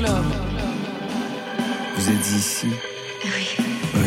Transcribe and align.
club. 0.00 0.24
Vous 1.96 2.08
êtes 2.08 2.30
ici 2.30 2.68
Oui. 3.24 4.00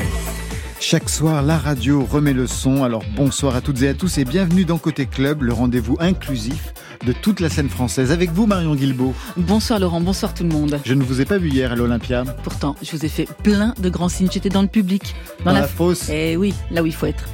Chaque 0.79 1.07
soir, 1.07 1.43
la 1.43 1.57
radio 1.57 2.03
remet 2.03 2.33
le 2.33 2.47
son. 2.47 2.83
Alors 2.83 3.03
bonsoir 3.15 3.55
à 3.55 3.61
toutes 3.61 3.81
et 3.83 3.89
à 3.89 3.93
tous 3.93 4.17
et 4.17 4.25
bienvenue 4.25 4.65
dans 4.65 4.77
Côté 4.77 5.05
Club, 5.05 5.43
le 5.43 5.53
rendez-vous 5.53 5.95
inclusif 5.99 6.73
de 7.05 7.13
toute 7.13 7.39
la 7.39 7.49
scène 7.49 7.69
française. 7.69 8.11
Avec 8.11 8.31
vous, 8.31 8.47
Marion 8.47 8.75
Guilbeault. 8.75 9.13
Bonsoir 9.37 9.79
Laurent, 9.79 10.01
bonsoir 10.01 10.33
tout 10.33 10.43
le 10.43 10.49
monde. 10.49 10.79
Je 10.83 10.93
ne 10.93 11.03
vous 11.03 11.21
ai 11.21 11.25
pas 11.25 11.37
vu 11.37 11.49
hier 11.49 11.71
à 11.71 11.75
l'Olympia. 11.75 12.23
Pourtant, 12.43 12.75
je 12.81 12.91
vous 12.91 13.05
ai 13.05 13.09
fait 13.09 13.27
plein 13.43 13.73
de 13.79 13.89
grands 13.89 14.09
signes. 14.09 14.29
J'étais 14.31 14.49
dans 14.49 14.61
le 14.61 14.67
public. 14.67 15.15
Dans, 15.45 15.51
la, 15.51 15.67
fosse. 15.67 16.09
Eh 16.09 16.37
oui, 16.37 16.53
là 16.71 16.81
où 16.81 16.85
il 16.85 16.93
faut 16.93 17.05
être. 17.05 17.25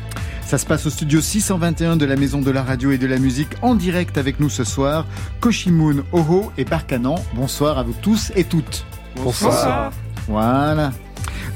Ça 0.49 0.57
se 0.57 0.65
passe 0.65 0.87
au 0.87 0.89
studio 0.89 1.21
621 1.21 1.95
de 1.95 2.05
la 2.05 2.15
Maison 2.15 2.41
de 2.41 2.49
la 2.49 2.63
Radio 2.63 2.89
et 2.89 2.97
de 2.97 3.05
la 3.05 3.19
Musique 3.19 3.51
en 3.61 3.75
direct 3.75 4.17
avec 4.17 4.39
nous 4.39 4.49
ce 4.49 4.63
soir. 4.63 5.05
Koshimoun, 5.41 6.01
Oho 6.11 6.51
et 6.57 6.65
Barkanan. 6.65 7.17
Bonsoir 7.35 7.77
à 7.77 7.83
vous 7.83 7.93
tous 8.01 8.31
et 8.35 8.45
toutes. 8.45 8.83
Bonsoir. 9.23 9.91
Voilà. 10.27 10.91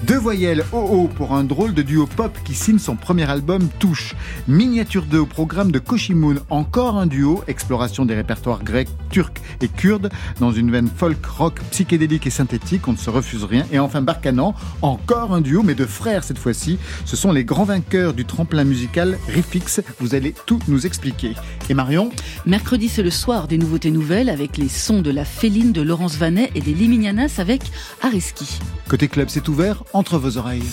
Deux 0.07 0.17
voyelles 0.17 0.65
OO 0.73 1.07
pour 1.07 1.33
un 1.33 1.45
drôle 1.45 1.73
de 1.73 1.81
duo 1.81 2.07
pop 2.07 2.37
qui 2.43 2.55
signe 2.55 2.77
son 2.77 2.97
premier 2.97 3.29
album 3.29 3.69
Touche. 3.79 4.15
Miniature 4.49 5.05
2 5.05 5.19
au 5.19 5.25
programme 5.25 5.71
de 5.71 5.79
Koshimoun, 5.79 6.41
encore 6.49 6.97
un 6.97 7.05
duo, 7.05 7.41
exploration 7.47 8.05
des 8.05 8.13
répertoires 8.13 8.65
grecs, 8.65 8.89
turcs 9.11 9.31
et 9.61 9.69
kurdes 9.69 10.09
dans 10.41 10.51
une 10.51 10.71
veine 10.71 10.89
folk, 10.93 11.25
rock, 11.25 11.61
psychédélique 11.71 12.27
et 12.27 12.31
synthétique, 12.31 12.85
on 12.89 12.93
ne 12.93 12.97
se 12.97 13.09
refuse 13.09 13.45
rien. 13.45 13.65
Et 13.71 13.79
enfin 13.79 14.01
Barkanan, 14.01 14.53
encore 14.81 15.33
un 15.33 15.39
duo 15.39 15.63
mais 15.63 15.73
de 15.73 15.85
frères 15.85 16.25
cette 16.25 16.37
fois-ci. 16.37 16.79
Ce 17.05 17.15
sont 17.15 17.31
les 17.31 17.45
grands 17.45 17.63
vainqueurs 17.63 18.13
du 18.13 18.25
tremplin 18.25 18.65
musical 18.65 19.17
Rifix. 19.29 19.79
Vous 20.01 20.15
allez 20.15 20.35
tout 20.45 20.59
nous 20.67 20.85
expliquer. 20.85 21.33
Et 21.69 21.73
Marion? 21.73 22.11
Mercredi, 22.45 22.89
c'est 22.89 23.03
le 23.03 23.09
soir 23.09 23.47
des 23.47 23.57
nouveautés 23.57 23.91
nouvelles 23.91 24.27
avec 24.27 24.57
les 24.57 24.67
sons 24.67 25.01
de 25.01 25.11
la 25.11 25.23
Féline 25.23 25.71
de 25.71 25.81
Laurence 25.81 26.17
Vanet 26.17 26.51
et 26.55 26.61
des 26.61 26.73
Liminianas 26.73 27.35
avec 27.37 27.61
Areski. 28.01 28.59
Côté 28.89 29.07
club, 29.07 29.29
c'est 29.29 29.47
ouvert 29.47 29.83
entre 29.93 30.17
vos 30.17 30.37
oreilles. 30.37 30.63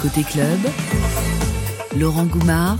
Côté 0.00 0.22
club, 0.22 0.58
Laurent 1.96 2.24
Goumard 2.24 2.78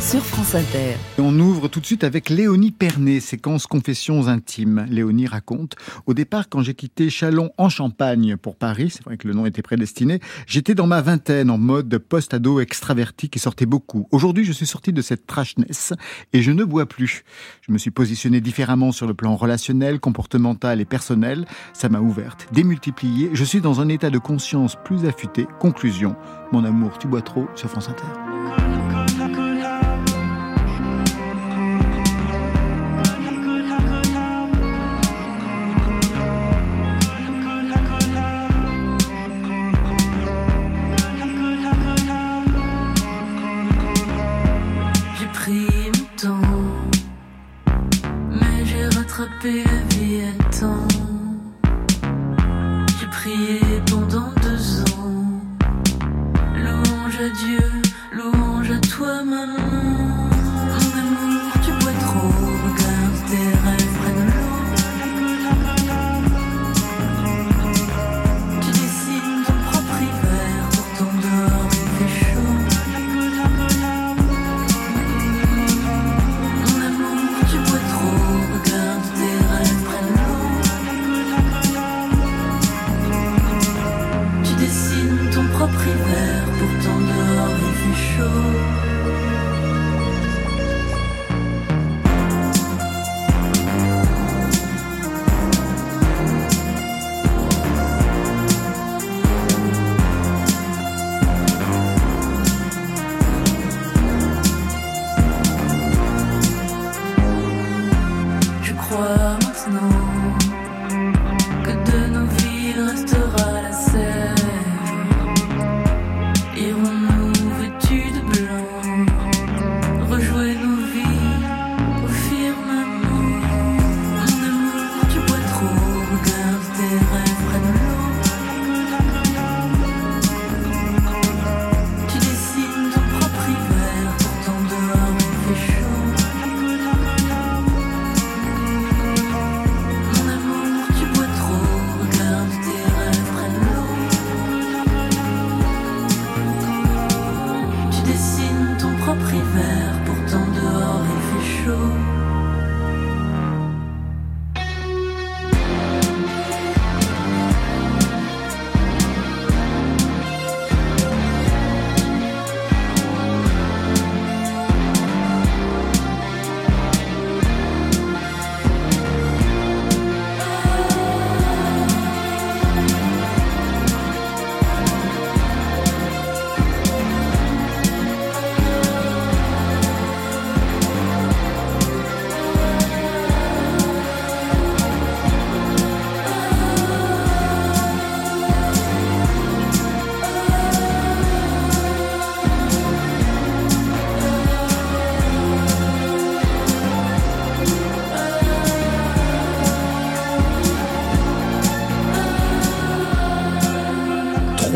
sur 0.00 0.24
France 0.24 0.54
Inter. 0.54 0.96
On 1.18 1.38
ouvre 1.38 1.68
tout 1.68 1.80
de 1.80 1.86
suite 1.86 2.04
avec 2.04 2.30
Léonie 2.30 2.72
Pernet, 2.72 3.20
séquence 3.20 3.66
confessions 3.66 4.28
intimes. 4.28 4.86
Léonie 4.88 5.26
raconte 5.26 5.76
Au 6.06 6.14
départ, 6.14 6.48
quand 6.48 6.62
j'ai 6.62 6.74
quitté 6.74 7.10
Chalon 7.10 7.50
en 7.58 7.68
Champagne 7.68 8.36
pour 8.36 8.56
Paris, 8.56 8.90
c'est 8.90 9.04
vrai 9.04 9.16
que 9.16 9.28
le 9.28 9.34
nom 9.34 9.46
était 9.46 9.62
prédestiné, 9.62 10.20
j'étais 10.46 10.74
dans 10.74 10.86
ma 10.86 11.00
vingtaine 11.00 11.50
en 11.50 11.58
mode 11.58 11.96
post-ado 11.98 12.60
extraverti 12.60 13.28
qui 13.28 13.38
sortait 13.38 13.66
beaucoup. 13.66 14.08
Aujourd'hui, 14.10 14.44
je 14.44 14.52
suis 14.52 14.66
sorti 14.66 14.92
de 14.92 15.02
cette 15.02 15.26
trashness 15.26 15.92
et 16.32 16.42
je 16.42 16.50
ne 16.50 16.64
bois 16.64 16.86
plus. 16.86 17.22
Je 17.60 17.72
me 17.72 17.78
suis 17.78 17.90
positionné 17.90 18.40
différemment 18.40 18.90
sur 18.90 19.06
le 19.06 19.14
plan 19.14 19.36
relationnel, 19.36 20.00
comportemental 20.00 20.80
et 20.80 20.84
personnel. 20.84 21.46
Ça 21.72 21.88
m'a 21.88 22.00
ouverte, 22.00 22.48
démultipliée. 22.52 23.30
Je 23.32 23.44
suis 23.44 23.60
dans 23.60 23.80
un 23.80 23.88
état 23.88 24.10
de 24.10 24.18
conscience 24.18 24.76
plus 24.84 25.04
affûté. 25.04 25.46
Conclusion 25.60 26.16
Mon 26.52 26.64
amour, 26.64 26.98
tu 26.98 27.06
bois 27.06 27.22
trop 27.22 27.46
sur 27.54 27.70
France 27.70 27.88
Inter. 27.88 28.31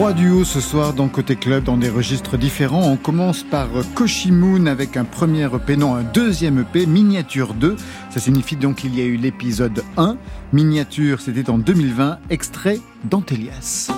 Trois 0.07 0.15
duos 0.15 0.45
ce 0.45 0.61
soir 0.61 0.93
dans 0.93 1.09
Côté 1.09 1.35
Club 1.35 1.65
dans 1.65 1.77
des 1.77 1.89
registres 1.89 2.37
différents. 2.37 2.85
On 2.85 2.97
commence 2.97 3.43
par 3.43 3.67
Koshimoon 3.97 4.67
avec 4.67 4.97
un 4.97 5.05
premier 5.05 5.47
EP, 5.53 5.77
non 5.77 5.97
un 5.97 6.05
deuxième 6.05 6.61
EP, 6.61 6.87
Miniature 6.87 7.55
2. 7.55 7.75
Ça 8.11 8.21
signifie 8.21 8.55
donc 8.55 8.77
qu'il 8.77 8.97
y 8.97 9.01
a 9.01 9.05
eu 9.05 9.17
l'épisode 9.17 9.83
1. 9.97 10.17
Miniature, 10.53 11.21
c'était 11.21 11.51
en 11.51 11.59
2020, 11.59 12.21
extrait 12.31 12.79
d'Antelias. 13.03 13.91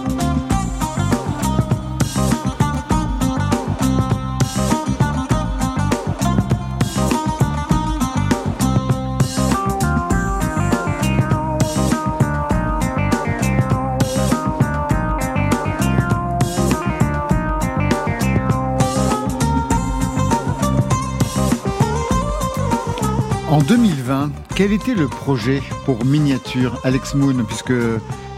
En 23.51 23.63
2020, 23.63 24.31
quel 24.57 24.75
était 24.75 24.95
le 24.95 25.09
projet 25.09 25.63
pour 25.87 26.05
Miniature, 26.05 26.79
Alex 26.85 27.15
Moon, 27.15 27.45
puisque 27.45 27.73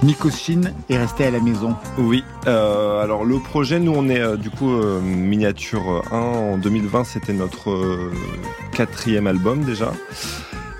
Nico 0.04 0.30
Shin 0.30 0.72
est 0.88 0.98
resté 0.98 1.24
à 1.24 1.32
la 1.32 1.40
maison? 1.40 1.74
Oui, 1.98 2.22
euh, 2.46 3.02
alors 3.02 3.24
le 3.24 3.40
projet, 3.40 3.80
nous 3.80 3.92
on 3.92 4.08
est 4.08 4.20
euh, 4.20 4.36
du 4.36 4.50
coup 4.50 4.70
euh, 4.72 5.00
Miniature 5.00 6.04
1 6.12 6.16
en 6.16 6.58
2020, 6.58 7.02
c'était 7.02 7.32
notre 7.32 7.76
quatrième 8.70 9.26
album 9.26 9.64
déjà. 9.64 9.92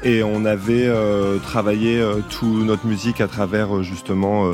Et 0.05 0.23
on 0.23 0.45
avait 0.45 0.89
travaillé 1.43 2.03
toute 2.31 2.65
notre 2.65 2.87
musique 2.87 3.21
à 3.21 3.27
travers 3.27 3.83
justement 3.83 4.53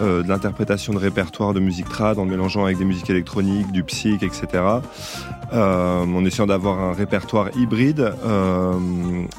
de 0.00 0.28
l'interprétation 0.28 0.92
de 0.92 0.98
répertoire 0.98 1.52
de 1.54 1.60
musique 1.60 1.88
trad 1.88 2.18
en 2.18 2.24
le 2.24 2.30
mélangeant 2.30 2.64
avec 2.64 2.78
des 2.78 2.84
musiques 2.84 3.10
électroniques, 3.10 3.70
du 3.72 3.82
psych, 3.84 4.22
etc. 4.22 4.46
Euh, 5.52 6.04
en 6.04 6.24
essayant 6.24 6.46
d'avoir 6.46 6.78
un 6.80 6.92
répertoire 6.92 7.48
hybride. 7.56 8.12
euh, 8.24 8.72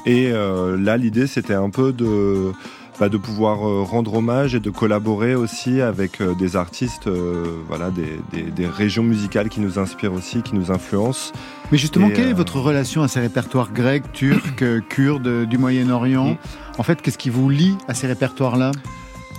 et 0.06 0.30
euh, 0.32 0.76
là, 0.78 0.96
l'idée, 0.96 1.26
c'était 1.26 1.54
un 1.54 1.70
peu 1.70 1.92
de, 1.92 2.52
bah, 3.00 3.08
de 3.08 3.16
pouvoir 3.16 3.66
euh, 3.66 3.82
rendre 3.82 4.14
hommage 4.14 4.54
et 4.54 4.60
de 4.60 4.68
collaborer 4.70 5.34
aussi 5.34 5.80
avec 5.80 6.20
euh, 6.20 6.34
des 6.34 6.54
artistes, 6.56 7.06
euh, 7.06 7.44
voilà, 7.66 7.90
des, 7.90 8.20
des- 8.32 8.50
des 8.50 8.66
régions 8.66 9.02
musicales 9.02 9.48
qui 9.48 9.60
nous 9.60 9.78
inspirent 9.78 10.12
aussi, 10.12 10.42
qui 10.42 10.54
nous 10.54 10.70
influencent. 10.70 11.32
Mais 11.70 11.78
justement, 11.78 12.08
Et, 12.08 12.12
quelle 12.12 12.28
est 12.28 12.32
euh, 12.32 12.36
votre 12.36 12.60
relation 12.60 13.02
à 13.02 13.08
ces 13.08 13.20
répertoires 13.20 13.72
grecs, 13.72 14.12
turcs, 14.12 14.42
euh, 14.62 14.80
kurdes, 14.88 15.46
du 15.46 15.56
Moyen-Orient? 15.56 16.32
Mm. 16.34 16.36
En 16.78 16.82
fait, 16.82 17.00
qu'est-ce 17.00 17.18
qui 17.18 17.30
vous 17.30 17.48
lie 17.48 17.76
à 17.88 17.94
ces 17.94 18.06
répertoires-là? 18.06 18.72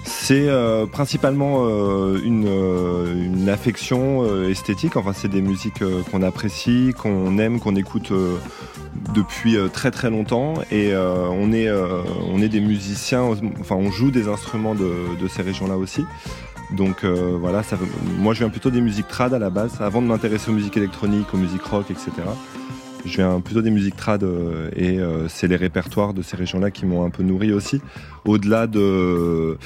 C'est 0.06 0.50
euh, 0.50 0.86
principalement 0.86 1.66
euh, 1.66 2.20
une, 2.24 2.46
euh, 2.48 3.14
une 3.16 3.48
affection 3.50 4.24
euh, 4.24 4.50
esthétique. 4.50 4.98
Enfin, 4.98 5.14
c'est 5.14 5.30
des 5.30 5.42
musiques 5.42 5.82
euh, 5.82 6.02
qu'on 6.12 6.22
apprécie, 6.22 6.94
qu'on 6.98 7.38
aime, 7.38 7.60
qu'on 7.60 7.76
écoute 7.76 8.12
depuis 9.14 9.58
très 9.72 9.92
très 9.92 10.10
longtemps. 10.10 10.56
Et 10.72 10.94
on 10.96 11.52
est 11.52 11.70
on 11.72 12.42
est 12.42 12.50
des 12.50 12.62
musiciens. 12.62 13.24
Enfin, 13.60 13.76
on 13.76 13.92
joue 13.92 14.12
des 14.12 14.28
instruments 14.28 14.76
de, 14.76 15.16
de 15.20 15.28
ces 15.28 15.42
régions-là 15.42 15.78
aussi. 15.78 16.04
Donc 16.72 17.04
voilà, 17.06 17.64
ça, 17.64 17.78
moi 18.20 18.34
je 18.34 18.40
viens 18.40 18.50
plutôt 18.50 18.72
des 18.72 18.82
musiques 18.82 19.08
trad 19.08 19.34
à 19.34 19.40
la 19.40 19.50
base, 19.50 19.80
avant 19.82 20.02
de 20.02 20.08
m'intéresser 20.08 20.50
aux 20.50 20.54
musiques 20.54 20.78
électroniques, 20.78 21.34
aux 21.34 21.38
musiques 21.38 21.64
rock, 21.64 21.92
etc. 21.92 22.12
Je 23.06 23.18
viens 23.18 23.42
plutôt 23.42 23.62
des 23.62 23.70
musiques 23.72 23.98
trad 23.98 24.24
euh, 24.24 24.70
et 24.76 24.98
euh, 25.00 25.28
c'est 25.28 25.48
les 25.48 25.58
répertoires 25.58 26.14
de 26.14 26.22
ces 26.22 26.38
régions-là 26.38 26.72
qui 26.72 26.86
m'ont 26.86 27.04
un 27.06 27.10
peu 27.10 27.22
nourri 27.24 27.52
aussi, 27.52 27.82
au-delà 28.24 28.66
de, 28.66 29.58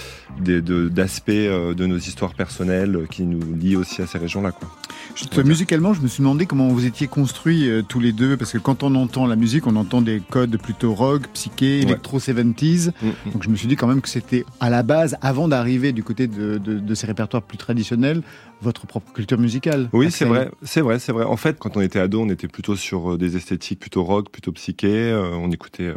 des- 0.42 0.62
de- 0.62 0.90
d'aspects 0.90 1.30
euh, 1.30 1.74
de 1.76 1.86
nos 1.86 1.98
histoires 1.98 2.34
personnelles 2.34 3.06
qui 3.12 3.24
nous 3.24 3.56
lient 3.56 3.76
aussi 3.76 4.02
à 4.02 4.08
ces 4.08 4.18
régions-là. 4.18 4.52
Quoi. 4.52 4.68
Juste, 5.16 5.38
Ouais. 5.38 5.44
musicalement, 5.44 5.94
je 5.94 6.02
me 6.02 6.08
suis 6.08 6.22
demandé 6.22 6.46
comment 6.48 6.68
vous 6.70 6.86
étiez 6.86 7.08
construits 7.08 7.70
euh, 7.70 7.84
tous 7.84 8.00
les 8.00 8.12
deux, 8.12 8.38
parce 8.38 8.54
que 8.54 8.58
quand 8.58 8.82
on 8.84 8.96
entend 8.96 9.28
la 9.28 9.36
musique, 9.36 9.68
on 9.68 9.76
entend 9.76 10.02
des 10.02 10.20
codes 10.28 10.58
plutôt 10.58 10.94
rock, 10.96 11.24
psyché, 11.34 11.78
Ouais. 11.78 11.84
électro 11.84 12.20
70s. 12.20 12.88
Mm, 13.02 13.08
mm. 13.08 13.32
Donc 13.34 13.44
je 13.44 13.50
me 13.50 13.56
suis 13.56 13.68
dit 13.68 13.76
quand 13.76 13.88
même 13.88 14.02
que 14.02 14.10
c'était 14.10 14.46
à 14.60 14.70
la 14.72 14.82
base, 14.82 15.16
avant 15.22 15.48
d'arriver 15.48 15.92
du 15.92 16.04
côté 16.04 16.26
de, 16.28 16.58
de- 16.58 16.80
de 16.80 16.96
ces 16.96 17.06
répertoires 17.06 17.44
plus 17.44 17.58
traditionnels, 17.60 18.22
votre 18.62 18.88
propre 18.88 19.12
culture 19.14 19.38
musicale. 19.38 19.88
Oui, 19.94 20.10
c'est 20.10 20.26
vrai, 20.26 20.50
c'est 20.64 20.82
vrai, 20.82 20.98
c'est 20.98 21.12
vrai. 21.12 21.26
En 21.26 21.38
fait, 21.38 21.58
quand 21.60 21.78
on 21.78 21.82
était 21.82 22.00
ado, 22.00 22.22
on 22.22 22.30
était 22.30 22.48
plutôt 22.48 22.76
sur 22.76 23.14
euh, 23.14 23.18
esthétiques 23.36 23.80
plutôt 23.80 24.04
rock, 24.04 24.32
plutôt 24.32 24.52
psyché. 24.52 25.12
Euh, 25.12 25.36
on 25.36 25.52
écoutait, 25.52 25.88
euh, 25.88 25.96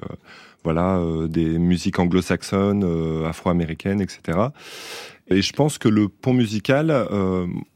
voilà, 0.65 0.99
euh, 0.99 1.29
des 1.29 1.59
musiques 1.59 1.99
anglo-saxonnes, 1.99 2.85
afro-américaines, 3.27 4.01
etc. 4.01 4.39
Et 5.29 5.43
je 5.43 5.53
pense 5.53 5.79
que 5.79 5.89
le 5.89 6.09
pont 6.09 6.33
musical, 6.33 6.93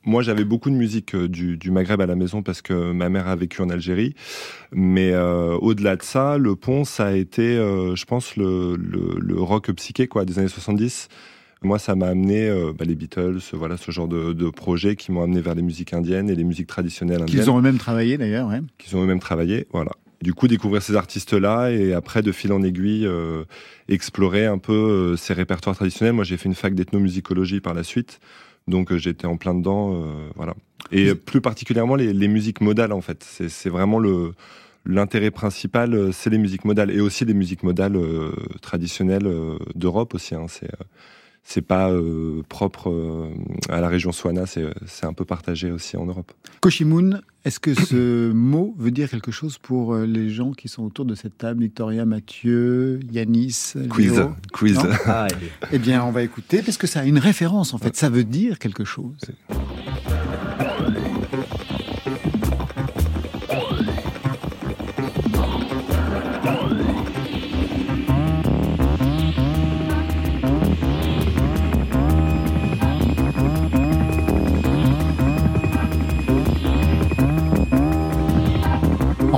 moi 0.04 0.22
j'avais 0.22 0.44
beaucoup 0.44 0.70
de 0.70 0.74
musique 0.74 1.14
du, 1.14 1.70
Maghreb 1.70 2.00
à 2.00 2.06
la 2.06 2.16
maison 2.16 2.42
parce 2.42 2.62
que 2.62 2.90
ma 2.90 3.08
mère 3.08 3.28
a 3.28 3.36
vécu 3.36 3.62
en 3.62 3.70
Algérie. 3.70 4.16
Mais 4.72 5.14
au-delà 5.14 5.94
de 5.94 6.02
ça, 6.02 6.36
le 6.36 6.56
pont, 6.56 6.84
ça 6.84 7.06
a 7.06 7.12
été, 7.12 7.54
je 7.54 8.04
pense, 8.06 8.36
le, 8.36 8.74
le, 8.74 9.18
le 9.20 9.40
rock 9.40 9.70
psyché 9.70 10.08
quoi, 10.08 10.24
des 10.24 10.40
années 10.40 10.48
70. 10.48 11.08
Moi, 11.64 11.78
ça 11.78 11.94
m'a 11.94 12.06
amené 12.08 12.48
euh, 12.48 12.72
bah, 12.72 12.84
les 12.84 12.94
Beatles, 12.94 13.38
voilà, 13.52 13.76
ce 13.76 13.90
genre 13.90 14.06
de, 14.08 14.32
de 14.32 14.50
projets 14.50 14.96
qui 14.96 15.10
m'ont 15.12 15.22
amené 15.22 15.40
vers 15.40 15.54
les 15.54 15.62
musiques 15.62 15.92
indiennes 15.94 16.28
et 16.30 16.34
les 16.34 16.44
musiques 16.44 16.66
traditionnelles 16.66 17.22
indiennes 17.22 17.40
Qu'ils 17.40 17.50
ont 17.50 17.58
eux-mêmes 17.58 17.78
travaillé 17.78 18.18
d'ailleurs. 18.18 18.48
ouais. 18.48 18.60
qu'ils 18.78 18.96
ont 18.96 19.02
eux-mêmes 19.02 19.20
travaillé. 19.20 19.66
Voilà. 19.72 19.92
Du 20.22 20.32
coup, 20.32 20.46
découvrir 20.48 20.80
ces 20.82 20.94
artistes-là 20.96 21.70
et 21.70 21.92
après, 21.92 22.22
de 22.22 22.32
fil 22.32 22.52
en 22.52 22.62
aiguille, 22.62 23.06
euh, 23.06 23.44
explorer 23.88 24.46
un 24.46 24.58
peu 24.58 24.72
euh, 24.72 25.16
ces 25.16 25.34
répertoires 25.34 25.74
traditionnels. 25.76 26.14
Moi, 26.14 26.24
j'ai 26.24 26.36
fait 26.36 26.48
une 26.48 26.54
fac 26.54 26.74
d'ethnomusicologie 26.74 27.60
par 27.60 27.74
la 27.74 27.82
suite, 27.82 28.20
donc 28.68 28.90
euh, 28.92 28.96
j'étais 28.98 29.26
en 29.26 29.36
plein 29.36 29.54
dedans. 29.54 29.94
euh, 29.94 30.28
voilà. 30.34 30.54
Et 30.92 31.08
euh, 31.10 31.14
plus 31.14 31.40
particulièrement 31.40 31.94
les, 31.94 32.12
les 32.12 32.28
musiques 32.28 32.60
modales, 32.60 32.92
en 32.92 33.00
fait. 33.02 33.22
C'est 33.48 33.68
vraiment 33.70 33.98
le 33.98 34.32
l'intérêt 34.86 35.30
principal, 35.30 35.94
euh, 35.94 36.12
c'est 36.12 36.28
les 36.28 36.36
musiques 36.38 36.66
modales 36.66 36.90
et 36.90 37.00
aussi 37.00 37.24
les 37.24 37.32
musiques 37.34 37.62
modales 37.62 37.96
euh, 37.96 38.32
traditionnelles 38.60 39.26
euh, 39.26 39.56
d'Europe 39.74 40.14
aussi. 40.14 40.34
Hein. 40.34 40.44
C'est 40.48 40.66
euh, 40.66 40.84
c'est 41.44 41.62
pas 41.62 41.90
euh, 41.90 42.42
propre 42.48 42.90
euh, 42.90 43.28
à 43.68 43.80
la 43.80 43.88
région 43.88 44.12
Swana, 44.12 44.44
c'est 44.46 45.06
un 45.06 45.12
peu 45.12 45.26
partagé 45.26 45.70
aussi 45.70 45.96
en 45.96 46.06
Europe. 46.06 46.32
Koshimoun, 46.60 47.20
est-ce 47.44 47.60
que 47.60 47.74
ce 47.74 48.32
mot 48.32 48.74
veut 48.78 48.90
dire 48.90 49.10
quelque 49.10 49.30
chose 49.30 49.58
pour 49.58 49.94
euh, 49.94 50.06
les 50.06 50.30
gens 50.30 50.52
qui 50.52 50.68
sont 50.68 50.82
autour 50.82 51.04
de 51.04 51.14
cette 51.14 51.36
table? 51.36 51.62
Victoria, 51.62 52.06
Mathieu, 52.06 52.98
Yanis, 53.12 53.74
Quiz, 53.90 54.12
Léo? 54.12 54.30
Quiz. 54.54 54.76
Non? 54.76 54.90
Eh 55.70 55.78
bien, 55.78 56.02
on 56.02 56.10
va 56.10 56.22
écouter 56.22 56.62
parce 56.62 56.78
que 56.78 56.86
ça 56.86 57.00
a 57.00 57.04
une 57.04 57.18
référence 57.18 57.74
en 57.74 57.78
fait. 57.78 57.94
Ça 57.94 58.08
veut 58.08 58.24
dire 58.24 58.58
quelque 58.58 58.84
chose. 58.84 59.18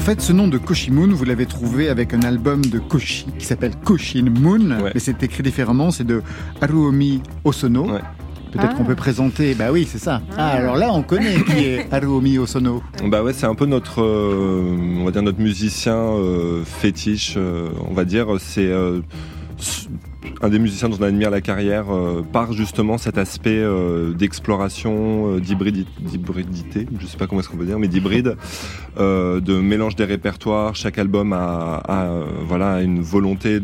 Fait, 0.06 0.20
ce 0.20 0.32
nom 0.32 0.46
de 0.46 0.56
Koshimoon, 0.58 1.08
vous 1.08 1.24
l'avez 1.24 1.46
trouvé 1.46 1.88
avec 1.88 2.14
un 2.14 2.20
album 2.22 2.64
de 2.64 2.78
Koshi 2.78 3.26
qui 3.38 3.44
s'appelle 3.44 3.72
Koshin 3.84 4.30
Moon, 4.30 4.60
Ouais. 4.80 4.92
mais 4.94 5.00
c'est 5.00 5.20
écrit 5.24 5.42
différemment, 5.42 5.90
c'est 5.90 6.04
de 6.04 6.22
Haruomi 6.60 7.22
Osono. 7.44 7.86
Ouais. 7.90 8.00
Peut-être 8.52 8.68
Ah. 8.70 8.74
qu'on 8.76 8.84
peut 8.84 8.94
présenter, 8.94 9.54
bah 9.56 9.66
oui, 9.72 9.86
c'est 9.90 9.98
ça. 9.98 10.22
Ah, 10.38 10.50
alors 10.50 10.76
là, 10.76 10.90
on 10.92 11.02
connaît 11.02 11.34
qui 11.42 11.64
est 11.64 11.86
Haruomi 11.92 12.38
Osono. 12.38 12.82
Bah 13.08 13.22
ouais, 13.24 13.32
c'est 13.32 13.46
un 13.46 13.56
peu 13.56 13.66
notre, 13.66 14.00
euh, 14.00 14.76
on 15.00 15.04
va 15.04 15.10
dire 15.10 15.22
notre 15.22 15.40
musicien 15.40 15.96
euh, 15.96 16.62
fétiche, 16.64 17.34
euh, 17.36 17.68
on 17.90 17.92
va 17.92 18.04
dire. 18.04 18.28
C'est 18.38 18.64
euh, 18.66 19.00
un 20.42 20.48
des 20.48 20.58
musiciens 20.58 20.88
dont 20.88 20.96
on 21.00 21.04
admire 21.04 21.30
la 21.30 21.40
carrière 21.40 21.86
euh, 21.90 22.22
par 22.22 22.52
justement 22.52 22.98
cet 22.98 23.18
aspect 23.18 23.58
euh, 23.58 24.12
d'exploration, 24.12 25.34
euh, 25.36 25.40
d'hybridi- 25.40 25.86
d'hybridité, 26.00 26.86
je 27.00 27.06
sais 27.06 27.16
pas 27.16 27.26
comment 27.26 27.40
est-ce 27.40 27.48
qu'on 27.48 27.56
peut 27.56 27.64
dire, 27.64 27.78
mais 27.78 27.88
d'hybride, 27.88 28.36
euh, 28.98 29.40
de 29.40 29.58
mélange 29.60 29.96
des 29.96 30.04
répertoires. 30.04 30.74
Chaque 30.76 30.98
album 30.98 31.32
a, 31.32 31.82
voilà 32.46 32.82
une 32.82 33.00
volonté 33.00 33.60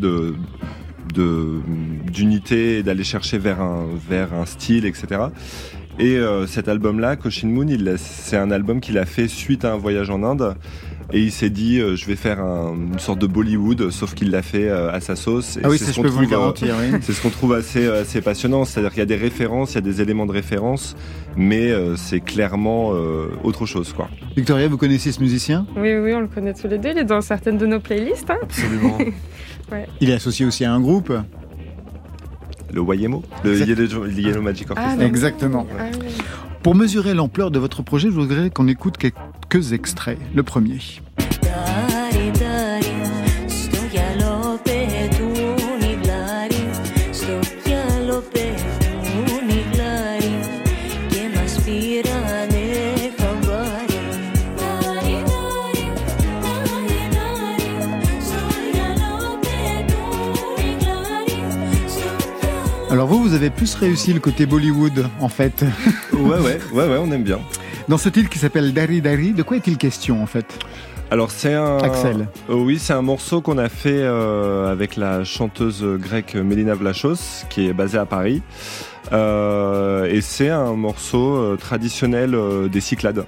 d'unité 1.15 2.83
d'aller 2.83 3.03
chercher 3.03 3.37
vers 3.37 3.61
un 3.61 3.85
vers 4.09 4.33
un 4.33 4.45
style, 4.45 4.85
etc. 4.85 5.07
Et 5.99 6.17
cet 6.47 6.67
album-là, 6.69 7.15
Koshin 7.15 7.49
Moon, 7.49 7.67
c'est 7.97 8.37
un 8.37 8.49
album 8.49 8.79
qu'il 8.81 8.97
a 8.97 9.05
fait 9.05 9.27
suite 9.27 9.63
à 9.63 9.73
un 9.73 9.77
voyage 9.77 10.09
en 10.09 10.23
Inde. 10.23 10.55
Et 11.11 11.19
il 11.19 11.31
s'est 11.31 11.49
dit, 11.49 11.79
euh, 11.79 11.95
je 11.95 12.05
vais 12.05 12.15
faire 12.15 12.39
un- 12.39 12.73
une 12.93 12.97
sorte 12.99 13.19
de 13.19 13.27
Bollywood, 13.27 13.91
sauf 13.91 14.13
qu'il 14.15 14.31
l'a 14.31 14.41
fait 14.41 14.67
euh, 14.69 14.91
à 14.91 14.99
sa 14.99 15.15
sauce. 15.15 15.57
Et 15.57 15.61
Ah 15.63 15.69
oui, 15.69 15.77
c'est 15.77 15.91
ce 15.91 15.95
qu'on 15.97 16.03
trouve, 16.03 16.23
euh, 16.23 16.25
garantir. 16.25 16.75
oui. 16.79 16.97
c'est 17.01 17.13
ce 17.13 17.21
qu'on 17.21 17.29
trouve 17.29 17.53
assez, 17.53 17.85
euh, 17.85 18.01
assez 18.01 18.21
passionnant, 18.21 18.65
c'est-à-dire 18.65 18.89
qu'il 18.91 18.99
y 18.99 19.03
a 19.03 19.05
des 19.05 19.15
références, 19.15 19.73
il 19.73 19.75
y 19.75 19.77
a 19.79 19.81
des 19.81 20.01
éléments 20.01 20.25
de 20.25 20.31
référence, 20.31 20.95
mais 21.35 21.69
euh, 21.71 21.95
c'est 21.97 22.19
clairement 22.21 22.93
euh, 22.93 23.27
autre 23.43 23.65
chose, 23.65 23.93
quoi. 23.93 24.09
Victoria, 24.35 24.67
vous 24.67 24.77
connaissez 24.77 25.11
ce 25.11 25.19
musicien? 25.19 25.67
Oui, 25.75 25.93
oui, 25.97 26.13
on 26.13 26.21
le 26.21 26.27
connaît 26.27 26.53
tous 26.53 26.67
les 26.67 26.77
deux. 26.79 26.89
Il 26.89 26.97
est 26.97 27.03
dans 27.03 27.21
certaines 27.21 27.57
de 27.57 27.65
nos 27.65 27.79
playlists. 27.79 28.29
hein. 28.31 28.37
Absolument. 28.41 28.97
Il 30.01 30.09
est 30.09 30.13
associé 30.13 30.45
aussi 30.45 30.65
à 30.65 30.73
un 30.73 30.79
groupe? 30.79 31.11
Le 32.71 32.81
Wayemo, 32.81 33.21
le. 33.43 33.55
Yellow, 33.59 34.41
Magic 34.41 34.69
Orchestra. 34.71 34.95
non. 34.95 35.05
Exactement. 35.05 35.67
Ah 35.79 35.83
oui. 35.99 36.07
Pour 36.63 36.75
mesurer 36.75 37.13
l'ampleur 37.13 37.51
de 37.51 37.59
votre 37.59 37.83
projet, 37.83 38.07
je 38.07 38.13
voudrais 38.13 38.49
qu'on 38.49 38.69
écoute 38.69 38.95
quelques 38.97 39.73
extraits. 39.73 40.17
Le 40.33 40.43
premier. 40.43 40.79
Alors 63.03 63.15
vous, 63.15 63.23
vous 63.23 63.33
avez 63.33 63.49
plus 63.49 63.75
réussi 63.75 64.13
le 64.13 64.21
côté 64.21 64.45
Bollywood, 64.45 65.09
en 65.19 65.27
fait. 65.27 65.65
Ouais, 66.13 66.39
ouais, 66.39 66.57
ouais, 66.71 66.87
ouais, 66.87 66.97
on 66.97 67.11
aime 67.11 67.23
bien. 67.23 67.41
Dans 67.89 67.97
ce 67.97 68.07
titre 68.07 68.29
qui 68.29 68.39
s'appelle 68.39 68.71
Dari 68.73 69.01
Dari, 69.01 69.33
de 69.33 69.43
quoi 69.43 69.57
est-il 69.57 69.77
question, 69.77 70.23
en 70.23 70.25
fait? 70.25 70.45
Alors 71.11 71.29
c'est 71.29 71.53
un. 71.53 71.79
Axel. 71.79 72.29
Euh, 72.49 72.53
oui, 72.53 72.79
c'est 72.79 72.93
un 72.93 73.01
morceau 73.01 73.41
qu'on 73.41 73.57
a 73.57 73.67
fait 73.67 73.91
euh, 73.91 74.71
avec 74.71 74.95
la 74.95 75.25
chanteuse 75.25 75.83
grecque 75.83 76.35
Mélina 76.35 76.75
Vlachos, 76.75 77.43
qui 77.49 77.67
est 77.67 77.73
basée 77.73 77.97
à 77.97 78.05
Paris. 78.05 78.41
Euh, 79.11 80.05
et 80.05 80.21
c'est 80.21 80.49
un 80.49 80.73
morceau 80.73 81.35
euh, 81.35 81.57
traditionnel 81.57 82.33
euh, 82.35 82.69
des 82.69 82.79
Cyclades. 82.79 83.25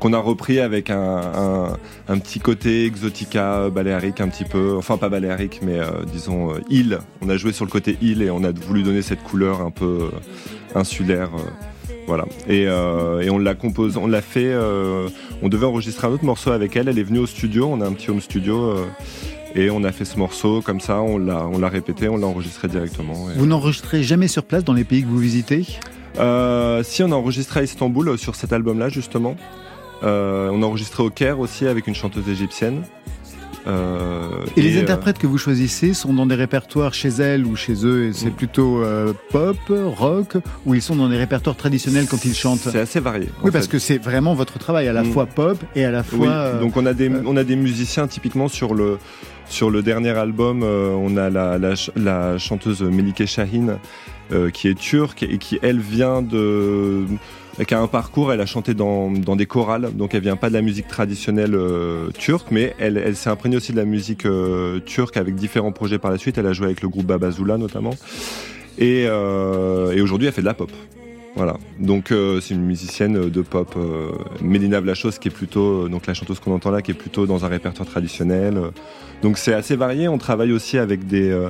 Qu'on 0.00 0.12
a 0.12 0.18
repris 0.18 0.60
avec 0.60 0.90
un, 0.90 0.98
un, 0.98 1.76
un 2.08 2.18
petit 2.18 2.40
côté 2.40 2.84
exotica 2.84 3.54
euh, 3.60 3.70
baléarique 3.70 4.20
un 4.20 4.28
petit 4.28 4.44
peu, 4.44 4.74
enfin 4.76 4.98
pas 4.98 5.08
baléarique 5.08 5.60
mais 5.62 5.78
euh, 5.78 5.86
disons 6.12 6.52
euh, 6.52 6.58
île. 6.68 6.98
On 7.22 7.28
a 7.30 7.36
joué 7.38 7.52
sur 7.52 7.64
le 7.64 7.70
côté 7.70 7.96
île 8.02 8.20
et 8.20 8.28
on 8.30 8.44
a 8.44 8.52
voulu 8.52 8.82
donner 8.82 9.00
cette 9.00 9.22
couleur 9.22 9.62
un 9.62 9.70
peu 9.70 10.10
euh, 10.12 10.78
insulaire. 10.78 11.30
voilà. 12.06 12.26
Et, 12.48 12.64
et 12.64 13.30
on 13.30 13.38
l'a 13.38 13.54
compose, 13.54 13.96
on 13.96 14.06
l'a 14.06 14.20
fait. 14.22 14.54
on 15.42 15.48
devait 15.48 15.66
enregistrer 15.66 16.06
un 16.06 16.10
autre 16.10 16.24
morceau 16.24 16.50
avec 16.52 16.76
elle. 16.76 16.88
Elle 16.88 16.98
est 16.98 17.02
venue 17.02 17.20
au 17.20 17.26
studio. 17.26 17.68
On 17.72 17.80
a 17.80 17.86
un 17.86 17.92
petit 17.92 18.10
home 18.10 18.20
studio. 18.20 18.74
et 19.54 19.70
on 19.70 19.82
a 19.84 19.92
fait 19.92 20.04
ce 20.04 20.18
morceau 20.18 20.60
comme 20.62 20.80
ça. 20.80 21.00
On 21.00 21.16
l'a, 21.18 21.46
on 21.46 21.58
l'a 21.58 21.68
répété. 21.70 22.08
On 22.08 22.16
l'a 22.18 22.26
enregistré 22.26 22.68
directement. 22.68 23.30
et- 23.30 23.38
Vous 23.38 23.46
n'enregistrez 23.46 24.02
jamais 24.02 24.28
sur 24.28 24.44
place 24.44 24.64
dans 24.64 24.74
les 24.74 24.84
pays 24.84 25.02
que 25.02 25.08
vous 25.08 25.18
visitez? 25.18 25.64
Si 26.84 27.02
on 27.02 27.12
a 27.12 27.14
enregistré 27.14 27.60
à 27.60 27.62
Istanbul 27.62 28.18
sur 28.18 28.34
cet 28.34 28.52
album-là 28.52 28.88
justement. 28.90 29.36
Euh, 30.02 30.48
on 30.52 30.62
a 30.62 30.66
enregistré 30.66 31.02
au 31.02 31.10
Caire 31.10 31.40
aussi 31.40 31.66
avec 31.66 31.86
une 31.86 31.94
chanteuse 31.94 32.28
égyptienne. 32.28 32.82
Euh, 33.66 34.28
Et 34.56 34.62
les 34.62 34.78
euh, 34.78 34.82
interprètes 34.82 35.18
que 35.18 35.26
vous 35.26 35.36
choisissez 35.36 35.92
sont 35.92 36.14
dans 36.14 36.24
des 36.24 36.36
répertoires 36.36 36.94
chez 36.94 37.08
elles 37.08 37.44
ou 37.44 37.54
chez 37.56 37.84
eux 37.84 38.06
et 38.06 38.12
c'est 38.14 38.30
Mm. 38.30 38.32
plutôt 38.32 38.82
euh, 38.82 39.12
pop, 39.30 39.56
rock 39.68 40.36
ou 40.64 40.74
ils 40.74 40.80
sont 40.80 40.96
dans 40.96 41.08
des 41.08 41.16
répertoires 41.18 41.56
traditionnels 41.56 42.06
quand 42.08 42.24
ils 42.24 42.34
chantent? 42.34 42.60
C'est 42.60 42.78
assez 42.78 43.00
varié. 43.00 43.28
Oui, 43.42 43.50
parce 43.50 43.66
fait. 43.66 43.72
que 43.72 43.78
c'est 43.78 43.98
vraiment 43.98 44.34
votre 44.34 44.58
travail, 44.58 44.88
à 44.88 44.92
la 44.92 45.02
Mm. 45.02 45.12
fois 45.12 45.26
pop 45.26 45.58
et 45.74 45.84
à 45.84 45.90
la 45.90 46.02
fois. 46.02 46.52
Oui, 46.54 46.60
donc 46.60 46.76
on 46.76 46.86
a 46.86 46.94
des 46.94 47.10
on 47.26 47.36
a 47.36 47.44
des 47.44 47.56
musiciens 47.56 48.06
typiquement 48.06 48.48
sur 48.48 48.72
le 48.74 48.98
sur 49.48 49.70
le 49.70 49.82
dernier 49.82 50.10
album, 50.10 50.62
on 50.62 51.16
a 51.16 51.28
la, 51.30 51.58
la, 51.58 51.72
la 51.96 52.36
chanteuse 52.38 52.82
Melike 52.82 53.24
Shahin 53.26 53.78
qui 54.52 54.68
est 54.68 54.78
turque 54.78 55.22
et 55.22 55.38
qui 55.38 55.58
elle 55.62 55.80
vient 55.80 56.20
de 56.20 57.04
qui 57.64 57.74
a 57.74 57.80
un 57.80 57.88
parcours, 57.88 58.32
elle 58.32 58.40
a 58.40 58.46
chanté 58.46 58.74
dans, 58.74 59.10
dans 59.10 59.34
des 59.34 59.46
chorales, 59.46 59.90
donc 59.94 60.14
elle 60.14 60.22
vient 60.22 60.36
pas 60.36 60.48
de 60.48 60.54
la 60.54 60.62
musique 60.62 60.86
traditionnelle 60.86 61.54
euh, 61.54 62.10
turque, 62.10 62.48
mais 62.50 62.74
elle, 62.78 62.96
elle 62.96 63.16
s'est 63.16 63.30
imprégnée 63.30 63.56
aussi 63.56 63.72
de 63.72 63.76
la 63.76 63.84
musique 63.84 64.26
euh, 64.26 64.78
turque 64.80 65.16
avec 65.16 65.34
différents 65.34 65.72
projets 65.72 65.98
par 65.98 66.10
la 66.10 66.18
suite. 66.18 66.38
Elle 66.38 66.46
a 66.46 66.52
joué 66.52 66.66
avec 66.66 66.82
le 66.82 66.88
groupe 66.88 67.06
Babazula 67.06 67.58
notamment, 67.58 67.94
et, 68.78 69.06
euh, 69.08 69.92
et 69.92 70.00
aujourd'hui 70.00 70.28
elle 70.28 70.32
fait 70.34 70.40
de 70.40 70.46
la 70.46 70.54
pop. 70.54 70.70
Voilà, 71.34 71.56
donc 71.78 72.06
c'est 72.08 72.54
une 72.54 72.64
musicienne 72.64 73.28
de 73.28 73.42
pop, 73.42 73.74
euh, 73.76 74.10
Mélina 74.40 74.80
Vlachos, 74.80 75.12
qui 75.20 75.28
est 75.28 75.32
plutôt, 75.32 75.88
donc 75.88 76.06
la 76.06 76.14
chanteuse 76.14 76.40
qu'on 76.40 76.52
entend 76.52 76.72
là, 76.72 76.82
qui 76.82 76.90
est 76.90 76.94
plutôt 76.94 77.26
dans 77.26 77.44
un 77.44 77.48
répertoire 77.48 77.88
traditionnel. 77.88 78.58
Donc 79.22 79.38
c'est 79.38 79.52
assez 79.52 79.76
varié. 79.76 80.08
On 80.08 80.18
travaille 80.18 80.50
aussi 80.52 80.78
avec 80.78 81.06
des 81.06 81.48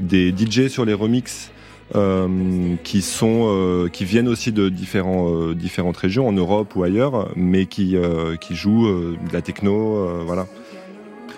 des 0.00 0.34
DJ 0.36 0.68
sur 0.68 0.84
les 0.84 0.92
remixes 0.92 1.52
euh, 1.94 2.76
qui 2.82 3.02
sont 3.02 3.46
euh, 3.48 3.88
qui 3.88 4.04
viennent 4.04 4.28
aussi 4.28 4.52
de 4.52 4.68
différents 4.68 5.28
euh, 5.30 5.54
différentes 5.54 5.96
régions 5.96 6.26
en 6.26 6.32
Europe 6.32 6.74
ou 6.76 6.82
ailleurs, 6.82 7.30
mais 7.36 7.66
qui 7.66 7.96
euh, 7.96 8.36
qui 8.36 8.54
jouent 8.54 8.86
euh, 8.86 9.16
de 9.28 9.32
la 9.32 9.42
techno, 9.42 10.24
voilà. 10.24 10.46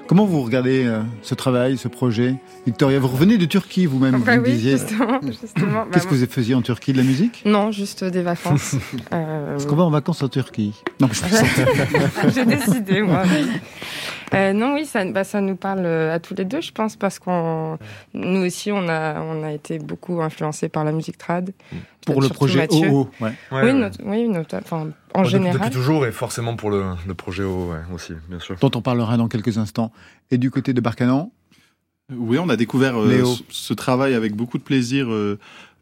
Comment 0.07 0.25
vous 0.25 0.43
regardez 0.43 0.85
euh, 0.85 1.03
ce 1.23 1.35
travail, 1.35 1.77
ce 1.77 1.89
projet 1.89 2.37
Victoria, 2.65 2.99
vous 3.01 3.09
revenez 3.09 3.39
de 3.39 3.45
Turquie 3.45 3.87
vous-même, 3.87 4.21
Bah 4.23 4.37
vous 4.37 4.45
oui, 4.45 4.53
disiez. 4.53 4.73
justement. 4.79 5.21
justement. 5.27 5.83
Bah, 5.83 5.89
Qu'est-ce 5.93 6.07
que 6.07 6.15
vous 6.15 6.27
faisiez 6.27 6.55
en 6.55 6.63
Turquie 6.63 6.93
De 6.93 6.99
la 6.99 7.03
musique? 7.05 7.43
Non, 7.45 7.73
juste 7.73 8.05
des 8.05 8.23
vacances. 8.23 8.77
Euh, 9.13 9.57
Est-ce 9.57 9.67
qu'on 9.67 9.77
va 9.77 9.85
en 9.85 9.91
vacances 9.91 10.23
en 10.23 10.29
Turquie 10.29 10.75
Non, 11.01 11.09
je 11.13 11.23
J'ai 12.35 12.45
décidé, 12.45 13.03
moi. 13.03 13.23
Euh, 14.35 14.53
non, 14.53 14.75
oui, 14.75 14.85
ça, 14.85 15.05
bah, 15.05 15.25
ça 15.25 15.41
nous 15.41 15.57
parle 15.57 15.85
euh, 15.85 16.15
à 16.15 16.19
tous 16.19 16.35
les 16.35 16.45
deux, 16.45 16.61
je 16.61 16.73
pense, 16.73 16.97
parce 16.97 17.19
qu'on, 17.19 17.79
nous 18.15 18.45
aussi, 18.45 18.73
on 18.73 18.89
a, 18.89 19.21
on 19.21 19.45
a 19.45 19.53
été 19.53 19.79
beaucoup 19.79 20.21
influencés 20.21 20.69
par 20.69 20.85
la 20.85 20.93
musique 20.93 21.19
trad. 21.19 21.53
Pour 22.07 22.23
le 22.23 22.29
projet 22.31 22.59
Mathieu. 22.61 22.89
OO. 22.89 23.11
Ouais. 23.21 23.29
Ouais, 23.53 23.73
oui, 23.73 23.73
ouais. 23.73 23.91
oui, 24.05 24.29
not- 24.29 24.41
enfin, 24.55 24.89
en 25.13 25.21
Depuis- 25.21 25.31
général. 25.33 25.59
Depuis 25.59 25.71
toujours 25.71 26.07
et 26.07 26.13
forcément 26.13 26.57
pour 26.57 26.71
le, 26.71 26.85
le 27.07 27.15
projet 27.15 27.43
O 27.43 27.71
ouais, 27.71 27.95
aussi, 27.95 28.15
bien 28.31 28.39
sûr. 28.41 28.57
dont 28.61 28.71
on 28.75 28.81
parlera 28.81 29.17
dans 29.19 29.29
quelques 29.29 29.59
instants. 29.59 29.93
Et 30.31 30.39
du 30.39 30.51
côté 30.51 30.73
de 30.73 30.81
Barcanan, 30.81 31.31
Oui, 32.17 32.39
on 32.39 32.49
a 32.49 32.57
découvert 32.57 32.99
euh, 33.01 33.25
ce, 33.25 33.43
ce 33.51 33.75
travail 33.75 34.15
avec 34.15 34.35
beaucoup 34.37 34.59
de 34.59 34.63
plaisir 34.63 35.11
euh, 35.11 35.39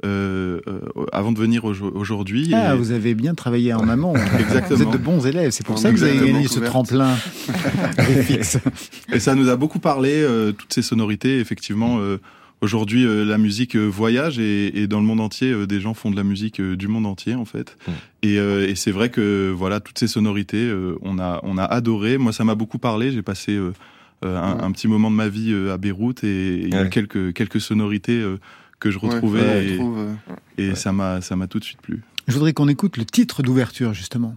euh, 0.07 0.61
euh, 0.67 0.81
avant 1.13 1.33
de 1.33 1.39
venir 1.39 1.65
au- 1.67 1.75
aujourd'hui. 1.95 2.51
ah, 2.55 2.75
Et- 2.75 2.79
vous 2.79 2.93
avez 2.93 3.15
bien 3.15 3.35
travaillé 3.35 3.75
en 3.75 3.87
amont. 3.91 4.15
Exactement. 4.41 4.77
Vous 4.79 4.83
êtes 4.85 4.91
de 4.93 4.97
bons 4.99 5.27
élèves, 5.27 5.51
c'est 5.51 5.67
pour 5.67 5.79
ça 5.79 5.91
que 5.91 5.97
vous 5.97 6.03
avez 6.03 6.17
gagné 6.33 6.49
ce 6.49 6.61
tremplin 6.61 7.15
fixe. 8.23 8.59
Et 9.13 9.21
ça 9.21 9.35
nous 9.35 9.49
a 9.51 9.57
beaucoup 9.57 9.79
parlé, 9.81 10.13
euh, 10.23 10.53
toutes 10.53 10.73
ces 10.73 10.83
sonorités. 10.83 11.39
Effectivement, 11.41 11.99
euh, 11.99 12.19
aujourd'hui, 12.65 13.07
euh, 13.07 13.25
la 13.25 13.39
musique 13.39 13.77
euh, 13.77 13.87
voyage 13.87 14.39
et, 14.39 14.81
et 14.83 14.87
dans 14.89 14.99
le 14.99 15.07
monde 15.07 15.21
entier, 15.21 15.53
euh, 15.53 15.67
des 15.67 15.81
gens 15.81 15.95
font 15.95 16.11
de 16.11 16.17
la 16.17 16.25
musique 16.25 16.59
euh, 16.61 16.77
du 16.77 16.89
monde 16.89 17.07
entier, 17.07 17.35
en 17.37 17.45
fait. 17.45 17.77
Mm. 17.87 17.91
Et, 18.23 18.39
euh, 18.39 18.67
et 18.69 18.75
c'est 18.75 18.91
vrai 18.91 19.11
que 19.11 19.53
voilà, 19.55 19.79
toutes 19.81 19.99
ces 19.99 20.09
sonorités, 20.09 20.65
euh, 20.67 20.97
on 21.03 21.19
a 21.19 21.41
on 21.45 21.59
a 21.59 21.65
adoré. 21.65 22.19
Moi, 22.19 22.33
ça 22.33 22.45
m'a 22.45 22.55
beaucoup 22.57 22.79
parlé. 22.79 23.13
J'ai 23.13 23.23
passé 23.23 23.53
euh, 23.53 23.73
euh, 24.25 24.37
un, 24.37 24.65
un 24.65 24.73
petit 24.73 24.89
moment 24.89 25.11
de 25.11 25.17
ma 25.17 25.29
vie 25.29 25.53
euh, 25.53 25.73
à 25.73 25.79
Beyrouth 25.79 26.25
et 26.25 26.55
il 26.63 26.73
y 26.75 26.77
a 26.77 26.87
quelques 26.89 27.33
quelques 27.35 27.61
sonorités 27.61 28.19
euh, 28.21 28.39
que 28.81 28.91
je 28.91 28.99
retrouvais 28.99 29.41
Ouais, 29.41 29.67
et, 29.67 29.79
euh, 29.81 30.15
Ouais. 30.71 30.75
ça 30.75 30.93
m'a 30.93 31.21
ça 31.21 31.37
m'a 31.37 31.47
tout 31.47 31.59
de 31.61 31.65
suite 31.65 31.81
plu. 31.83 32.03
Je 32.27 32.33
voudrais 32.33 32.53
qu'on 32.55 32.69
écoute 32.69 32.97
le 32.97 33.05
titre 33.05 33.43
d'ouverture, 33.43 33.93
justement. 33.93 34.35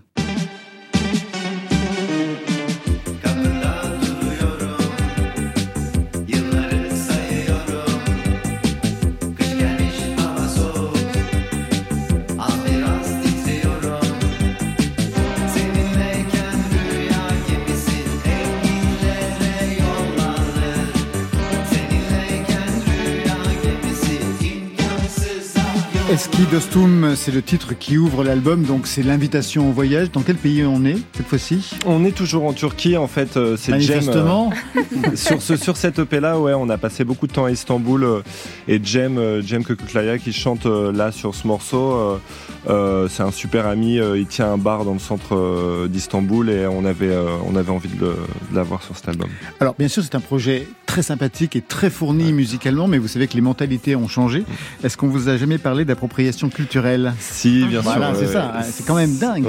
Eski 26.18 26.48
Dostum, 26.52 27.14
c'est 27.16 27.32
le 27.32 27.44
titre 27.44 27.76
qui 27.78 28.00
ouvre 28.00 28.24
l'album, 28.24 28.64
donc 28.64 28.88
c'est 28.88 29.04
l'invitation 29.04 29.70
au 29.70 29.72
voyage. 29.72 30.10
Dans 30.12 30.22
quel 30.24 30.36
pays 30.36 30.64
on 30.66 30.84
est 30.84 30.98
cette 31.14 31.28
fois-ci? 31.28 31.76
On 31.86 32.04
est 32.06 32.12
toujours 32.12 32.46
en 32.46 32.54
Turquie 32.54 32.98
en 32.98 33.06
fait. 33.06 33.38
euh, 33.38 33.56
C'est 33.56 33.80
Jem. 33.80 34.10
euh, 34.10 34.24
Manifestement. 34.24 34.50
sur 35.16 35.44
ce 35.44 35.56
sur 35.56 35.78
cette 35.78 36.00
EP 36.00 36.20
là, 36.20 36.40
ouais, 36.40 36.56
on 36.56 36.70
a 36.70 36.78
passé 36.80 37.04
beaucoup 37.04 37.28
de 37.28 37.34
temps 37.34 37.46
à 37.46 37.52
Istanbul 37.52 38.04
euh, 38.04 38.22
et 38.68 38.84
Jem 38.84 39.20
euh, 39.20 39.44
Jem 39.44 39.64
Köküklaya 39.64 40.18
qui 40.18 40.34
chante 40.34 40.66
euh, 40.66 40.92
là 40.92 41.12
sur 41.12 41.36
ce 41.36 41.46
morceau. 41.46 42.18
Euh, 42.68 43.08
c'est 43.10 43.24
un 43.24 43.32
super 43.32 43.68
ami. 43.68 44.00
euh, 44.00 44.18
il 44.18 44.26
tient 44.28 44.52
un 44.52 44.58
bar 44.58 44.84
dans 44.86 44.94
le 44.94 45.00
centre 45.00 45.36
euh, 45.36 45.88
d'Istanbul 45.88 46.50
et 46.50 46.68
on 46.68 46.86
avait 46.86 47.16
on 47.48 47.56
avait 47.56 47.72
envie 47.72 47.90
de 47.90 48.14
l'avoir 48.54 48.84
sur 48.84 48.96
cet 48.96 49.10
album. 49.10 49.30
Alors, 49.60 49.76
bien 49.78 49.88
sûr, 49.88 50.04
c'est 50.04 50.16
un 50.16 50.20
projet 50.20 50.68
très 50.86 51.02
sympathique 51.02 51.56
et 51.56 51.62
très 51.62 51.90
fourni 51.90 52.34
musicalement, 52.34 52.88
mais 52.88 52.98
vous 52.98 53.08
savez 53.08 53.28
que 53.28 53.34
les 53.36 53.42
mentalités 53.42 53.96
ont 53.96 54.08
changé. 54.08 54.44
Est-ce 54.84 54.98
qu'on 54.98 55.08
vous 55.08 55.30
a 55.30 55.38
jamais 55.38 55.58
parlé 55.58 55.86
d'appropriation 55.86 56.50
culturelle? 56.50 57.14
Si, 57.20 57.66
bien 57.66 57.82
Voilà, 57.82 58.14
sûr. 58.16 58.26
c'est 58.28 58.34
ça. 58.34 58.54
C'est 58.64 58.86
quand 58.86 58.96
même 58.96 59.16
dingue. 59.18 59.48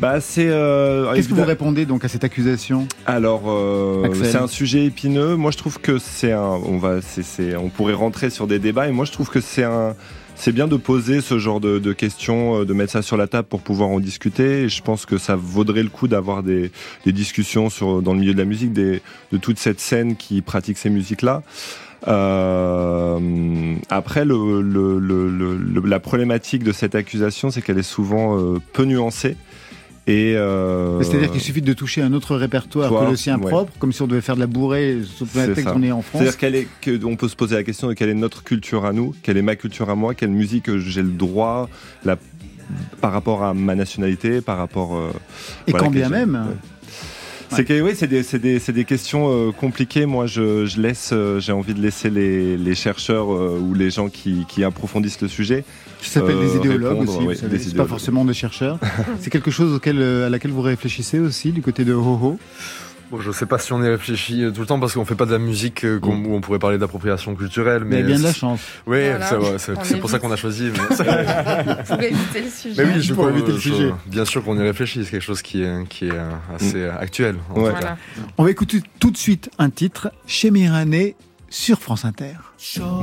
Bah 0.00 0.20
c'est. 0.22 0.48
euh, 0.48 1.12
Qu'est-ce 1.14 1.28
que 1.28 1.34
vous 1.34 1.44
répondez 1.44 1.84
donc 1.84 2.06
à 2.06 2.08
cette 2.08 2.24
accusation? 2.24 2.88
Alors, 3.04 3.42
euh, 3.50 4.08
c'est 4.22 4.36
un 4.38 4.46
sujet 4.46 4.86
épineux. 4.86 5.36
Moi, 5.36 5.50
je 5.50 5.58
trouve 5.58 5.78
que 5.78 5.98
c'est 5.98 6.32
un. 6.32 6.40
On 6.66 6.78
va, 6.78 7.00
on 7.62 7.68
pourrait 7.68 7.92
rentrer 7.92 8.30
sur 8.30 8.46
des 8.46 8.58
débats, 8.58 8.88
et 8.88 8.92
moi, 8.92 9.04
je 9.04 9.12
trouve 9.12 9.28
que 9.28 9.42
c'est 9.42 9.64
un. 9.64 9.94
C'est 10.42 10.52
bien 10.52 10.68
de 10.68 10.78
poser 10.78 11.20
ce 11.20 11.38
genre 11.38 11.60
de, 11.60 11.92
questions, 11.92 12.62
euh, 12.62 12.64
de 12.64 12.72
mettre 12.72 12.92
ça 12.92 13.02
sur 13.02 13.18
la 13.18 13.26
table 13.26 13.46
pour 13.46 13.60
pouvoir 13.60 13.90
en 13.90 14.00
discuter. 14.00 14.70
Je 14.70 14.82
pense 14.82 15.04
que 15.04 15.18
ça 15.18 15.36
vaudrait 15.36 15.82
le 15.82 15.90
coup 15.90 16.08
d'avoir 16.08 16.42
des, 16.42 16.72
discussions 17.04 17.68
dans 18.00 18.14
le 18.14 18.20
milieu 18.20 18.32
de 18.32 18.38
la 18.38 18.46
musique, 18.46 18.72
de 18.72 19.02
toute 19.38 19.58
cette 19.58 19.80
scène 19.80 20.16
qui 20.16 20.40
pratique 20.40 20.78
ces 20.78 20.88
musiques-là. 20.88 21.42
Euh, 22.08 23.74
après, 23.90 24.24
la 24.24 26.00
problématique 26.00 26.64
de 26.64 26.72
cette 26.72 26.94
accusation, 26.94 27.50
c'est 27.50 27.60
qu'elle 27.60 27.78
est 27.78 27.82
souvent 27.82 28.38
euh, 28.38 28.58
peu 28.72 28.84
nuancée. 28.84 29.36
Et 30.06 30.34
euh, 30.34 31.02
C'est-à-dire 31.02 31.30
qu'il 31.30 31.40
suffit 31.40 31.62
de 31.62 31.72
toucher 31.72 32.02
un 32.02 32.12
autre 32.12 32.34
répertoire 32.34 32.88
Toi, 32.88 33.04
que 33.04 33.10
le 33.10 33.16
sien 33.16 33.38
ouais. 33.38 33.48
propre, 33.50 33.72
comme 33.78 33.92
si 33.92 34.02
on 34.02 34.06
devait 34.06 34.20
faire 34.22 34.34
de 34.34 34.40
la 34.40 34.46
bourrée, 34.46 34.98
C'est 35.18 35.28
prétexte 35.28 35.64
ça. 35.64 35.72
qu'on 35.72 35.82
est 35.82 35.92
en 35.92 36.02
France. 36.02 36.22
C'est-à-dire 36.22 36.38
qu'elle 36.38 36.54
est, 36.56 36.66
que 36.80 37.04
on 37.04 37.16
peut 37.16 37.28
se 37.28 37.36
poser 37.36 37.54
la 37.54 37.62
question 37.62 37.86
de 37.88 37.92
quelle 37.94 38.08
est 38.08 38.14
notre 38.14 38.42
culture 38.42 38.84
à 38.86 38.92
nous, 38.92 39.14
quelle 39.22 39.36
est 39.36 39.42
ma 39.42 39.56
culture 39.56 39.90
à 39.90 39.94
moi, 39.94 40.14
quelle 40.14 40.30
musique 40.30 40.76
j'ai 40.78 41.02
le 41.02 41.10
droit, 41.10 41.68
la, 42.04 42.16
par 43.00 43.12
rapport 43.12 43.44
à 43.44 43.54
ma 43.54 43.74
nationalité, 43.74 44.40
par 44.40 44.56
rapport. 44.58 44.96
euh, 44.96 45.10
Et 45.66 45.70
voilà, 45.72 45.84
quand 45.86 45.92
bien 45.92 46.08
même, 46.08 46.34
ouais. 46.34 46.56
C'est 47.52 47.64
que 47.64 47.80
oui, 47.80 47.92
c'est 47.96 48.72
des, 48.72 48.84
questions 48.84 49.28
euh, 49.28 49.50
compliquées. 49.50 50.06
Moi, 50.06 50.26
je, 50.26 50.66
je 50.66 50.80
laisse, 50.80 51.10
euh, 51.12 51.40
j'ai 51.40 51.52
envie 51.52 51.74
de 51.74 51.80
laisser 51.82 52.08
les, 52.08 52.56
les 52.56 52.74
chercheurs 52.76 53.32
euh, 53.32 53.58
ou 53.60 53.74
les 53.74 53.90
gens 53.90 54.08
qui, 54.08 54.44
qui 54.48 54.62
approfondissent 54.62 55.20
le 55.20 55.26
sujet 55.28 55.64
qui 56.00 56.10
s'appelle 56.10 56.38
des 56.38 56.56
idéologues 56.56 57.08
aussi, 57.08 57.18
oui, 57.26 57.36
c'est 57.36 57.76
pas 57.76 57.86
forcément 57.86 58.24
des 58.24 58.34
chercheurs. 58.34 58.78
c'est 59.20 59.30
quelque 59.30 59.50
chose 59.50 59.80
euh, 59.86 60.26
à 60.26 60.30
laquelle 60.30 60.50
vous 60.50 60.62
réfléchissez 60.62 61.18
aussi 61.18 61.52
du 61.52 61.62
côté 61.62 61.84
de 61.84 61.92
HoHo 61.92 62.18
-Ho. 62.18 62.38
Bon, 63.10 63.20
je 63.20 63.32
sais 63.32 63.46
pas 63.46 63.58
si 63.58 63.72
on 63.72 63.82
y 63.82 63.88
réfléchit 63.88 64.44
euh, 64.44 64.52
tout 64.52 64.60
le 64.60 64.66
temps 64.66 64.78
parce 64.78 64.94
qu'on 64.94 65.00
ne 65.00 65.04
fait 65.04 65.16
pas 65.16 65.26
de 65.26 65.32
la 65.32 65.40
musique 65.40 65.84
euh, 65.84 65.98
où 66.00 66.32
on 66.32 66.40
pourrait 66.40 66.60
parler 66.60 66.78
d'appropriation 66.78 67.34
culturelle. 67.34 67.82
Mais, 67.84 67.96
mais 67.96 68.02
bien 68.04 68.18
de 68.18 68.22
la 68.22 68.32
chance. 68.32 68.60
Oui, 68.86 68.98
c'est 69.58 69.98
pour 69.98 70.08
ça 70.08 70.20
qu'on 70.20 70.30
a 70.30 70.36
choisi. 70.36 70.70
Mais... 70.70 70.78
pour 71.88 72.00
éviter 72.00 72.40
le 72.40 72.50
sujet. 72.50 72.84
Oui, 72.84 73.02
je 73.02 73.12
pour 73.12 73.24
peux, 73.24 73.32
éviter 73.32 73.52
le 73.52 73.58
sujet. 73.58 73.90
bien 74.06 74.24
sûr 74.24 74.44
qu'on 74.44 74.56
y 74.56 74.62
réfléchit. 74.62 75.04
C'est 75.04 75.10
quelque 75.10 75.24
chose 75.24 75.42
qui 75.42 75.62
est, 75.62 76.12
assez 76.54 76.78
mm. 76.78 76.96
actuel. 77.00 77.36
On 78.38 78.44
va 78.44 78.50
écouter 78.50 78.80
tout 79.00 79.10
de 79.10 79.16
suite 79.16 79.50
un 79.58 79.70
titre 79.70 80.12
chez 80.26 80.52
Mirané 80.52 81.16
sur 81.48 81.80
France 81.80 82.04
Inter. 82.04 82.36
Show. 82.58 83.02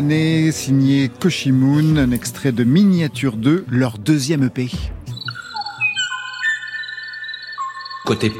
Signé 0.00 1.10
Koshimoon, 1.10 1.98
un 1.98 2.10
extrait 2.10 2.52
de 2.52 2.64
Miniature 2.64 3.36
2, 3.36 3.66
leur 3.68 3.98
deuxième 3.98 4.44
EP. 4.44 4.70
Côté 8.06 8.32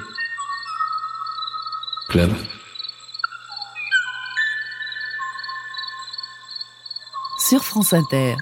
club. 2.08 2.30
Sur 7.38 7.62
France 7.62 7.92
Inter. 7.92 8.36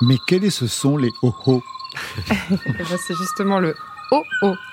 Mais 0.00 0.16
quel 0.26 0.44
est 0.44 0.50
ce 0.50 0.66
son, 0.66 0.96
les 0.96 1.10
Ho-Ho? 1.20 1.62
Eh 2.50 2.84
ben, 2.84 2.98
c'est 3.06 3.14
justement 3.14 3.58
le 3.58 3.76
oh 4.12 4.22
oh. 4.42 4.54
Ah 4.56 4.67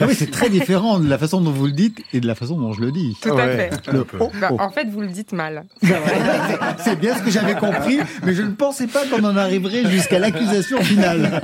oui, 0.00 0.14
c'est 0.14 0.30
très 0.30 0.48
différent 0.48 0.98
de 0.98 1.08
la 1.08 1.18
façon 1.18 1.40
dont 1.40 1.50
vous 1.50 1.66
le 1.66 1.72
dites 1.72 2.02
et 2.12 2.20
de 2.20 2.26
la 2.26 2.34
façon 2.34 2.58
dont 2.58 2.72
je 2.72 2.80
le 2.80 2.92
dis. 2.92 3.16
Tout 3.20 3.36
à 3.36 3.46
fait. 3.48 3.70
Le 3.92 4.06
oh, 4.18 4.30
Bah, 4.40 4.48
oh. 4.52 4.56
en 4.58 4.70
fait, 4.70 4.88
vous 4.88 5.00
le 5.00 5.08
dites 5.08 5.32
mal. 5.32 5.64
C'est 6.78 6.98
bien 6.98 7.16
ce 7.16 7.22
que 7.22 7.30
j'avais 7.30 7.54
compris, 7.54 8.00
mais 8.24 8.34
je 8.34 8.42
ne 8.42 8.52
pensais 8.52 8.86
pas 8.86 9.06
qu'on 9.06 9.24
en 9.24 9.36
arriverait 9.36 9.90
jusqu'à 9.90 10.18
l'accusation 10.18 10.80
finale. 10.82 11.40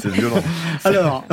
C'est 0.00 0.10
violent. 0.10 0.42
Alors, 0.84 1.24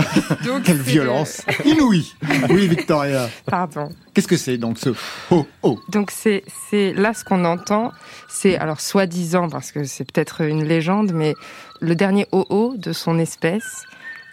Donc, 0.45 0.63
quelle 0.63 0.81
violence 0.81 1.41
inouïe. 1.65 2.13
Oui, 2.49 2.67
Victoria. 2.67 3.29
Pardon. 3.45 3.89
Qu'est-ce 4.13 4.27
que 4.27 4.37
c'est 4.37 4.57
donc 4.57 4.77
ce 4.77 4.89
oh 5.31 5.47
oh? 5.63 5.79
Donc 5.89 6.11
c'est 6.11 6.43
c'est 6.69 6.93
là 6.93 7.13
ce 7.15 7.23
qu'on 7.23 7.45
entend, 7.45 7.91
c'est 8.29 8.57
alors 8.57 8.79
soi-disant 8.79 9.49
parce 9.49 9.71
que 9.71 9.85
c'est 9.85 10.09
peut-être 10.11 10.41
une 10.41 10.63
légende, 10.63 11.13
mais 11.13 11.33
le 11.81 11.95
dernier 11.95 12.27
oh 12.31 12.75
de 12.77 12.93
son 12.93 13.17
espèce 13.17 13.83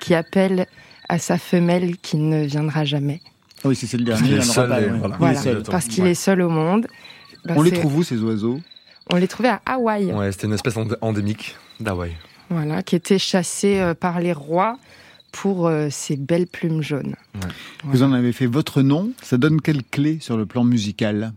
qui 0.01 0.15
appelle 0.15 0.67
à 1.11 1.19
sa 1.19 1.39
femelle 1.39 1.97
qui 1.99 2.17
ne 2.17 2.45
viendra 2.45 2.85
jamais. 2.85 3.21
Ah 3.65 3.69
Oui, 3.69 3.77
si 3.77 3.87
c'est 3.87 3.97
le 3.99 4.05
dernier, 4.05 4.37
il 4.37 4.45
seul 4.45 4.69
pas. 4.69 4.81
et 4.81 4.85
ouais. 4.87 4.99
voilà. 4.99 5.17
Voilà, 5.19 5.41
seul. 5.43 5.63
parce 5.65 5.87
qu'il 5.87 6.05
Ouais. 6.05 6.13
est 6.13 6.15
seul 6.15 6.41
au 6.41 6.49
monde. 6.49 6.87
Bah, 7.45 7.55
On 7.57 7.63
les 7.63 7.73
trouve 7.73 7.97
où 7.97 8.03
ces 8.03 8.19
oiseaux? 8.21 8.61
On 9.13 9.17
les 9.17 9.27
trouvait 9.29 9.49
à 9.49 9.61
Hawaï, 9.67 10.13
Ouais, 10.13 10.31
c'était 10.31 10.47
une 10.47 10.53
espèce 10.53 10.77
endé- 10.77 10.95
endémique 11.01 11.57
d'Hawaï. 11.81 12.13
voilà, 12.49 12.83
qui 12.85 12.95
était 12.95 13.19
chassé 13.19 13.81
euh, 13.81 13.93
par 13.95 14.21
les 14.21 14.33
rois 14.33 14.79
pour 15.33 15.67
euh, 15.67 15.89
ses 15.91 16.17
belles 16.17 16.47
plumes 16.47 16.81
jaunes. 16.83 17.17
Vous 17.85 18.03
en 18.05 18.13
avez 18.13 18.33
fait 18.33 18.47
votre 18.47 18.83
nom. 18.83 19.11
Ça 19.23 19.37
donne 19.37 19.61
quelle 19.61 19.83
clé 19.83 20.19
sur 20.21 20.37
le 20.37 20.47
plan 20.47 20.63
musical? 20.65 21.33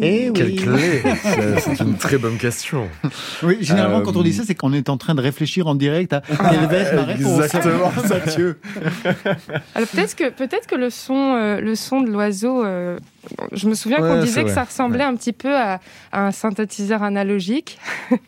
Eh 0.00 0.30
Quelle 0.32 0.46
oui. 0.46 0.56
clé 0.56 1.02
C'est 1.58 1.80
une 1.80 1.96
très 1.96 2.18
bonne 2.18 2.38
question. 2.38 2.88
Oui, 3.42 3.58
généralement, 3.60 3.98
Euh, 3.98 4.02
quand 4.02 4.16
on 4.16 4.22
dit 4.22 4.32
ça, 4.32 4.44
c'est 4.46 4.54
qu'on 4.54 4.72
est 4.72 4.88
en 4.88 4.96
train 4.96 5.14
de 5.14 5.20
réfléchir 5.20 5.66
en 5.66 5.74
direct 5.74 6.12
à 6.12 6.20
quelle 6.20 6.66
va 6.66 6.76
être 6.76 6.94
ma 6.94 7.02
réponse. 7.02 7.44
Exactement. 7.44 7.92
Mathieu. 8.08 8.58
Alors 9.74 9.88
peut-être 9.88 10.14
que 10.16 10.30
peut-être 10.30 10.66
que 10.66 10.76
le 10.76 10.88
son 10.90 11.34
euh, 11.34 11.60
le 11.60 11.74
son 11.74 12.00
de 12.00 12.10
l'oiseau 12.10 12.64
euh, 12.64 12.98
je 13.52 13.68
me 13.68 13.74
souviens 13.74 14.00
Ouais, 14.00 14.08
qu'on 14.08 14.20
disait 14.20 14.44
que 14.44 14.50
ça 14.50 14.64
ressemblait 14.64 15.02
un 15.04 15.16
petit 15.16 15.32
peu 15.32 15.54
à, 15.54 15.80
à 16.12 16.26
un 16.26 16.30
synthétiseur 16.32 17.02
analogique. 17.02 17.78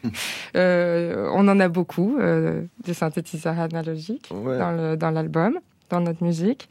Euh, 0.57 1.29
on 1.35 1.47
en 1.49 1.61
a 1.61 1.69
beaucoup 1.69 2.17
euh, 2.19 2.63
des 2.85 2.95
synthétiseurs 2.95 3.59
analogiques 3.61 4.29
Ouais. 4.33 4.59
dans 4.59 4.73
le- 4.73 4.97
dans 4.97 5.11
l'album, 5.11 5.59
dans 5.91 6.01
notre 6.01 6.23
musique. 6.25 6.69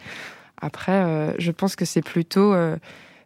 Après, 0.61 0.91
euh, 0.91 1.31
je 1.37 1.51
pense 1.51 1.75
que 1.75 1.85
c'est 1.85 2.01
plutôt 2.01 2.53
euh, 2.53 2.75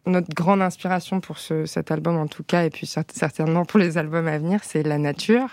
notre 0.06 0.28
grande 0.34 0.62
inspiration 0.62 1.20
pour 1.20 1.38
ce, 1.38 1.66
cet 1.66 1.90
album 1.90 2.16
en 2.16 2.26
tout 2.26 2.42
cas, 2.42 2.64
et 2.64 2.70
puis 2.70 2.86
cer- 2.86 3.04
certainement 3.12 3.64
pour 3.64 3.78
les 3.78 3.98
albums 3.98 4.26
à 4.28 4.38
venir, 4.38 4.60
c'est 4.62 4.82
la 4.82 4.98
nature. 4.98 5.48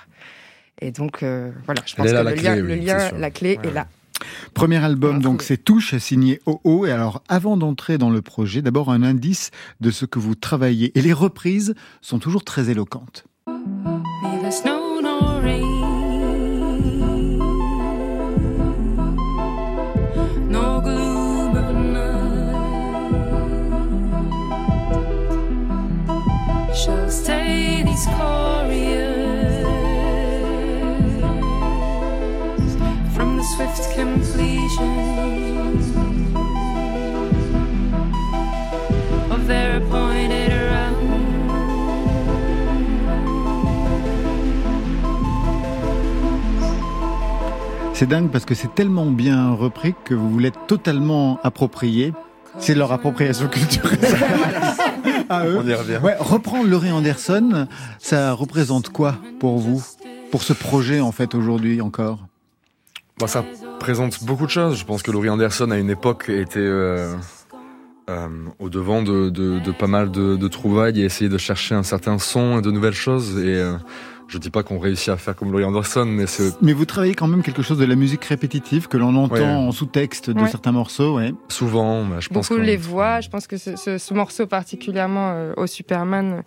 Et 0.81 0.91
donc 0.91 1.23
euh, 1.23 1.51
voilà, 1.65 1.81
je 1.85 1.95
pense 1.95 2.07
que 2.07 2.11
le 2.11 2.35
lien, 2.35 2.55
le 2.55 2.75
lien, 2.75 3.11
la 3.17 3.31
clé 3.31 3.57
Ouais. 3.61 3.69
est 3.69 3.73
là. 3.73 3.87
Premier 4.53 4.83
album, 4.83 5.21
donc 5.21 5.41
c'est 5.43 5.57
Touche, 5.57 5.95
signé 5.97 6.41
OO. 6.45 6.85
Et 6.85 6.91
alors, 6.91 7.23
avant 7.29 7.55
d'entrer 7.55 7.97
dans 7.97 8.09
le 8.09 8.21
projet, 8.21 8.61
d'abord 8.61 8.91
un 8.91 9.01
indice 9.03 9.49
de 9.79 9.91
ce 9.91 10.05
que 10.05 10.19
vous 10.19 10.35
travaillez. 10.35 10.91
Et 10.97 11.01
les 11.01 11.13
reprises 11.13 11.73
sont 12.01 12.19
toujours 12.19 12.43
très 12.43 12.69
éloquentes. 12.69 13.23
C'est 47.99 48.07
dingue 48.07 48.31
parce 48.31 48.45
que 48.45 48.55
c'est 48.55 48.73
tellement 48.73 49.07
bien 49.07 49.51
repris 49.51 49.93
que 50.05 50.13
vous 50.13 50.29
vous 50.29 50.39
l'êtes 50.39 50.67
totalement 50.67 51.37
approprié. 51.43 52.13
C'est 52.57 52.73
leur 52.73 52.93
appropriation 52.93 53.49
culturelle. 53.49 53.99
à 55.29 55.45
eux. 55.45 55.57
On 55.57 55.67
y 55.67 55.73
revient. 55.73 55.97
Ouais, 56.01 56.15
reprendre 56.17 56.69
Laurie 56.69 56.93
Anderson, 56.93 57.67
ça 57.99 58.31
représente 58.31 58.87
quoi 58.87 59.17
pour 59.41 59.57
vous 59.57 59.83
Pour 60.31 60.43
ce 60.43 60.53
projet, 60.53 61.01
en 61.01 61.11
fait, 61.11 61.35
aujourd'hui 61.35 61.81
encore? 61.81 62.25
Bah, 63.19 63.27
ça 63.27 63.43
présente 63.81 64.23
beaucoup 64.23 64.45
de 64.45 64.51
choses. 64.51 64.79
Je 64.79 64.85
pense 64.85 65.03
que 65.03 65.11
Laurie 65.11 65.29
Anderson, 65.29 65.69
à 65.69 65.77
une 65.77 65.89
époque, 65.89 66.29
était 66.29 66.59
euh, 66.59 67.13
euh, 68.09 68.29
au 68.59 68.69
devant 68.69 69.03
de, 69.03 69.29
de, 69.29 69.59
de 69.59 69.71
pas 69.73 69.87
mal 69.87 70.09
de, 70.09 70.37
de 70.37 70.47
trouvailles 70.47 71.01
et 71.01 71.03
essayait 71.03 71.29
de 71.29 71.37
chercher 71.37 71.75
un 71.75 71.83
certain 71.83 72.17
son 72.17 72.59
et 72.59 72.61
de 72.61 72.71
nouvelles 72.71 72.93
choses. 72.93 73.37
Et 73.39 73.55
euh, 73.55 73.73
je 74.29 74.37
dis 74.37 74.49
pas 74.49 74.63
qu'on 74.63 74.79
réussit 74.79 75.09
à 75.09 75.17
faire 75.17 75.35
comme 75.35 75.51
Laurie 75.51 75.65
Anderson, 75.65 76.05
mais 76.05 76.25
c'est 76.27 76.53
Mais 76.61 76.71
vous 76.73 76.85
travaillez 76.85 77.15
quand 77.15 77.27
même 77.27 77.43
quelque 77.43 77.61
chose 77.61 77.77
de 77.77 77.85
la 77.85 77.95
musique 77.95 78.23
répétitive 78.25 78.87
que 78.87 78.95
l'on 78.97 79.15
entend 79.15 79.33
Ouais. 79.35 79.43
en 79.43 79.71
sous-texte 79.71 80.29
de 80.29 80.39
Ouais. 80.41 80.47
certains 80.49 80.71
morceaux, 80.71 81.15
ouais. 81.17 81.33
souvent, 81.49 82.05
bah, 82.05 82.17
je 82.19 82.29
pense 82.29 82.47
Beaucoup 82.49 82.61
les 82.61 82.77
voix. 82.77 83.19
Je 83.21 83.29
pense 83.29 83.47
que 83.47 83.57
ce, 83.57 83.75
ce- 83.75 83.97
ce 83.97 84.13
morceau 84.13 84.45
particulièrement 84.47 85.31
euh, 85.33 85.53
au 85.57 85.67
Superman 85.67 86.43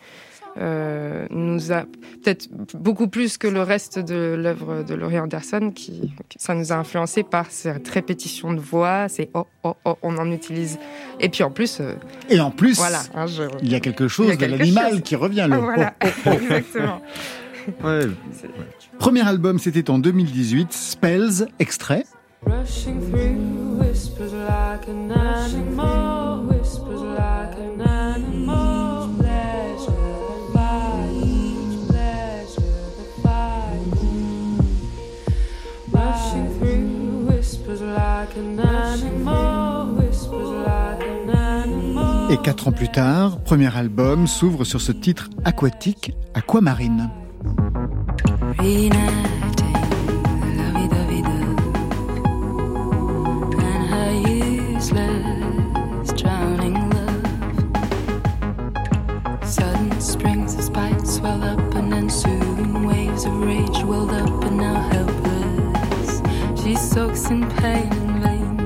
euh, 0.58 1.26
nous 1.30 1.72
a 1.72 1.84
peut-être 2.22 2.46
beaucoup 2.74 3.08
plus 3.08 3.38
que 3.38 3.46
le 3.48 3.62
reste 3.62 3.98
de 3.98 4.34
l'œuvre 4.38 4.82
de 4.82 4.94
Laurie 4.94 5.18
Anderson, 5.18 5.72
qui 5.74 6.12
ça 6.36 6.54
nous 6.54 6.72
a 6.72 6.76
influencé 6.76 7.22
par 7.22 7.46
cette 7.50 7.88
répétition 7.88 8.52
de 8.52 8.60
voix. 8.60 9.06
C'est 9.08 9.30
oh 9.32 9.46
oh 9.64 9.74
oh, 9.86 9.96
on 10.02 10.18
en 10.18 10.30
utilise. 10.30 10.78
Et 11.20 11.30
puis 11.30 11.42
en 11.42 11.50
plus, 11.50 11.78
euh, 11.80 11.94
Et 12.28 12.38
en 12.38 12.50
plus, 12.50 12.76
voilà, 12.76 13.00
hein, 13.14 13.26
je- 13.26 13.44
il 13.62 13.72
y 13.72 13.74
a 13.74 13.80
quelque 13.80 14.08
chose 14.08 14.26
Il 14.26 14.40
y 14.40 14.44
a 14.44 14.46
de 14.46 14.54
l'animal 14.58 14.90
chose. 14.92 15.00
qui 15.02 15.16
revient. 15.16 15.46
Le 15.48 15.54
Ah, 15.56 15.58
voilà, 15.58 15.94
oh, 16.04 16.08
oh, 16.08 16.20
oh. 16.26 16.30
exactement. 16.42 17.00
Ouais, 17.85 18.07
Premier 18.98 19.27
album, 19.27 19.59
c'était 19.59 19.90
en 19.90 19.98
2018, 19.98 20.72
Spells, 20.72 21.46
extrait. 21.59 22.05
Rushing 22.44 23.01
through 23.11 23.79
whispers 23.79 24.33
like 24.33 24.88
an 24.88 25.11
animal, 25.12 26.46
whispers 26.48 27.03
like 27.03 27.57
an 27.59 27.81
animal. 27.81 29.09
Pleasure, 29.18 29.92
the 30.29 30.53
fight, 30.53 31.88
pleasure, 31.88 32.83
the 32.98 33.22
fight. 33.22 33.94
Rushing 35.92 36.48
through 36.59 37.29
whispers 37.29 37.81
like 37.81 38.37
an 38.37 38.59
animal, 38.59 39.94
whispers 39.94 40.51
like 40.66 41.03
an 41.07 41.31
animal. 41.31 42.33
Et 42.33 42.38
quatre 42.42 42.66
ans 42.66 42.72
plus 42.72 42.90
tard, 42.90 43.38
premier 43.44 43.75
album 43.77 44.27
s'ouvre 44.27 44.64
sur 44.64 44.81
ce 44.81 44.90
titre 44.90 45.31
aquatique, 45.44 46.12
Aquamarine. 46.35 47.09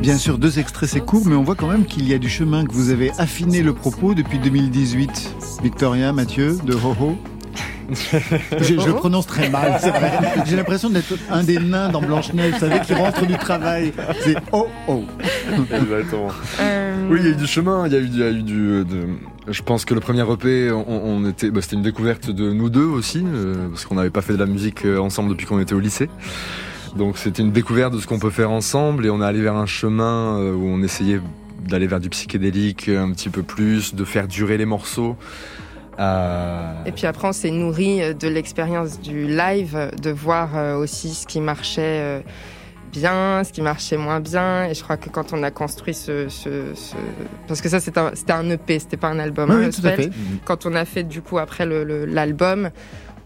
Bien 0.00 0.18
sûr, 0.18 0.38
deux 0.38 0.58
extraits, 0.58 0.88
c'est 0.88 1.00
court, 1.00 1.22
mais 1.26 1.34
on 1.34 1.42
voit 1.42 1.56
quand 1.56 1.68
même 1.68 1.84
qu'il 1.84 2.08
y 2.08 2.14
a 2.14 2.18
du 2.18 2.28
chemin, 2.28 2.64
que 2.64 2.72
vous 2.72 2.90
avez 2.90 3.10
affiné 3.18 3.62
le 3.62 3.72
propos 3.72 4.14
depuis 4.14 4.38
2018. 4.38 5.60
Victoria, 5.62 6.12
Mathieu, 6.12 6.58
de 6.64 6.74
Ho-Ho. 6.74 7.16
je, 8.60 8.64
je 8.80 8.86
le 8.86 8.94
prononce 8.94 9.26
très 9.26 9.48
mal, 9.48 9.78
c'est 9.80 9.90
vrai. 9.90 10.12
J'ai 10.46 10.56
l'impression 10.56 10.90
d'être 10.90 11.14
un 11.30 11.42
des 11.44 11.58
nains 11.58 11.88
dans 11.88 12.00
Blanche-Neige, 12.00 12.54
vous 12.54 12.58
savez, 12.60 12.80
qui 12.80 12.94
rentre 12.94 13.26
du 13.26 13.36
travail. 13.38 13.92
C'est 14.22 14.36
Oh-Oh. 14.52 15.04
exactement. 15.48 16.28
Euh, 16.60 17.08
Oui, 17.10 17.18
il 17.20 17.24
y 17.26 17.28
a 17.28 17.32
eu 17.32 17.36
du 17.36 17.46
chemin, 17.46 17.86
il 17.86 17.92
y 17.92 17.96
a 17.96 17.98
eu, 18.00 18.06
il 18.06 18.18
y 18.18 18.22
a 18.22 18.30
eu 18.30 18.42
du. 18.42 18.60
euh, 18.70 18.84
De... 18.84 19.06
Je 19.48 19.62
pense 19.62 19.84
que 19.84 19.94
le 19.94 20.00
premier 20.00 20.22
EP, 20.30 20.72
on, 20.72 20.84
on 20.88 21.28
était, 21.28 21.50
bah, 21.50 21.60
c'était 21.62 21.76
une 21.76 21.82
découverte 21.82 22.30
de 22.30 22.52
nous 22.52 22.68
deux 22.70 22.84
aussi, 22.84 23.22
euh, 23.24 23.68
parce 23.68 23.84
qu'on 23.84 23.94
n'avait 23.94 24.10
pas 24.10 24.22
fait 24.22 24.32
de 24.32 24.38
la 24.38 24.46
musique 24.46 24.84
ensemble 24.84 25.30
depuis 25.30 25.46
qu'on 25.46 25.60
était 25.60 25.74
au 25.74 25.80
lycée. 25.80 26.08
Donc 26.96 27.18
c'était 27.18 27.42
une 27.42 27.52
découverte 27.52 27.92
de 27.94 28.00
ce 28.00 28.06
qu'on 28.06 28.18
peut 28.18 28.30
faire 28.30 28.50
ensemble, 28.50 29.06
et 29.06 29.10
on 29.10 29.20
est 29.22 29.24
allé 29.24 29.42
vers 29.42 29.54
un 29.56 29.66
chemin 29.66 30.38
où 30.38 30.66
on 30.66 30.82
essayait 30.82 31.20
d'aller 31.68 31.86
vers 31.86 32.00
du 32.00 32.08
psychédélique 32.08 32.88
un 32.88 33.10
petit 33.12 33.28
peu 33.28 33.42
plus, 33.42 33.94
de 33.94 34.04
faire 34.04 34.26
durer 34.28 34.56
les 34.56 34.66
morceaux. 34.66 35.16
Euh, 35.98 36.72
Et 36.84 36.92
puis 36.92 37.06
après, 37.06 37.28
on 37.28 37.32
s'est 37.32 37.50
nourri 37.50 38.02
euh, 38.02 38.12
de 38.12 38.28
l'expérience 38.28 39.00
du 39.00 39.26
live, 39.26 39.90
de 40.00 40.10
voir 40.10 40.56
euh, 40.56 40.76
aussi 40.76 41.14
ce 41.14 41.26
qui 41.26 41.40
marchait 41.40 42.22
bien, 42.92 43.42
ce 43.44 43.52
qui 43.52 43.62
marchait 43.62 43.96
moins 43.96 44.20
bien. 44.20 44.66
Et 44.66 44.74
je 44.74 44.82
crois 44.82 44.96
que 44.96 45.08
quand 45.10 45.32
on 45.32 45.42
a 45.42 45.50
construit 45.50 45.94
ce... 45.94 46.28
ce- 46.28 46.74
ce- 46.74 46.94
Parce 47.48 47.60
que 47.60 47.68
ça, 47.68 47.80
c'était 47.80 48.00
un, 48.00 48.12
un 48.28 48.50
EP, 48.50 48.78
c'était 48.78 48.96
pas 48.96 49.08
un 49.08 49.18
album. 49.18 49.50
Oui, 49.50 49.56
hein, 49.56 49.68
oui, 49.68 49.70
tout 49.80 49.86
à 49.86 49.92
Spell. 49.92 50.04
fait. 50.04 50.18
Quand 50.44 50.66
on 50.66 50.74
a 50.74 50.84
fait 50.84 51.02
du 51.02 51.22
coup 51.22 51.38
après 51.38 51.66
le- 51.66 51.84
le- 51.84 52.04
l'album, 52.06 52.70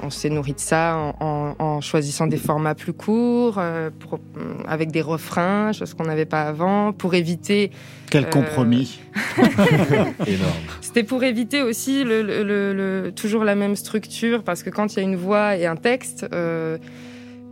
on 0.02 0.10
s'est 0.10 0.30
nourri 0.30 0.54
de 0.54 0.60
ça 0.60 0.96
en, 0.96 1.14
en- 1.26 1.54
en 1.58 1.80
choisissant 1.80 2.26
des 2.26 2.36
formats 2.36 2.74
plus 2.74 2.92
courts, 2.92 3.56
euh, 3.58 3.90
pour- 3.98 4.18
avec 4.66 4.90
des 4.90 5.02
refrains, 5.02 5.72
chose 5.72 5.94
qu'on 5.94 6.04
n'avait 6.04 6.24
pas 6.26 6.42
avant, 6.42 6.92
pour 6.92 7.14
éviter 7.14 7.70
Quel 8.10 8.24
Euh, 8.24 8.28
compromis. 8.28 9.00
énorme. 10.26 10.52
c'était 10.80 11.02
pour 11.04 11.22
éviter 11.24 11.62
aussi 11.62 12.04
le, 12.04 12.22
le- 12.22 12.42
le- 12.42 12.72
le- 13.04 13.12
toujours 13.12 13.44
la 13.44 13.54
même 13.54 13.76
structure, 13.76 14.42
parce 14.42 14.62
que 14.62 14.70
quand 14.70 14.94
il 14.94 14.96
y 14.96 15.00
a 15.00 15.02
une 15.02 15.16
voix 15.16 15.56
et 15.56 15.66
un 15.66 15.76
texte, 15.76 16.26
euh, 16.32 16.78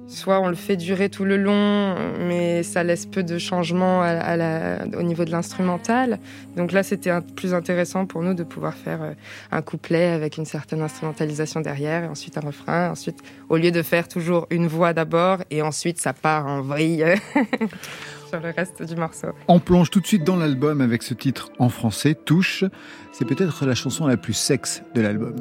soit 0.09 0.41
on 0.41 0.49
le 0.49 0.55
fait 0.55 0.77
durer 0.77 1.11
tout 1.11 1.25
le 1.25 1.37
long, 1.37 1.95
mais 2.27 2.63
ça 2.63 2.83
laisse 2.83 3.07
peu 3.07 3.23
de 3.23 3.39
changements 3.39 4.01
au 4.01 5.03
niveau 5.03 5.25
de 5.25 5.31
l'instrumental. 5.31 6.19
Donc 6.57 6.73
là, 6.73 6.83
c'était 6.83 7.13
plus 7.37 7.55
intéressant 7.55 8.07
pour 8.07 8.23
nous 8.23 8.35
de 8.35 8.43
pouvoir 8.43 8.75
faire 8.75 9.03
euh, 9.03 9.13
un 9.53 9.63
couplet 9.63 10.07
avec 10.07 10.39
une 10.39 10.45
certaine 10.45 10.81
instrumentalisation 10.81 11.61
derrière, 11.61 12.05
et 12.05 12.07
ensuite 12.09 12.39
un 12.39 12.41
refrain. 12.41 12.91
Ensuite, 12.91 13.19
au 13.49 13.57
lieu 13.57 13.71
de 13.71 13.83
faire 13.83 14.09
toujours 14.09 14.47
une 14.51 14.67
voix 14.67 14.93
d'abord, 14.93 15.39
et 15.51 15.63
ensuite 15.63 16.01
ça 16.01 16.13
part 16.13 16.47
en 16.47 16.63
vrille 16.63 17.05
sur 18.29 18.41
le 18.41 18.51
reste 18.51 18.83
du 18.83 18.97
morceau. 18.97 19.29
On 19.47 19.61
plonge 19.61 19.91
tout 19.91 20.01
de 20.01 20.07
suite 20.07 20.25
dans 20.25 20.37
l'album 20.37 20.81
avec 20.81 21.03
ce 21.03 21.15
titre 21.15 21.51
en 21.59 21.69
français, 21.69 22.15
Touche. 22.15 22.65
C'est 23.13 23.25
peut-être 23.25 23.67
la 23.67 23.75
chanson 23.75 24.07
la 24.07 24.17
plus 24.17 24.35
sexe 24.35 24.83
de 24.95 25.01
l'album. 25.01 25.37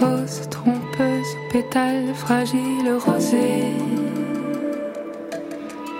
Rose 0.00 0.48
trompeuse, 0.48 1.36
pétales 1.52 2.14
fragiles 2.14 2.96
rosés. 3.04 3.74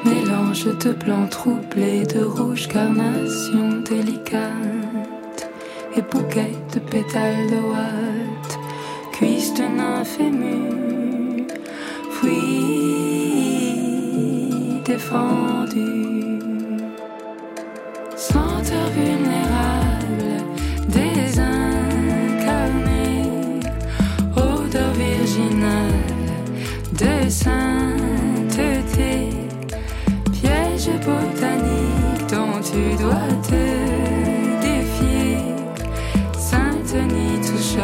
Mélange 0.04 0.64
de 0.78 0.92
blanc 0.92 1.26
troublé, 1.26 2.06
de 2.06 2.24
rouge 2.24 2.66
carnation 2.68 3.82
délicate. 3.86 5.50
Et 5.96 6.02
bouquet 6.02 6.52
de 6.72 6.78
pétales 6.78 7.50
de 7.50 7.56
ouate. 7.56 8.58
Cuisse 9.12 9.52
de 9.52 9.64
nymphe 9.64 10.18
émue. 10.18 11.46
Fruit 12.12 12.60
défendu. 14.86 16.19
dois 33.00 33.32
te 33.42 33.64
défier. 34.60 35.38
Saint-Denis 36.36 37.40
touche 37.46 37.76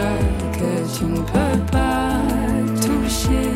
que 0.59 0.99
tu 0.99 1.05
ne 1.05 1.21
peux 1.21 1.59
pas 1.73 2.21
toucher. 2.81 3.49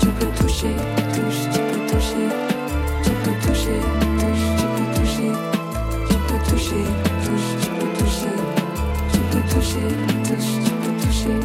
Tu 0.00 0.06
peux 0.06 0.32
toucher, 0.40 0.74
touche, 1.14 1.42
tu 1.52 1.60
peux 1.68 1.82
toucher. 1.92 2.28
Tu 3.02 3.10
peux 3.22 3.36
toucher, 3.46 3.80
touche, 4.20 4.46
tu 4.58 4.66
peux 4.74 4.88
toucher. 4.96 5.32
Tu 6.08 6.16
peux 6.26 6.40
toucher, 6.50 6.84
touche, 7.24 7.50
tu 7.62 7.70
peux 7.76 7.92
toucher. 7.98 8.36
Tu 9.12 9.18
peux 9.30 9.44
toucher, 9.52 9.88
touche, 10.26 10.52
tu 10.64 10.72
peux 10.82 10.96
toucher. 11.04 11.38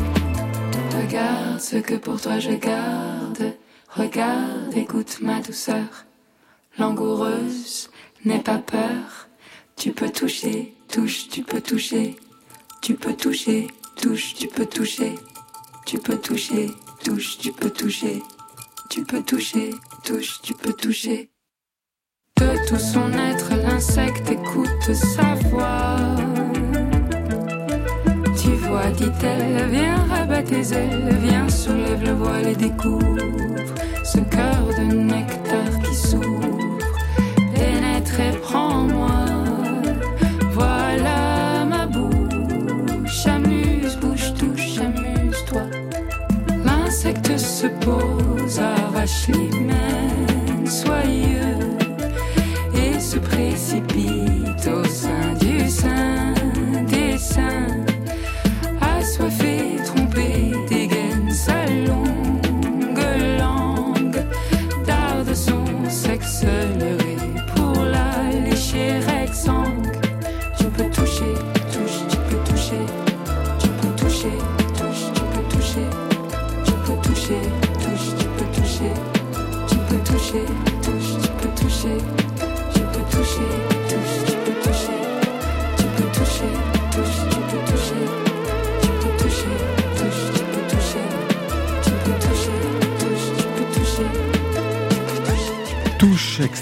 Regarde 0.98 1.60
ce 1.60 1.78
que 1.78 1.95
pour 1.95 2.21
toi 2.21 2.39
je 2.39 2.52
garde. 2.52 3.54
Regarde, 3.89 4.76
écoute 4.76 5.19
ma 5.21 5.39
douceur. 5.41 6.06
Langoureuse, 6.78 7.89
n'aie 8.26 8.39
pas 8.39 8.58
peur. 8.58 9.25
Tu 9.78 9.92
peux 9.92 10.10
toucher, 10.10 10.74
touche, 10.88 11.28
tu 11.30 11.44
peux 11.44 11.62
toucher. 11.62 12.16
Tu 12.82 12.96
peux 12.96 13.14
toucher, 13.14 13.68
touche, 14.02 14.34
tu 14.34 14.48
peux 14.48 14.66
toucher. 14.66 15.16
Tu 15.86 16.00
peux 16.00 16.18
toucher, 16.18 16.72
touche, 17.04 17.38
tu 17.38 17.52
peux 17.52 17.70
toucher. 17.70 18.24
Tu 18.90 19.04
peux 19.04 19.22
toucher, 19.22 19.72
touche, 20.04 20.42
tu 20.42 20.54
peux 20.54 20.74
toucher. 20.74 21.30
De 22.38 22.68
tout 22.68 22.80
son 22.80 23.12
être, 23.14 23.50
l'insecte 23.56 24.30
écoute 24.32 24.94
sa 24.94 25.36
voix. 25.50 26.16
Tu 28.42 28.50
vois, 28.52 28.90
dit-elle, 28.92 29.70
viens 29.70 30.04
rabat 30.06 30.44
tes 30.44 30.74
ailes, 30.74 31.18
viens 31.22 31.50
soulève 31.50 32.04
le 32.04 32.14
voile 32.14 32.48
et 32.48 32.56
découvre 32.56 33.18
ce 34.04 34.20
cœur 34.20 34.68
de 34.78 34.94
nectar 34.94 35.82
qui 35.84 35.96
s'ouvre. 35.96 36.55
Se 47.65 47.69
pose, 47.86 48.60
arrache 48.60 49.28
l'hymen, 49.28 50.67
soyeux, 50.67 51.58
et 52.73 52.99
se 52.99 53.17
précipite 53.17 54.67
au 54.67 54.84
sein 54.86 55.34
du 55.39 55.69
sein 55.69 56.34
des 56.88 57.17
seins. 57.17 57.75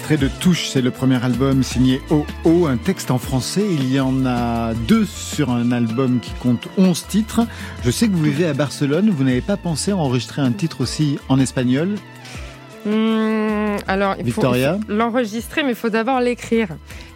Extrait 0.04 0.28
de 0.28 0.30
Touche, 0.38 0.68
c'est 0.68 0.82
le 0.82 0.90
premier 0.90 1.24
album 1.24 1.62
signé 1.62 2.02
OO, 2.10 2.66
un 2.66 2.76
texte 2.76 3.10
en 3.10 3.16
français. 3.16 3.64
Il 3.70 3.90
y 3.90 3.98
en 3.98 4.26
a 4.26 4.74
deux 4.86 5.06
sur 5.06 5.50
un 5.50 5.72
album 5.72 6.20
qui 6.20 6.32
compte 6.42 6.68
11 6.76 7.06
titres. 7.06 7.40
Je 7.86 7.90
sais 7.90 8.08
que 8.08 8.12
vous 8.12 8.24
vivez 8.24 8.44
à 8.44 8.52
Barcelone, 8.52 9.08
vous 9.08 9.24
n'avez 9.24 9.40
pas 9.40 9.56
pensé 9.56 9.92
à 9.92 9.96
enregistrer 9.96 10.42
un 10.42 10.52
titre 10.52 10.82
aussi 10.82 11.18
en 11.30 11.40
espagnol? 11.40 11.94
Hmm, 12.84 13.76
alors, 13.86 14.16
il 14.18 14.26
Victoria? 14.26 14.74
faut 14.86 14.92
l'enregistrer, 14.92 15.62
mais 15.62 15.70
il 15.70 15.74
faut 15.74 15.88
d'abord 15.88 16.20
l'écrire. 16.20 16.68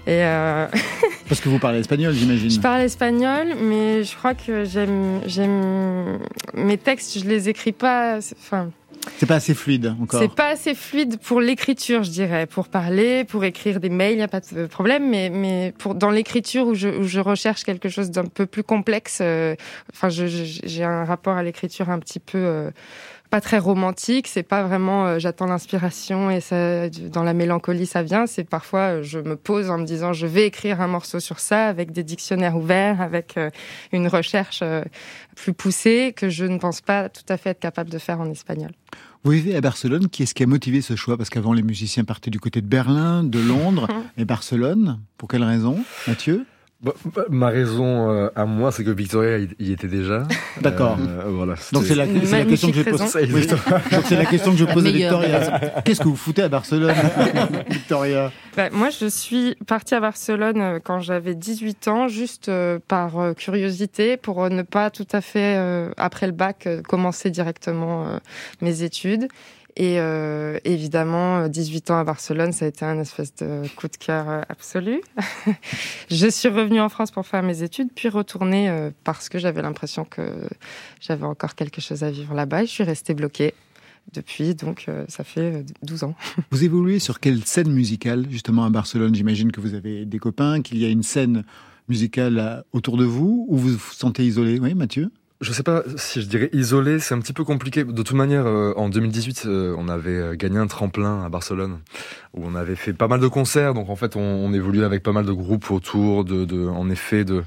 Et 0.06 0.24
euh, 0.24 0.66
Parce 1.28 1.42
que 1.42 1.50
vous 1.50 1.58
parlez 1.58 1.80
espagnol, 1.80 2.14
j'imagine. 2.14 2.48
je 2.48 2.58
parle 2.58 2.80
espagnol, 2.80 3.48
mais 3.60 4.02
je 4.02 4.16
crois 4.16 4.32
que 4.32 4.64
j'aime, 4.64 5.20
j'aime 5.26 6.20
mes 6.54 6.78
textes, 6.78 7.18
je 7.18 7.26
les 7.26 7.50
écris 7.50 7.72
pas. 7.72 8.16
Enfin, 8.40 8.70
C'est 9.18 9.26
pas 9.26 9.36
assez 9.36 9.54
fluide 9.54 9.94
encore. 10.00 10.20
c'est 10.20 10.32
pas 10.34 10.48
assez 10.50 10.74
fluide 10.74 11.18
pour 11.18 11.40
l'écriture, 11.40 12.02
je 12.02 12.10
dirais, 12.10 12.46
pour 12.46 12.68
parler, 12.68 13.24
pour 13.24 13.44
écrire 13.44 13.80
des 13.80 13.88
mails, 13.88 14.14
il 14.14 14.18
y 14.18 14.22
a 14.22 14.28
pas 14.28 14.40
de 14.40 14.66
problème, 14.66 15.08
mais 15.08 15.30
mais 15.30 15.72
pour 15.78 15.94
dans 15.94 16.10
l'écriture 16.10 16.66
où 16.66 16.74
je, 16.74 16.88
où 16.88 17.04
je 17.04 17.20
recherche 17.20 17.64
quelque 17.64 17.88
chose 17.88 18.10
d'un 18.10 18.24
peu 18.26 18.46
plus 18.46 18.62
complexe. 18.62 19.18
euh, 19.20 19.54
enfin, 19.92 20.08
j'ai 20.08 20.84
un 20.84 21.04
rapport 21.04 21.36
à 21.36 21.42
l'écriture 21.42 21.90
un 21.90 21.98
petit 21.98 22.20
peu. 22.20 22.38
euh, 22.38 22.70
pas 23.30 23.40
très 23.40 23.58
romantique, 23.58 24.26
c'est 24.26 24.42
pas 24.42 24.62
vraiment 24.62 25.06
euh, 25.06 25.18
j'attends 25.18 25.46
l'inspiration 25.46 26.30
et 26.30 26.40
ça 26.40 26.88
dans 26.88 27.22
la 27.22 27.34
mélancolie 27.34 27.86
ça 27.86 28.02
vient, 28.02 28.26
c'est 28.26 28.44
parfois 28.44 28.80
euh, 28.80 29.02
je 29.02 29.18
me 29.18 29.36
pose 29.36 29.70
en 29.70 29.78
me 29.78 29.84
disant 29.84 30.12
je 30.12 30.26
vais 30.26 30.46
écrire 30.46 30.80
un 30.80 30.86
morceau 30.86 31.20
sur 31.20 31.38
ça 31.38 31.66
avec 31.66 31.92
des 31.92 32.04
dictionnaires 32.04 32.56
ouverts, 32.56 33.00
avec 33.00 33.36
euh, 33.36 33.50
une 33.92 34.08
recherche 34.08 34.62
plus 35.36 35.52
poussée 35.52 36.14
que 36.16 36.28
je 36.28 36.44
ne 36.44 36.58
pense 36.58 36.80
pas 36.80 37.08
tout 37.08 37.24
à 37.28 37.36
fait 37.36 37.50
être 37.50 37.60
capable 37.60 37.90
de 37.90 37.98
faire 37.98 38.20
en 38.20 38.30
espagnol. 38.30 38.70
Vous 39.24 39.32
vivez 39.32 39.56
à 39.56 39.60
Barcelone, 39.60 40.08
qui 40.08 40.22
est-ce 40.22 40.34
qui 40.34 40.42
a 40.42 40.46
motivé 40.46 40.80
ce 40.80 40.96
choix? 40.96 41.16
Parce 41.16 41.28
qu'avant, 41.28 41.52
les 41.52 41.62
musiciens 41.62 42.04
partaient 42.04 42.30
du 42.30 42.40
côté 42.40 42.60
de 42.60 42.66
Berlin, 42.66 43.24
de 43.24 43.40
Londres. 43.40 43.88
Et 44.16 44.24
Barcelone. 44.24 45.00
Pour 45.16 45.28
quelle 45.28 45.44
raison, 45.44 45.78
Mathieu? 46.06 46.46
Bah, 46.80 46.92
bah, 47.12 47.24
ma 47.28 47.48
raison 47.48 48.08
euh, 48.08 48.28
à 48.36 48.44
moi, 48.44 48.70
c'est 48.70 48.84
que 48.84 48.90
Victoria 48.90 49.38
y, 49.58 49.72
était 49.72 49.88
déjà. 49.88 50.22
D'accord. 50.60 50.96
Euh, 51.00 51.24
voilà. 51.26 51.54
Donc 51.72 51.84
c'est 51.84 51.96
la, 51.96 52.06
question 52.06 52.70
que 52.70 52.76
je 52.76 52.82
pose. 52.82 53.00
raison. 53.00 53.34
Oui. 53.34 53.46
Donc 53.46 54.04
c'est 54.04 54.16
la 54.16 54.26
question 54.26 54.52
que 54.52 54.58
je 54.58 54.64
pose 54.64 54.86
à 54.86 54.90
Victoria. 54.90 55.82
Qu'est-ce 55.84 56.00
que 56.00 56.08
vous 56.08 56.14
foutez 56.14 56.42
à 56.42 56.48
Barcelone, 56.48 56.94
Victoria? 57.68 58.30
Bah, 58.58 58.70
moi, 58.72 58.90
je 58.90 59.06
suis 59.06 59.54
partie 59.66 59.94
à 59.94 60.00
Barcelone 60.00 60.60
euh, 60.60 60.78
quand 60.82 60.98
j'avais 60.98 61.36
18 61.36 61.88
ans, 61.88 62.08
juste 62.08 62.48
euh, 62.48 62.80
par 62.88 63.18
euh, 63.18 63.32
curiosité, 63.32 64.16
pour 64.16 64.50
ne 64.50 64.62
pas 64.62 64.90
tout 64.90 65.06
à 65.12 65.20
fait, 65.20 65.56
euh, 65.56 65.90
après 65.96 66.26
le 66.26 66.32
bac, 66.32 66.66
euh, 66.66 66.82
commencer 66.82 67.30
directement 67.30 68.06
euh, 68.06 68.18
mes 68.60 68.82
études. 68.82 69.28
Et 69.78 70.00
euh, 70.00 70.58
évidemment, 70.64 71.38
euh, 71.38 71.48
18 71.48 71.92
ans 71.92 71.98
à 72.00 72.04
Barcelone, 72.04 72.50
ça 72.50 72.64
a 72.64 72.68
été 72.68 72.84
un 72.84 72.98
espèce 72.98 73.32
de 73.36 73.62
coup 73.76 73.86
de 73.86 73.96
cœur 73.96 74.28
euh, 74.28 74.42
absolu. 74.48 75.00
je 76.10 76.26
suis 76.26 76.48
revenue 76.48 76.80
en 76.80 76.88
France 76.88 77.12
pour 77.12 77.24
faire 77.24 77.44
mes 77.44 77.62
études, 77.62 77.88
puis 77.94 78.08
retournée 78.08 78.68
euh, 78.68 78.90
parce 79.04 79.28
que 79.28 79.38
j'avais 79.38 79.62
l'impression 79.62 80.04
que 80.04 80.48
j'avais 81.00 81.24
encore 81.24 81.54
quelque 81.54 81.80
chose 81.80 82.02
à 82.02 82.10
vivre 82.10 82.34
là-bas. 82.34 82.64
Je 82.64 82.70
suis 82.70 82.82
restée 82.82 83.14
bloquée 83.14 83.54
depuis, 84.12 84.56
donc 84.56 84.86
euh, 84.88 85.04
ça 85.06 85.22
fait 85.22 85.54
euh, 85.54 85.62
12 85.84 86.02
ans. 86.02 86.16
Vous 86.50 86.64
évoluez 86.64 86.98
sur 86.98 87.20
quelle 87.20 87.44
scène 87.44 87.70
musicale, 87.70 88.26
justement, 88.28 88.64
à 88.64 88.70
Barcelone? 88.70 89.14
J'imagine 89.14 89.52
que 89.52 89.60
vous 89.60 89.74
avez 89.74 90.04
des 90.04 90.18
copains, 90.18 90.60
qu'il 90.60 90.78
y 90.78 90.84
a 90.86 90.88
une 90.88 91.04
scène 91.04 91.44
musicale 91.88 92.64
autour 92.72 92.96
de 92.96 93.04
vous, 93.04 93.46
ou 93.48 93.56
vous 93.56 93.68
vous 93.70 93.92
sentez 93.92 94.26
isolé 94.26 94.58
Oui, 94.58 94.74
Mathieu 94.74 95.10
Je 95.40 95.52
sais 95.52 95.62
pas 95.62 95.84
si 95.96 96.20
je 96.20 96.26
dirais 96.26 96.50
isolé, 96.52 96.98
c'est 96.98 97.14
un 97.14 97.20
petit 97.20 97.32
peu 97.32 97.44
compliqué. 97.44 97.84
De 97.84 98.02
toute 98.02 98.16
manière, 98.16 98.44
euh, 98.46 98.72
en 98.76 98.88
2018, 98.88 99.44
euh, 99.46 99.72
on 99.78 99.88
avait 99.88 100.10
euh, 100.10 100.34
gagné 100.34 100.58
un 100.58 100.66
tremplin 100.66 101.24
à 101.24 101.28
Barcelone, 101.28 101.78
où 102.34 102.44
on 102.44 102.56
avait 102.56 102.74
fait 102.74 102.92
pas 102.92 103.06
mal 103.06 103.20
de 103.20 103.28
concerts. 103.28 103.72
Donc 103.72 103.88
en 103.88 103.94
fait, 103.94 104.16
on, 104.16 104.20
on 104.20 104.52
évoluait 104.52 104.84
avec 104.84 105.04
pas 105.04 105.12
mal 105.12 105.24
de 105.26 105.32
groupes 105.32 105.70
autour, 105.70 106.24
en 106.28 106.90
effet, 106.90 107.24
de, 107.24 107.44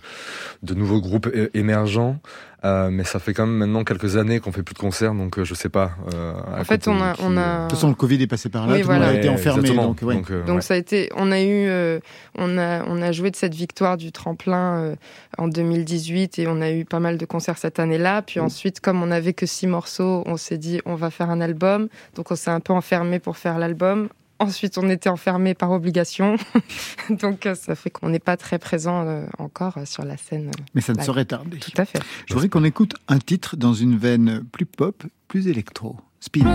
nouveaux 0.73 1.01
groupes 1.01 1.29
émergents. 1.53 2.21
Euh, 2.63 2.89
mais 2.91 3.03
ça 3.05 3.17
fait 3.17 3.33
quand 3.33 3.47
même 3.47 3.55
maintenant 3.57 3.83
quelques 3.83 4.17
années 4.17 4.39
qu'on 4.39 4.51
fait 4.51 4.61
plus 4.61 4.75
de 4.75 4.79
concerts, 4.79 5.15
donc 5.15 5.39
euh, 5.39 5.43
je 5.43 5.55
sais 5.55 5.69
pas. 5.69 5.93
euh, 6.13 6.33
En 6.59 6.63
fait, 6.63 6.87
on 6.87 7.01
a, 7.01 7.13
qui, 7.13 7.21
on 7.25 7.35
a, 7.35 7.57
De 7.57 7.69
toute 7.69 7.71
façon, 7.79 7.89
le 7.89 7.95
Covid 7.95 8.21
est 8.21 8.27
passé 8.27 8.49
par 8.49 8.67
là, 8.67 8.75
Oui, 8.75 8.81
tout 8.83 8.87
le 8.89 8.93
monde 8.93 9.03
a 9.03 9.13
été 9.15 9.29
enfermé. 9.29 9.61
exactement. 9.61 9.87
Donc, 9.87 10.01
ouais. 10.03 10.21
euh, 10.29 10.45
Donc 10.45 10.55
ouais. 10.57 10.61
ça 10.61 10.75
a 10.75 10.77
été, 10.77 11.09
on 11.15 11.31
a 11.31 11.41
eu, 11.41 11.67
euh, 11.67 11.99
on 12.37 12.59
a, 12.59 12.83
on 12.85 13.01
a 13.01 13.11
joué 13.11 13.31
de 13.31 13.35
cette 13.35 13.55
victoire 13.55 13.97
du 13.97 14.11
tremplin 14.11 14.79
euh, 14.79 14.95
en 15.39 15.47
2018 15.47 16.37
et 16.37 16.47
on 16.47 16.61
a 16.61 16.71
eu 16.71 16.85
pas 16.85 16.99
mal 16.99 17.17
de 17.17 17.25
concerts 17.25 17.57
cette 17.57 17.79
année-là. 17.79 18.21
Puis 18.21 18.39
ensuite, 18.39 18.79
comme 18.79 19.01
on 19.01 19.07
n'avait 19.07 19.33
que 19.33 19.47
six 19.47 19.65
morceaux, 19.65 20.21
on 20.27 20.37
s'est 20.37 20.59
dit 20.59 20.81
on 20.85 20.93
va 20.93 21.09
faire 21.09 21.31
un 21.31 21.41
album. 21.41 21.87
Donc 22.15 22.29
on 22.31 22.35
s'est 22.35 22.51
un 22.51 22.59
peu 22.59 22.73
enfermé 22.73 23.17
pour 23.17 23.37
faire 23.37 23.57
l'album. 23.57 24.07
Ensuite, 24.41 24.77
on 24.77 24.89
était 24.89 25.09
enfermé 25.09 25.53
par 25.53 25.71
obligation. 25.71 26.35
Donc 27.09 27.45
euh, 27.45 27.55
ça 27.55 27.75
fait 27.75 27.89
qu'on 27.89 28.09
n'est 28.09 28.19
pas 28.19 28.37
très 28.37 28.59
présent 28.59 29.05
euh, 29.05 29.25
encore 29.37 29.77
euh, 29.77 29.85
sur 29.85 30.03
la 30.03 30.17
scène. 30.17 30.51
Mais 30.73 30.81
ça 30.81 30.93
ne 30.93 30.97
Ouais. 30.97 31.03
saurait 31.03 31.25
tarder. 31.25 31.57
Tout 31.57 31.71
à 31.77 31.85
fait. 31.85 31.99
Je 32.27 32.33
voudrais 32.33 32.49
qu'on 32.49 32.63
écoute 32.63 32.93
un 33.07 33.19
titre 33.19 33.55
dans 33.57 33.73
une 33.73 33.97
veine 33.97 34.43
plus 34.51 34.65
pop, 34.65 35.03
plus 35.27 35.47
électro. 35.47 35.95
Spin. 36.19 36.45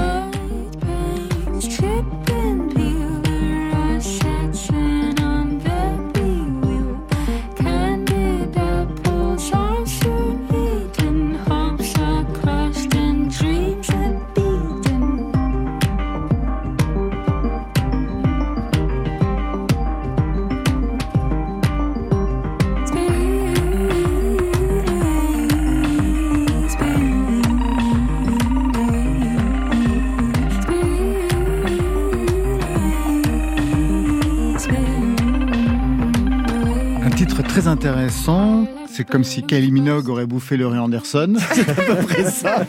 Intéressant. 37.77 38.67
C'est 38.89 39.07
comme 39.07 39.23
si 39.23 39.43
Kylie 39.43 39.71
Minogue 39.71 40.09
aurait 40.09 40.25
bouffé 40.27 40.57
Laurie 40.57 40.79
Anderson. 40.79 41.35
C'est 41.53 41.69
à 41.69 41.75
peu 41.75 41.95
près 42.07 42.25
ça. 42.25 42.65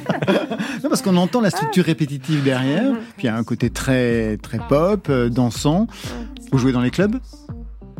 non, 0.84 0.90
parce 0.90 1.02
qu'on 1.02 1.16
entend 1.16 1.40
la 1.40 1.50
structure 1.50 1.86
répétitive 1.86 2.44
derrière. 2.44 2.92
Puis 3.16 3.24
il 3.24 3.26
y 3.28 3.30
a 3.30 3.38
un 3.38 3.44
côté 3.46 3.70
très, 3.70 4.36
très 4.38 4.60
pop, 4.68 5.08
euh, 5.10 5.30
dansant. 5.30 5.88
Vous 6.52 6.58
jouez 6.58 6.74
dans 6.74 6.82
les 6.82 6.92
clubs? 6.92 7.16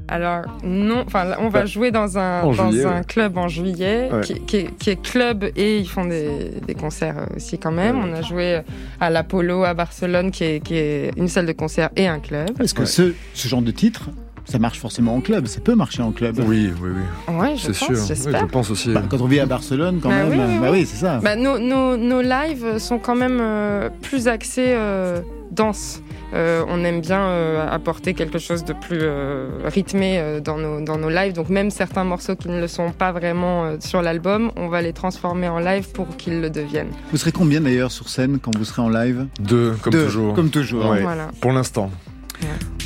Alors 0.10 0.44
non, 0.64 1.04
enfin 1.06 1.34
on 1.40 1.50
va 1.50 1.66
jouer 1.66 1.92
dans 1.92 2.18
un 2.18 2.42
En 2.42 2.54
dans 2.54 2.72
juillet, 2.72 2.86
un 2.86 2.98
ouais. 3.00 3.04
club 3.06 3.38
en 3.38 3.48
juillet 3.50 4.10
Ouais. 4.12 4.22
qui, 4.22 4.34
qui 4.42 4.56
est, 4.58 4.78
qui 4.78 4.90
est 4.90 5.02
club 5.02 5.46
et 5.58 5.80
ils 5.80 5.88
font 5.88 6.06
des, 6.06 6.52
des 6.66 6.76
concerts 6.76 7.18
euh, 7.18 7.36
aussi 7.36 7.58
quand 7.60 7.72
même. 7.74 7.98
On 8.00 8.14
a 8.14 8.22
joué 8.22 8.62
à 9.02 9.10
l'Apollo 9.10 9.64
à 9.66 9.74
Barcelone 9.74 10.32
qui 10.32 10.44
est, 10.46 10.60
qui 10.64 10.76
est 10.76 11.12
une 11.18 11.28
salle 11.28 11.46
de 11.46 11.52
concert 11.54 11.90
et 11.98 12.08
un 12.08 12.20
club. 12.20 12.50
Est-ce 12.62 12.74
que 12.74 12.82
Ouais. 12.82 12.86
ce, 12.86 13.14
ce 13.34 13.48
genre 13.50 13.62
de 13.62 13.72
titre, 13.72 14.10
ça 14.48 14.60
marche 14.60 14.80
forcément 14.80 15.16
en 15.16 15.22
club 15.22 15.46
Ça 15.48 15.60
peut 15.60 15.76
marcher 15.76 16.02
en 16.02 16.12
club 16.12 16.40
Oui, 16.46 16.72
oui, 16.82 16.90
oui. 17.28 17.36
Ouais, 17.36 17.56
je 17.56 17.72
C'est 17.72 17.86
pense, 17.86 18.06
sûr. 18.06 18.16
Oui, 18.28 18.34
je 18.40 18.46
pense 18.46 18.70
aussi. 18.72 18.94
Bah, 18.94 19.04
Quand 19.10 19.22
on 19.22 19.28
vit 19.28 19.40
à 19.40 19.46
Barcelone, 19.46 20.00
quand 20.02 20.10
Bah 20.10 20.24
même. 20.26 20.30
oui, 20.32 20.38
oui, 20.48 20.60
bah 20.62 20.68
oui. 20.72 20.80
oui, 20.80 20.86
c'est 20.86 20.98
ça. 20.98 21.20
Bah, 21.24 21.36
nos, 21.36 21.60
nos, 21.60 21.98
nos 21.98 22.22
lives 22.22 22.78
sont 22.80 22.98
quand 23.00 23.16
même 23.16 23.40
euh, 23.42 23.90
plus 24.02 24.28
axés 24.28 24.66
euh, 24.70 25.22
danse. 25.52 26.02
Euh, 26.34 26.66
on 26.68 26.84
aime 26.84 27.00
bien 27.00 27.22
euh, 27.22 27.66
apporter 27.72 28.14
quelque 28.14 28.38
chose 28.38 28.66
de 28.66 28.74
plus 28.74 29.00
euh, 29.02 29.48
rythmé 29.64 30.20
euh, 30.20 30.42
dans, 30.42 30.58
nos, 30.58 30.82
dans 30.82 30.98
nos 30.98 31.10
lives. 31.10 31.32
Donc 31.32 31.48
même 31.48 31.70
certains 31.72 32.04
morceaux 32.04 32.36
qui 32.36 32.50
ne 32.50 32.60
le 32.60 32.68
sont 32.68 32.92
pas 32.92 33.14
vraiment 33.14 33.64
euh, 33.64 33.78
sur 33.80 34.02
l'album, 34.02 34.52
on 34.58 34.68
va 34.68 34.82
les 34.82 34.92
transformer 34.92 35.48
en 35.48 35.60
live 35.60 35.90
pour 35.94 36.06
qu'ils 36.18 36.42
le 36.42 36.50
deviennent. 36.50 36.92
Vous 37.12 37.18
serez 37.18 37.32
combien 37.32 37.62
d'ailleurs 37.62 37.92
sur 37.94 38.10
scène 38.10 38.40
quand 38.42 38.56
vous 38.58 38.66
serez 38.66 38.82
en 38.82 38.90
live? 38.90 39.26
Deux, 39.40 39.78
comme 39.82 39.94
Deux, 39.94 40.04
toujours. 40.06 40.34
Comme 40.34 40.50
toujours. 40.50 40.90
Ouais. 40.90 41.02
Voilà. 41.02 41.30
Pour 41.40 41.54
l'instant. 41.54 41.92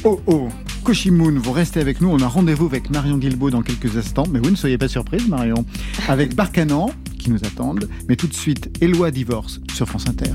Oh 0.04 0.20
oh 0.26 0.48
Koshimoon, 0.84 1.38
vous 1.38 1.52
restez 1.52 1.80
avec 1.80 2.02
nous. 2.02 2.10
On 2.10 2.20
a 2.22 2.28
rendez-vous 2.28 2.66
avec 2.66 2.90
Marion 2.90 3.20
Guilbault 3.20 3.52
dans 3.52 3.62
quelques 3.62 3.98
instants. 3.98 4.26
Mais 4.32 4.40
vous 4.40 4.50
ne 4.50 4.56
soyez 4.56 4.80
pas 4.80 4.88
surprise, 4.88 5.28
Marion. 5.28 5.64
Avec 6.08 6.36
Barcanan, 6.36 6.90
qui 7.20 7.30
nous 7.30 7.38
attendent. 7.46 7.88
Mais 8.10 8.16
tout 8.16 8.26
de 8.26 8.34
suite, 8.34 8.76
Éloi 8.82 9.12
Divorce 9.12 9.62
sur 9.72 9.88
France 9.88 10.06
Inter. 10.08 10.32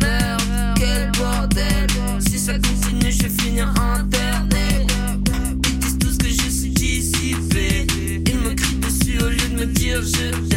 Merde, 0.00 0.40
quel 0.76 1.12
bordel. 1.18 1.86
Si 2.20 2.38
ça 2.38 2.54
continue, 2.54 3.12
je 3.12 3.24
vais 3.24 3.42
finir 3.42 3.68
internet. 3.78 4.90
Ils 5.68 5.78
disent 5.78 5.98
tous 5.98 6.16
que 6.16 6.28
je 6.28 6.48
suis 6.48 6.70
dissipé. 6.70 7.86
Ils 8.26 8.38
me 8.38 8.54
crient 8.54 8.76
dessus 8.76 9.22
au 9.22 9.28
lieu 9.28 9.48
de 9.50 9.60
me 9.60 9.66
dire 9.66 10.00
je 10.02 10.55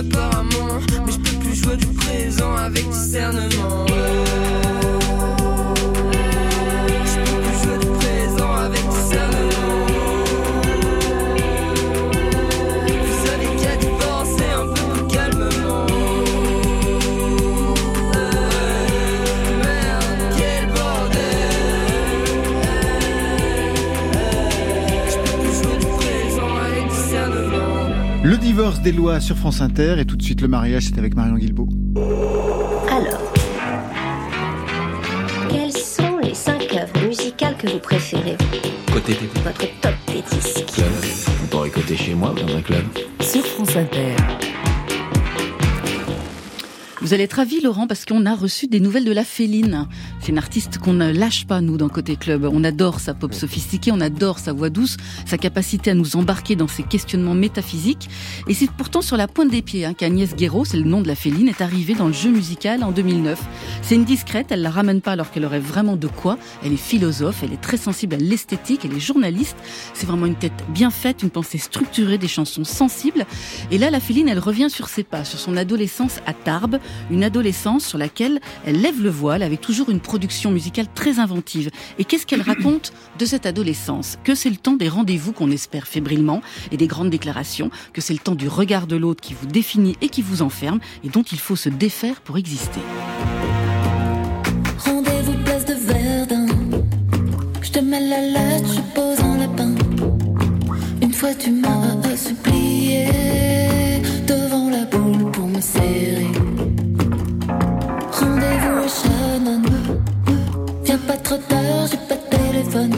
Mais 0.00 1.12
je 1.12 1.18
peux 1.18 1.38
plus 1.40 1.54
jouer 1.56 1.76
du 1.76 1.86
présent 1.86 2.54
avec 2.54 2.88
discernement. 2.88 3.87
Le 28.38 28.44
divorce 28.44 28.80
d'Éloi 28.80 29.18
sur 29.18 29.36
France 29.36 29.60
Inter. 29.60 29.96
Et 29.98 30.04
tout 30.04 30.16
de 30.16 30.22
suite, 30.22 30.40
le 30.42 30.46
mariage, 30.46 30.84
c'est 30.84 30.96
avec 30.96 31.16
Marion 31.16 31.34
Guilbault. 31.34 31.68
Alors, 32.88 33.32
quelles 35.50 35.72
sont 35.72 36.18
les 36.22 36.34
cinq 36.34 36.72
œuvres 36.72 37.04
musicales 37.04 37.56
que 37.56 37.68
vous 37.68 37.80
préférez? 37.80 38.36
Côté 38.92 39.18
Votre 39.42 39.80
top 39.80 39.94
des 40.06 40.22
disques 40.22 40.66
club. 40.72 40.86
On 41.42 41.46
pourrait 41.48 41.70
côté 41.70 41.96
chez 41.96 42.14
moi 42.14 42.32
dans 42.32 42.56
un 42.56 42.62
club. 42.62 42.84
Sur 43.20 43.44
France 43.44 43.74
Inter. 43.74 44.14
Vous 47.08 47.14
allez 47.14 47.22
être 47.22 47.38
ravis, 47.38 47.62
Laurent, 47.62 47.86
parce 47.86 48.04
qu'on 48.04 48.26
a 48.26 48.34
reçu 48.34 48.66
des 48.66 48.80
nouvelles 48.80 49.06
de 49.06 49.12
la 49.12 49.24
Féline. 49.24 49.88
C'est 50.20 50.28
une 50.28 50.36
artiste 50.36 50.76
qu'on 50.76 50.92
ne 50.92 51.10
lâche 51.10 51.46
pas, 51.46 51.62
nous, 51.62 51.78
dans 51.78 51.88
Côté 51.88 52.16
Club. 52.16 52.46
On 52.52 52.62
adore 52.64 53.00
sa 53.00 53.14
pop 53.14 53.32
sophistiquée, 53.32 53.90
on 53.92 54.00
adore 54.02 54.38
sa 54.38 54.52
voix 54.52 54.68
douce, 54.68 54.98
sa 55.24 55.38
capacité 55.38 55.92
à 55.92 55.94
nous 55.94 56.16
embarquer 56.16 56.54
dans 56.54 56.68
ses 56.68 56.82
questionnements 56.82 57.32
métaphysiques. 57.32 58.10
Et 58.46 58.52
c'est 58.52 58.70
pourtant 58.70 59.00
sur 59.00 59.16
la 59.16 59.26
pointe 59.26 59.50
des 59.50 59.62
pieds 59.62 59.86
hein, 59.86 59.94
qu'Agnès 59.94 60.36
Guéraud, 60.36 60.66
c'est 60.66 60.76
le 60.76 60.84
nom 60.84 61.00
de 61.00 61.08
la 61.08 61.14
Féline, 61.14 61.48
est 61.48 61.62
arrivée 61.62 61.94
dans 61.94 62.08
le 62.08 62.12
jeu 62.12 62.28
musical 62.28 62.84
en 62.84 62.90
2009. 62.92 63.40
C'est 63.80 63.94
une 63.94 64.04
discrète, 64.04 64.48
elle 64.50 64.60
la 64.60 64.68
ramène 64.68 65.00
pas 65.00 65.12
alors 65.12 65.30
qu'elle 65.30 65.46
aurait 65.46 65.60
vraiment 65.60 65.96
de 65.96 66.08
quoi. 66.08 66.36
Elle 66.62 66.74
est 66.74 66.76
philosophe, 66.76 67.42
elle 67.42 67.54
est 67.54 67.62
très 67.62 67.78
sensible 67.78 68.16
à 68.16 68.18
l'esthétique, 68.18 68.84
elle 68.84 68.92
est 68.92 69.00
journaliste. 69.00 69.56
C'est 69.94 70.04
vraiment 70.04 70.26
une 70.26 70.36
tête 70.36 70.52
bien 70.74 70.90
faite, 70.90 71.22
une 71.22 71.30
pensée 71.30 71.56
structurée, 71.56 72.18
des 72.18 72.28
chansons 72.28 72.64
sensibles. 72.64 73.24
Et 73.70 73.78
là, 73.78 73.88
la 73.88 73.98
Féline, 73.98 74.28
elle 74.28 74.40
revient 74.40 74.68
sur 74.68 74.90
ses 74.90 75.04
pas, 75.04 75.24
sur 75.24 75.38
son 75.38 75.56
adolescence 75.56 76.20
à 76.26 76.34
Tarbes, 76.34 76.78
une 77.10 77.24
adolescence 77.24 77.84
sur 77.86 77.98
laquelle 77.98 78.40
elle 78.66 78.80
lève 78.80 79.02
le 79.02 79.10
voile 79.10 79.42
avec 79.42 79.60
toujours 79.60 79.90
une 79.90 80.00
production 80.00 80.50
musicale 80.50 80.86
très 80.94 81.18
inventive. 81.18 81.70
Et 81.98 82.04
qu'est-ce 82.04 82.26
qu'elle 82.26 82.42
raconte 82.48 82.92
de 83.18 83.26
cette 83.26 83.46
adolescence? 83.46 84.18
Que 84.24 84.34
c'est 84.34 84.50
le 84.50 84.56
temps 84.56 84.76
des 84.76 84.88
rendez-vous 84.88 85.32
qu'on 85.32 85.50
espère 85.50 85.86
fébrilement 85.86 86.42
et 86.72 86.76
des 86.76 86.86
grandes 86.86 87.10
déclarations, 87.10 87.70
que 87.92 88.00
c'est 88.00 88.12
le 88.12 88.18
temps 88.18 88.34
du 88.34 88.48
regard 88.48 88.86
de 88.86 88.96
l'autre 88.96 89.20
qui 89.20 89.34
vous 89.34 89.46
définit 89.46 89.96
et 90.00 90.08
qui 90.08 90.22
vous 90.22 90.42
enferme 90.42 90.80
et 91.04 91.08
dont 91.08 91.22
il 91.22 91.38
faut 91.38 91.56
se 91.56 91.68
défaire 91.68 92.20
pour 92.20 92.38
exister. 92.38 92.80
Rendez-vous 94.78 95.44
place 95.44 95.64
de 95.64 95.74
Verdun. 95.74 96.46
Je 97.62 97.70
te 97.70 97.78
mets 97.80 98.00
la 98.00 98.20
lettre, 98.20 98.72
je 98.74 98.80
pose 98.94 99.20
un 99.20 99.38
lapin. 99.38 99.74
Une 101.02 101.12
fois 101.12 101.34
tu 101.34 101.50
m'as 101.50 102.16
supplié 102.16 103.06
devant 104.26 104.70
la 104.70 104.84
boule 104.84 105.30
pour 105.30 105.46
me 105.46 105.60
serrer. 105.60 106.47
Shannon. 108.88 109.62
Viens 110.84 110.98
pas 110.98 111.16
trop 111.18 111.36
tard, 111.36 111.86
j'ai 111.90 111.98
pas 112.08 112.14
de 112.14 112.36
téléphone. 112.36 112.94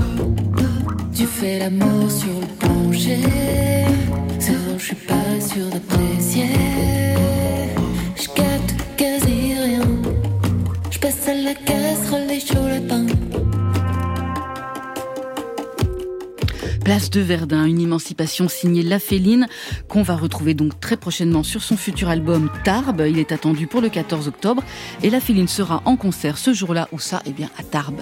Tu 1.13 1.27
fais 1.27 1.59
l'amour 1.59 2.11
sur 2.11 2.41
le 2.41 2.47
plancher. 2.59 3.19
C'est 4.39 4.53
vrai, 4.53 4.79
je 4.79 4.85
suis 4.85 4.95
pas 4.95 5.41
sûr 5.41 5.67
d'apprécier. 5.67 6.47
Je 8.15 8.29
capte 8.29 8.75
quasi 8.97 9.55
rien. 9.55 9.83
Je 10.91 10.99
passe 10.99 11.29
à 11.29 11.35
la 11.35 11.55
casserole 11.55 12.31
et 12.31 12.41
chaud 12.41 12.69
lapin. 12.69 13.07
Place 16.85 17.11
de 17.11 17.21
Verdun, 17.21 17.67
une 17.67 17.81
émancipation 17.81 18.49
signée 18.49 18.83
La 18.83 18.99
Féline, 18.99 19.47
qu'on 19.89 20.03
va 20.03 20.17
retrouver 20.17 20.55
donc 20.55 20.81
très 20.81 20.97
prochainement 20.97 21.43
sur 21.43 21.63
son 21.63 21.77
futur 21.77 22.09
album 22.09 22.51
Tarbes. 22.65 23.05
Il 23.09 23.19
est 23.19 23.33
attendu 23.33 23.67
pour 23.67 23.81
le 23.81 23.89
14 23.89 24.29
octobre 24.29 24.63
et 25.03 25.11
La 25.11 25.21
Féline 25.21 25.49
sera 25.49 25.83
en 25.85 25.97
concert 25.97 26.39
ce 26.39 26.53
jour-là, 26.53 26.89
où 26.93 26.99
ça 26.99 27.23
Eh 27.27 27.33
bien, 27.33 27.51
à 27.59 27.63
Tarbes. 27.63 28.01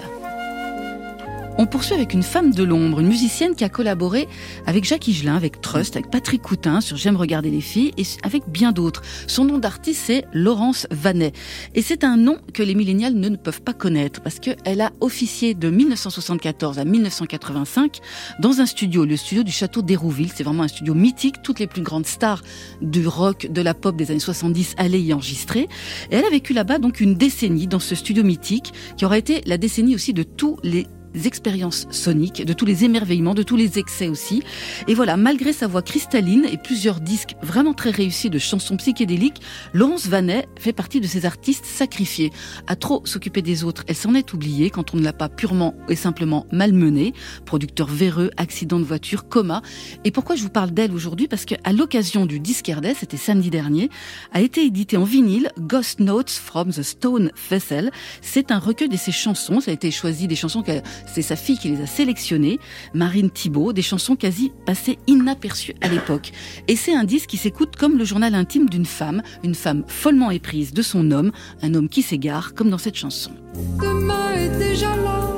On 1.61 1.65
poursuit 1.65 1.93
avec 1.93 2.13
une 2.13 2.23
femme 2.23 2.53
de 2.53 2.63
l'ombre, 2.63 3.01
une 3.01 3.09
musicienne 3.09 3.53
qui 3.53 3.65
a 3.65 3.69
collaboré 3.69 4.29
avec 4.65 4.85
Jacques 4.85 5.09
Higelin, 5.09 5.35
avec 5.35 5.59
Trust, 5.59 5.97
avec 5.97 6.09
Patrick 6.09 6.41
Coutin 6.41 6.79
sur 6.79 6.95
J'aime 6.95 7.17
regarder 7.17 7.49
les 7.51 7.59
filles 7.59 7.91
et 7.97 8.03
avec 8.23 8.47
bien 8.47 8.71
d'autres. 8.71 9.01
Son 9.27 9.43
nom 9.43 9.57
d'artiste 9.57 10.03
c'est 10.05 10.23
Laurence 10.31 10.87
Vanet. 10.89 11.33
Et 11.75 11.81
c'est 11.81 12.05
un 12.05 12.15
nom 12.15 12.37
que 12.53 12.63
les 12.63 12.75
millénials 12.75 13.13
ne, 13.13 13.35
peuvent 13.35 13.61
pas 13.61 13.73
connaître 13.73 14.21
parce 14.21 14.39
qu'elle 14.39 14.79
a 14.79 14.93
officié 15.01 15.53
de 15.53 15.69
1974 15.69 16.79
à 16.79 16.85
1985 16.85 17.99
dans 18.39 18.61
un 18.61 18.65
studio, 18.65 19.03
le 19.03 19.17
studio 19.17 19.43
du 19.43 19.51
château 19.51 19.81
d'Hérouville. 19.81 20.31
C'est 20.33 20.43
vraiment 20.43 20.63
un 20.63 20.69
studio 20.69 20.93
mythique. 20.93 21.41
Toutes 21.43 21.59
les 21.59 21.67
plus 21.67 21.81
grandes 21.81 22.07
stars 22.07 22.41
du 22.81 23.05
rock, 23.05 23.47
de 23.51 23.61
la 23.61 23.73
pop 23.73 23.97
des 23.97 24.11
années 24.11 24.21
70 24.21 24.75
allaient 24.77 25.01
y 25.01 25.13
enregistrer. 25.13 25.67
Et 26.09 26.15
elle 26.15 26.23
a 26.23 26.29
vécu 26.29 26.53
là-bas 26.53 26.77
donc 26.77 27.01
une 27.01 27.15
décennie 27.15 27.67
dans 27.67 27.79
ce 27.79 27.95
studio 27.95 28.23
mythique 28.23 28.71
qui 28.95 29.03
aura 29.03 29.17
été 29.17 29.41
la 29.45 29.57
décennie 29.57 29.93
aussi 29.93 30.13
de 30.13 30.23
tous 30.23 30.55
les 30.63 30.87
expériences 31.25 31.87
soniques, 31.91 32.45
de 32.45 32.53
tous 32.53 32.65
les 32.65 32.83
émerveillements, 32.83 33.33
de 33.33 33.43
tous 33.43 33.55
les 33.55 33.79
excès 33.79 34.07
aussi. 34.07 34.43
Et 34.87 34.93
voilà, 34.93 35.17
malgré 35.17 35.53
sa 35.53 35.67
voix 35.67 35.81
cristalline 35.81 36.45
et 36.51 36.57
plusieurs 36.57 36.99
disques 36.99 37.35
vraiment 37.41 37.73
très 37.73 37.91
réussis 37.91 38.29
de 38.29 38.39
chansons 38.39 38.77
psychédéliques, 38.77 39.41
Laurence 39.73 40.07
Vanet 40.07 40.47
fait 40.57 40.73
partie 40.73 41.01
de 41.01 41.07
ces 41.07 41.25
artistes 41.25 41.65
sacrifiés. 41.65 42.31
À 42.67 42.75
trop 42.75 43.01
s'occuper 43.05 43.41
des 43.41 43.63
autres, 43.63 43.83
elle 43.87 43.95
s'en 43.95 44.13
est 44.13 44.33
oubliée 44.33 44.69
quand 44.69 44.93
on 44.93 44.97
ne 44.97 45.03
l'a 45.03 45.13
pas 45.13 45.29
purement 45.29 45.75
et 45.87 45.95
simplement 45.95 46.45
malmenée. 46.51 47.13
Producteur 47.45 47.87
véreux, 47.87 48.31
accident 48.37 48.79
de 48.79 48.85
voiture, 48.85 49.27
coma. 49.27 49.61
Et 50.03 50.11
pourquoi 50.11 50.35
je 50.35 50.43
vous 50.43 50.49
parle 50.49 50.71
d'elle 50.71 50.93
aujourd'hui? 50.93 51.27
Parce 51.27 51.45
qu'à 51.45 51.71
l'occasion 51.71 52.25
du 52.25 52.39
disque 52.39 52.69
Erdès, 52.69 52.93
c'était 52.93 53.17
samedi 53.17 53.49
dernier, 53.49 53.89
a 54.33 54.41
été 54.41 54.65
édité 54.65 54.97
en 54.97 55.03
vinyle 55.03 55.51
Ghost 55.59 55.99
Notes 55.99 56.29
from 56.29 56.71
the 56.71 56.83
Stone 56.83 57.31
Vessel. 57.49 57.91
C'est 58.21 58.51
un 58.51 58.59
recueil 58.59 58.89
de 58.89 58.97
ses 58.97 59.11
chansons. 59.11 59.59
Ça 59.59 59.71
a 59.71 59.73
été 59.73 59.91
choisi 59.91 60.27
des 60.27 60.35
chansons 60.35 60.61
qu'elle 60.61 60.83
c'est 61.07 61.21
sa 61.21 61.35
fille 61.35 61.57
qui 61.57 61.69
les 61.69 61.81
a 61.81 61.87
sélectionnées, 61.87 62.59
Marine 62.93 63.29
Thibault, 63.29 63.73
des 63.73 63.81
chansons 63.81 64.15
quasi 64.15 64.51
passées 64.65 64.97
inaperçues 65.07 65.75
à 65.81 65.87
l'époque. 65.87 66.31
Et 66.67 66.75
c'est 66.75 66.95
un 66.95 67.03
disque 67.03 67.29
qui 67.29 67.37
s'écoute 67.37 67.75
comme 67.75 67.97
le 67.97 68.05
journal 68.05 68.35
intime 68.35 68.69
d'une 68.69 68.85
femme, 68.85 69.21
une 69.43 69.55
femme 69.55 69.83
follement 69.87 70.31
éprise 70.31 70.73
de 70.73 70.81
son 70.81 71.11
homme, 71.11 71.31
un 71.61 71.73
homme 71.73 71.89
qui 71.89 72.01
s'égare, 72.01 72.53
comme 72.53 72.69
dans 72.69 72.77
cette 72.77 72.95
chanson. 72.95 73.31
Demain 73.79 74.33
est 74.33 74.57
déjà 74.57 74.95
là, 74.95 75.29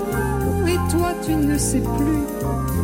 et 0.67 0.91
toi 0.91 1.13
tu 1.25 1.33
ne 1.33 1.57
sais 1.57 1.81
plus 1.81 2.80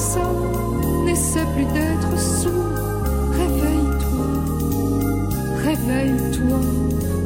ça, 0.00 0.32
n'essaie 1.04 1.44
plus 1.54 1.66
d'être 1.66 2.18
sourd. 2.18 2.52
Réveille-toi, 3.32 4.30
réveille-toi, 5.62 6.60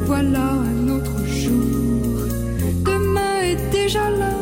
voilà 0.05 0.51
un 0.51 0.89
autre 0.89 1.25
jour. 1.25 2.27
Demain 2.83 3.41
est 3.43 3.71
déjà 3.71 4.09
là. 4.09 4.33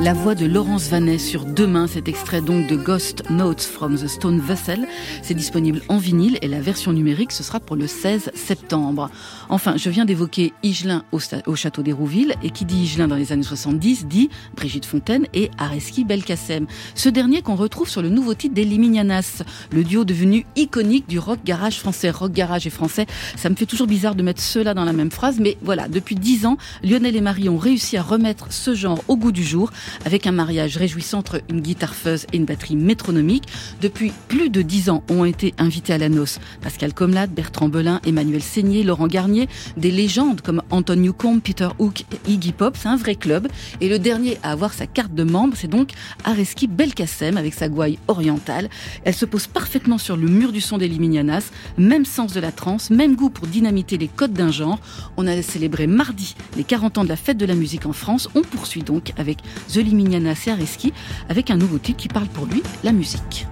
La 0.00 0.12
voix 0.12 0.34
de 0.34 0.44
Laurence 0.44 0.88
Vanet 0.88 1.18
sur 1.18 1.44
Demain, 1.44 1.86
cet 1.86 2.08
extrait 2.08 2.40
donc 2.40 2.66
de 2.66 2.76
Ghost 2.76 3.22
Notes 3.30 3.62
from 3.62 3.96
the 3.96 4.08
Stone 4.08 4.40
Vessel. 4.40 4.86
C'est 5.26 5.34
disponible 5.34 5.82
en 5.88 5.98
vinyle 5.98 6.38
et 6.40 6.46
la 6.46 6.60
version 6.60 6.92
numérique, 6.92 7.32
ce 7.32 7.42
sera 7.42 7.58
pour 7.58 7.74
le 7.74 7.88
16 7.88 8.30
septembre. 8.36 9.10
Enfin, 9.48 9.76
je 9.76 9.90
viens 9.90 10.04
d'évoquer 10.04 10.52
Higelin 10.62 11.02
au, 11.10 11.18
au 11.46 11.56
château 11.56 11.82
d'Hérouville 11.82 12.36
et 12.44 12.50
qui 12.50 12.64
dit 12.64 12.84
Higelin 12.84 13.08
dans 13.08 13.16
les 13.16 13.32
années 13.32 13.42
70 13.42 14.06
dit 14.06 14.30
Brigitte 14.54 14.86
Fontaine 14.86 15.26
et 15.34 15.50
Areski 15.58 16.04
Belkacem. 16.04 16.68
Ce 16.94 17.08
dernier 17.08 17.42
qu'on 17.42 17.56
retrouve 17.56 17.88
sur 17.88 18.02
le 18.02 18.08
nouveau 18.08 18.34
titre 18.34 18.54
des 18.54 18.62
Liminianas, 18.62 19.42
le 19.72 19.82
duo 19.82 20.04
devenu 20.04 20.46
iconique 20.54 21.08
du 21.08 21.18
rock 21.18 21.40
garage 21.44 21.80
français. 21.80 22.10
Rock 22.10 22.30
garage 22.30 22.68
et 22.68 22.70
français, 22.70 23.06
ça 23.34 23.50
me 23.50 23.56
fait 23.56 23.66
toujours 23.66 23.88
bizarre 23.88 24.14
de 24.14 24.22
mettre 24.22 24.40
ceux-là 24.40 24.74
dans 24.74 24.84
la 24.84 24.92
même 24.92 25.10
phrase, 25.10 25.40
mais 25.40 25.56
voilà, 25.60 25.88
depuis 25.88 26.14
dix 26.14 26.46
ans, 26.46 26.56
Lionel 26.84 27.16
et 27.16 27.20
Marie 27.20 27.48
ont 27.48 27.58
réussi 27.58 27.96
à 27.96 28.02
remettre 28.04 28.52
ce 28.52 28.76
genre 28.76 29.02
au 29.08 29.16
goût 29.16 29.32
du 29.32 29.42
jour 29.42 29.72
avec 30.04 30.28
un 30.28 30.32
mariage 30.32 30.76
réjouissant 30.76 31.18
entre 31.18 31.42
une 31.50 31.62
guitare 31.62 31.96
fuzz 31.96 32.26
et 32.32 32.36
une 32.36 32.44
batterie 32.44 32.76
métronomique. 32.76 33.48
Depuis 33.80 34.12
plus 34.28 34.50
de 34.50 34.62
dix 34.62 34.88
ans, 34.88 35.02
ont 35.20 35.24
été 35.24 35.54
invités 35.58 35.92
à 35.92 35.98
la 35.98 36.08
noce 36.08 36.38
Pascal 36.60 36.94
Comlade, 36.94 37.30
Bertrand 37.30 37.68
Belin, 37.68 38.00
Emmanuel 38.06 38.42
Seigné, 38.42 38.82
Laurent 38.82 39.06
Garnier, 39.06 39.48
des 39.76 39.90
légendes 39.90 40.40
comme 40.40 40.62
Anton 40.70 40.96
Newcomb, 40.96 41.40
Peter 41.40 41.68
Hook 41.78 42.00
et 42.00 42.30
Iggy 42.30 42.52
Pop. 42.52 42.76
C'est 42.78 42.88
un 42.88 42.96
vrai 42.96 43.14
club. 43.14 43.48
Et 43.80 43.88
le 43.88 43.98
dernier 43.98 44.38
à 44.42 44.52
avoir 44.52 44.72
sa 44.72 44.86
carte 44.86 45.14
de 45.14 45.24
membre, 45.24 45.56
c'est 45.56 45.68
donc 45.68 45.90
Areski 46.24 46.66
Belkacem 46.66 47.36
avec 47.36 47.54
sa 47.54 47.68
gouaille 47.68 47.98
orientale. 48.08 48.68
Elle 49.04 49.14
se 49.14 49.24
pose 49.24 49.46
parfaitement 49.46 49.98
sur 49.98 50.16
le 50.16 50.28
mur 50.28 50.52
du 50.52 50.60
son 50.60 50.78
des 50.78 50.88
Liminianas. 50.88 51.50
Même 51.78 52.04
sens 52.04 52.32
de 52.32 52.40
la 52.40 52.52
trance, 52.52 52.90
même 52.90 53.16
goût 53.16 53.30
pour 53.30 53.46
dynamiter 53.46 53.98
les 53.98 54.08
codes 54.08 54.32
d'un 54.32 54.50
genre. 54.50 54.78
On 55.16 55.26
a 55.26 55.42
célébré 55.42 55.86
mardi 55.86 56.34
les 56.56 56.64
40 56.64 56.98
ans 56.98 57.04
de 57.04 57.08
la 57.08 57.16
fête 57.16 57.38
de 57.38 57.46
la 57.46 57.54
musique 57.54 57.86
en 57.86 57.92
France. 57.92 58.28
On 58.34 58.42
poursuit 58.42 58.82
donc 58.82 59.12
avec 59.16 59.38
The 59.72 59.76
Liminianas 59.76 60.44
et 60.46 60.50
Areski 60.50 60.92
avec 61.28 61.50
un 61.50 61.56
nouveau 61.56 61.78
titre 61.78 61.98
qui 61.98 62.08
parle 62.08 62.28
pour 62.28 62.46
lui, 62.46 62.62
la 62.84 62.92
musique. 62.92 63.46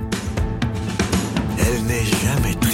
Elle 1.67 1.83
n'est 1.85 2.05
jamais. 2.05 2.74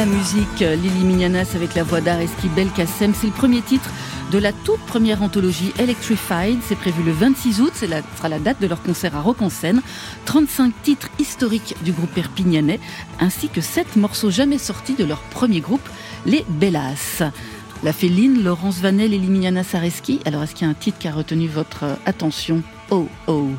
La 0.00 0.06
musique, 0.06 0.60
Lily 0.60 1.04
Mignanas 1.04 1.54
avec 1.54 1.74
la 1.74 1.82
voix 1.82 2.00
d'Areski 2.00 2.48
Belkacem, 2.56 3.12
c'est 3.12 3.26
le 3.26 3.34
premier 3.34 3.60
titre 3.60 3.90
de 4.32 4.38
la 4.38 4.50
toute 4.50 4.80
première 4.86 5.22
anthologie 5.22 5.74
Electrified. 5.78 6.58
C'est 6.66 6.74
prévu 6.74 7.02
le 7.02 7.12
26 7.12 7.60
août, 7.60 7.72
c'est 7.74 7.86
la, 7.86 8.00
sera 8.16 8.30
la 8.30 8.38
date 8.38 8.62
de 8.62 8.66
leur 8.66 8.82
concert 8.82 9.14
à 9.14 9.20
Rock 9.20 9.42
en 9.42 9.50
Seine. 9.50 9.82
35 10.24 10.72
titres 10.82 11.10
historiques 11.18 11.76
du 11.82 11.92
groupe 11.92 12.14
perpignanais, 12.14 12.80
ainsi 13.18 13.50
que 13.50 13.60
7 13.60 13.96
morceaux 13.96 14.30
jamais 14.30 14.56
sortis 14.56 14.94
de 14.94 15.04
leur 15.04 15.20
premier 15.20 15.60
groupe, 15.60 15.86
les 16.24 16.46
Bellas. 16.48 17.22
La 17.82 17.92
Féline, 17.92 18.42
Laurence 18.42 18.78
Vanel 18.78 19.12
et 19.12 19.18
Lily 19.18 19.28
Mignanas 19.28 19.74
Areski. 19.74 20.20
Alors, 20.24 20.44
est-ce 20.44 20.54
qu'il 20.54 20.66
y 20.66 20.68
a 20.68 20.70
un 20.70 20.74
titre 20.74 20.96
qui 20.96 21.08
a 21.08 21.12
retenu 21.12 21.46
votre 21.46 21.84
attention? 22.06 22.62
Oh, 22.88 23.06
oh. 23.26 23.50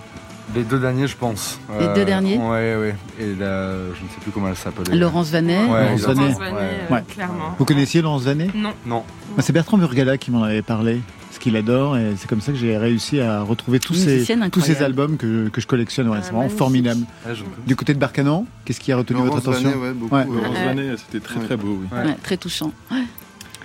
Les 0.56 0.64
deux 0.64 0.80
derniers, 0.80 1.08
je 1.08 1.16
pense. 1.16 1.60
Les 1.80 1.88
deux 1.94 2.04
derniers 2.06 2.38
Ouais, 2.38 2.76
ouais. 2.76 2.96
Et 3.20 3.36
là, 3.36 3.74
je 3.94 4.04
ne 4.04 4.10
sais 4.10 4.20
plus 4.22 4.32
comment 4.32 4.50
elle 4.50 4.56
s'appelait. 4.56 4.96
Laurence 4.96 5.30
Vanet. 5.30 5.58
Ouais, 5.66 5.96
Laurence. 5.98 6.02
Vanet. 6.02 6.36
Ouais. 6.38 6.48
euh, 6.54 6.94
Ouais. 6.94 7.04
clairement. 7.08 7.56
Vous 7.58 7.66
connaissiez 7.66 8.02
Laurence 8.02 8.24
Vanet 8.24 8.50
Non. 8.54 8.72
Non. 8.86 9.04
Moi, 9.32 9.40
C'est 9.42 9.54
Bertrand 9.54 9.78
Burgala 9.78 10.18
qui 10.18 10.30
m'en 10.32 10.44
avait 10.44 10.62
parlé, 10.62 11.00
ce 11.32 11.40
qu'il 11.40 11.56
adore, 11.56 11.98
et 11.98 12.14
c'est 12.18 12.28
comme 12.30 12.42
ça 12.42 12.52
que 12.52 12.58
j'ai 12.58 12.76
réussi 12.78 13.22
à 13.22 13.42
retrouver 13.44 13.80
tous 13.80 13.94
ces, 13.94 14.26
tous 14.52 14.60
ces 14.62 14.84
albums 14.84 15.16
que, 15.18 15.48
que 15.48 15.62
je 15.62 15.68
collectionne. 15.68 16.10
Ouais, 16.10 16.18
Ah, 16.18 16.22
c'est 16.22 16.28
vraiment 16.28 16.40
magnifique. 16.42 16.60
formidable. 16.60 17.02
Ouais, 17.26 17.36
je- 17.36 17.44
Du 17.66 17.76
côté 17.78 17.94
de 17.94 18.00
Barcanan, 18.00 18.46
qu'est-ce 18.66 18.80
qui 18.82 18.92
a 18.92 18.98
retenu 18.98 19.18
Laurence 19.20 19.36
votre 19.44 19.50
attention? 19.58 19.70
Vanet, 19.70 19.82
ouais, 19.84 19.94
beaucoup. 19.94 20.16
Ouais. 20.16 20.22
euh, 20.24 20.36
Laurence 20.36 20.58
Ouais. 20.58 20.66
Vanet, 20.66 20.98
c'était 20.98 21.24
très 21.26 21.40
très 21.40 21.56
beau, 21.56 21.80
oui. 21.82 21.88
Ouais. 21.98 22.06
Ouais, 22.10 22.18
très 22.22 22.36
touchant. 22.36 22.74
Ouais. 22.92 23.04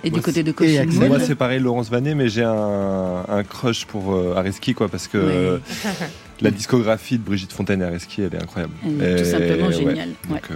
Et 0.03 0.09
du 0.11 0.21
côté 0.21 0.43
de. 0.43 0.53
Moon, 0.99 1.07
Moi, 1.09 1.19
c'est 1.19 1.35
pareil, 1.35 1.59
Laurence 1.59 1.89
Vanet, 1.89 2.15
mais 2.15 2.29
j'ai 2.29 2.43
un, 2.43 3.25
un 3.27 3.43
crush 3.43 3.85
pour 3.85 4.13
euh, 4.13 4.35
Areski, 4.37 4.73
quoi, 4.73 4.87
parce 4.87 5.07
que 5.07 5.57
Oui. 5.57 5.61
la 6.41 6.51
discographie 6.51 7.17
de 7.17 7.23
Brigitte 7.23 7.51
Fontaine 7.53 7.81
et 7.81 7.85
Areski, 7.85 8.21
elle 8.21 8.33
est 8.35 8.41
incroyable. 8.43 8.73
Elle 8.85 9.01
est 9.19 9.23
tout 9.23 9.29
simplement 9.29 9.71
géniale. 9.71 10.09
Ouais. 10.29 10.41
euh, 10.51 10.55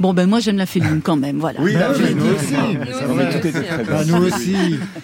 Bon, 0.00 0.14
ben 0.14 0.26
moi 0.28 0.40
j'aime 0.40 0.56
la 0.56 0.66
féline 0.66 1.00
quand 1.02 1.16
même, 1.16 1.38
voilà. 1.38 1.60
Oui, 1.60 1.74
Bah, 1.74 1.88
bah 1.90 1.94
je 1.98 2.02
oui, 2.04 2.14
nous 2.14 2.24
dit. 2.24 2.30
aussi. 2.30 2.54
Nous 2.54 2.82
aussi, 2.82 3.04
vrai. 3.04 3.26
nous 3.26 3.40
Tout 3.40 3.46
était 3.46 3.58
aussi, 3.58 3.68
très 3.68 3.84
bien. 3.84 3.92
Bah, 3.94 4.04
nous 4.06 4.24
aussi. 4.24 4.56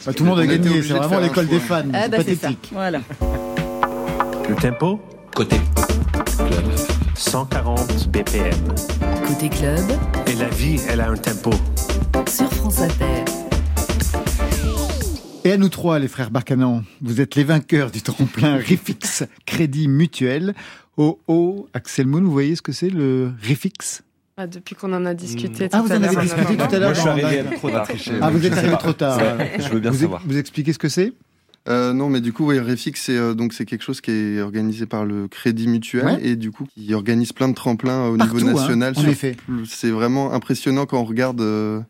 Bah, 0.06 0.12
tout 0.14 0.24
le 0.24 0.30
monde 0.30 0.38
a 0.40 0.46
gagné. 0.46 0.82
C'est 0.82 0.92
vraiment 0.94 1.20
l'école 1.20 1.46
des 1.46 1.60
fans. 1.60 1.82
Ah 1.92 2.00
c'est 2.04 2.08
bah 2.10 2.16
c'est 2.24 2.34
ça. 2.34 2.48
pathétique. 2.48 2.70
Voilà. 2.72 3.00
Le 4.48 4.54
tempo 4.56 5.00
Côté 5.34 5.56
club. 6.36 6.64
140 7.14 8.08
BPM. 8.10 8.52
Côté 9.26 9.48
club, 9.50 9.80
Et 10.26 10.34
la 10.34 10.48
vie, 10.48 10.80
elle 10.88 11.00
a 11.00 11.10
un 11.10 11.16
tempo. 11.16 11.50
sur 12.26 12.50
France 12.54 12.80
Inter. 12.80 13.24
Et 15.48 15.52
à 15.52 15.56
nous 15.56 15.70
trois, 15.70 15.98
les 15.98 16.08
frères 16.08 16.30
Barcanan, 16.30 16.84
vous 17.00 17.22
êtes 17.22 17.34
les 17.34 17.42
vainqueurs 17.42 17.90
du 17.90 18.02
tremplin 18.02 18.56
Rifix 18.58 19.24
Crédit 19.46 19.88
Mutuel. 19.88 20.52
Oh 20.98 21.18
oh, 21.26 21.66
Axel 21.72 22.06
Moon, 22.06 22.20
vous 22.20 22.30
voyez 22.30 22.54
ce 22.54 22.60
que 22.60 22.70
c'est 22.72 22.90
le 22.90 23.30
Rifix? 23.40 24.02
Ah, 24.36 24.46
depuis 24.46 24.74
qu'on 24.74 24.92
en 24.92 25.06
a 25.06 25.14
discuté 25.14 25.70
Ah, 25.72 25.78
tout 25.78 25.86
vous 25.86 25.92
à 25.92 25.96
en 25.96 26.02
avez 26.02 26.16
discuté 26.16 26.54
tout 26.58 26.74
à 26.74 26.78
l'heure 26.78 26.90
Moi, 26.90 26.92
je 26.92 27.00
suis 27.00 27.04
dans- 27.08 27.10
arrivé 27.26 27.42
dans- 27.44 27.56
trop 27.56 27.70
tard. 27.70 27.88
Ah, 28.20 28.30
vous 28.30 28.44
êtes 28.46 28.52
arrivé 28.58 28.76
trop 28.78 28.92
tard. 28.92 29.18
Je 29.58 29.68
veux 29.70 29.80
bien 29.80 29.90
vous, 29.90 29.98
savoir. 30.00 30.22
vous 30.26 30.36
expliquez 30.36 30.74
ce 30.74 30.78
que 30.78 30.90
c'est? 30.90 31.14
Euh, 31.66 31.94
non, 31.94 32.10
mais 32.10 32.20
du 32.20 32.34
coup, 32.34 32.46
oui, 32.48 32.58
Refix, 32.58 32.92
c'est 33.00 33.16
euh, 33.16 33.32
donc 33.34 33.52
c'est 33.54 33.64
quelque 33.64 33.82
chose 33.84 34.00
qui 34.02 34.10
est 34.10 34.40
organisé 34.42 34.84
par 34.84 35.06
le 35.06 35.28
Crédit 35.28 35.66
Mutuel 35.68 36.04
Ouais. 36.04 36.18
et 36.26 36.36
du 36.36 36.50
coup 36.50 36.66
qui 36.74 36.92
organise 36.94 37.32
plein 37.32 37.48
de 37.48 37.54
tremplins 37.54 38.06
au 38.08 38.16
Partout, 38.16 38.36
niveau 38.36 38.48
hein, 38.50 38.54
national. 38.54 38.92
en 38.96 39.00
sur- 39.00 39.08
effet. 39.10 39.36
C'est 39.66 39.90
vraiment 39.90 40.32
impressionnant 40.34 40.84
quand 40.86 41.00
on 41.00 41.04
regarde. 41.04 41.40
euh, 41.40 41.80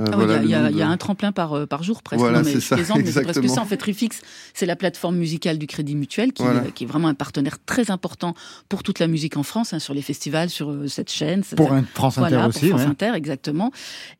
euh, 0.00 0.04
Ah 0.10 0.16
voilà, 0.16 0.42
il 0.42 0.50
y, 0.50 0.54
a- 0.54 0.70
y 0.70 0.82
un 0.82 0.96
tremplin 0.96 1.30
par, 1.30 1.52
euh, 1.52 1.66
par 1.66 1.82
jour 1.82 2.02
presque. 2.02 2.20
Voilà, 2.20 2.38
Non, 2.42 2.44
mais 2.44 2.60
ça, 2.60 2.74
plaisante, 2.76 2.98
mais 2.98 3.10
c'est 3.10 3.22
presque 3.22 3.48
ça. 3.48 3.60
En 3.60 3.64
fait, 3.64 3.80
Refix, 3.82 4.20
c'est 4.52 4.66
la 4.66 4.74
plateforme 4.76 5.16
musicale 5.16 5.56
du 5.58 5.66
Crédit 5.66 5.94
Mutuel 5.94 6.32
qui, 6.32 6.42
Voilà. 6.42 6.60
euh, 6.62 6.70
qui 6.74 6.84
est 6.84 6.86
vraiment 6.86 7.08
un 7.08 7.14
partenaire 7.14 7.58
très 7.64 7.90
important 7.90 8.34
pour 8.68 8.82
toute 8.82 8.98
la 8.98 9.06
musique 9.06 9.36
en 9.36 9.42
France, 9.44 9.72
hein, 9.72 9.78
sur 9.78 9.94
les 9.94 10.02
festivals, 10.02 10.50
sur 10.50 10.70
euh, 10.70 10.88
cette 10.88 11.10
chaîne. 11.12 11.42
Pour 11.56 11.68
ça- 11.68 11.74
un 11.76 11.82
France 11.84 12.18
Inter 12.18 12.28
voilà, 12.30 12.48
aussi. 12.48 12.60
Pour 12.60 12.68
France 12.70 12.82
ouais. 12.82 12.86
Inter, 12.90 13.12
exactement. 13.14 13.70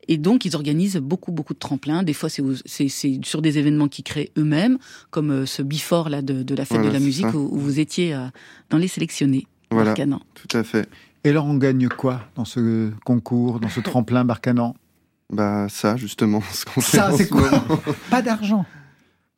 Et 0.07 0.17
donc, 0.17 0.45
ils 0.45 0.55
organisent 0.55 0.97
beaucoup, 0.97 1.31
beaucoup 1.33 1.53
de 1.53 1.59
tremplins. 1.59 2.03
Des 2.03 2.13
fois, 2.13 2.29
c'est 2.29 2.87
sur 3.23 3.41
des 3.41 3.57
événements 3.57 3.87
qu'ils 3.87 4.05
créent 4.05 4.31
eux-mêmes, 4.37 4.77
comme 5.11 5.31
euh, 5.31 5.45
ce 5.45 5.61
Before 5.61 6.09
là, 6.09 6.21
de, 6.21 6.43
de 6.43 6.55
la 6.55 6.63
fête 6.65 6.77
Voilà, 6.77 6.89
de 6.89 6.93
la 6.93 6.99
musique 7.03 7.33
où, 7.33 7.49
où 7.51 7.57
vous 7.59 7.79
étiez 7.79 8.13
euh, 8.13 8.27
dans 8.69 8.77
les 8.77 8.87
sélectionnés. 8.87 9.47
Voilà, 9.71 9.89
Marcanan. 9.89 10.21
tout 10.35 10.55
à 10.57 10.63
fait. 10.63 10.87
Et 11.23 11.29
alors, 11.29 11.45
on 11.47 11.55
gagne 11.55 11.87
quoi 11.89 12.21
dans 12.35 12.45
ce 12.45 12.91
concours, 13.03 13.59
dans 13.59 13.67
ce 13.69 13.79
tremplin 13.81 14.23
Barcanan? 14.23 14.75
Bah 15.31 15.67
ça, 15.69 15.95
justement, 15.97 16.41
ce 16.53 16.65
qu'on 16.65 16.81
fait 16.81 16.97
Ça, 16.97 17.11
c'est 17.17 17.25
ce 17.25 17.29
quoi? 17.29 17.49
Pas 18.09 18.21
d'argent, 18.21 18.65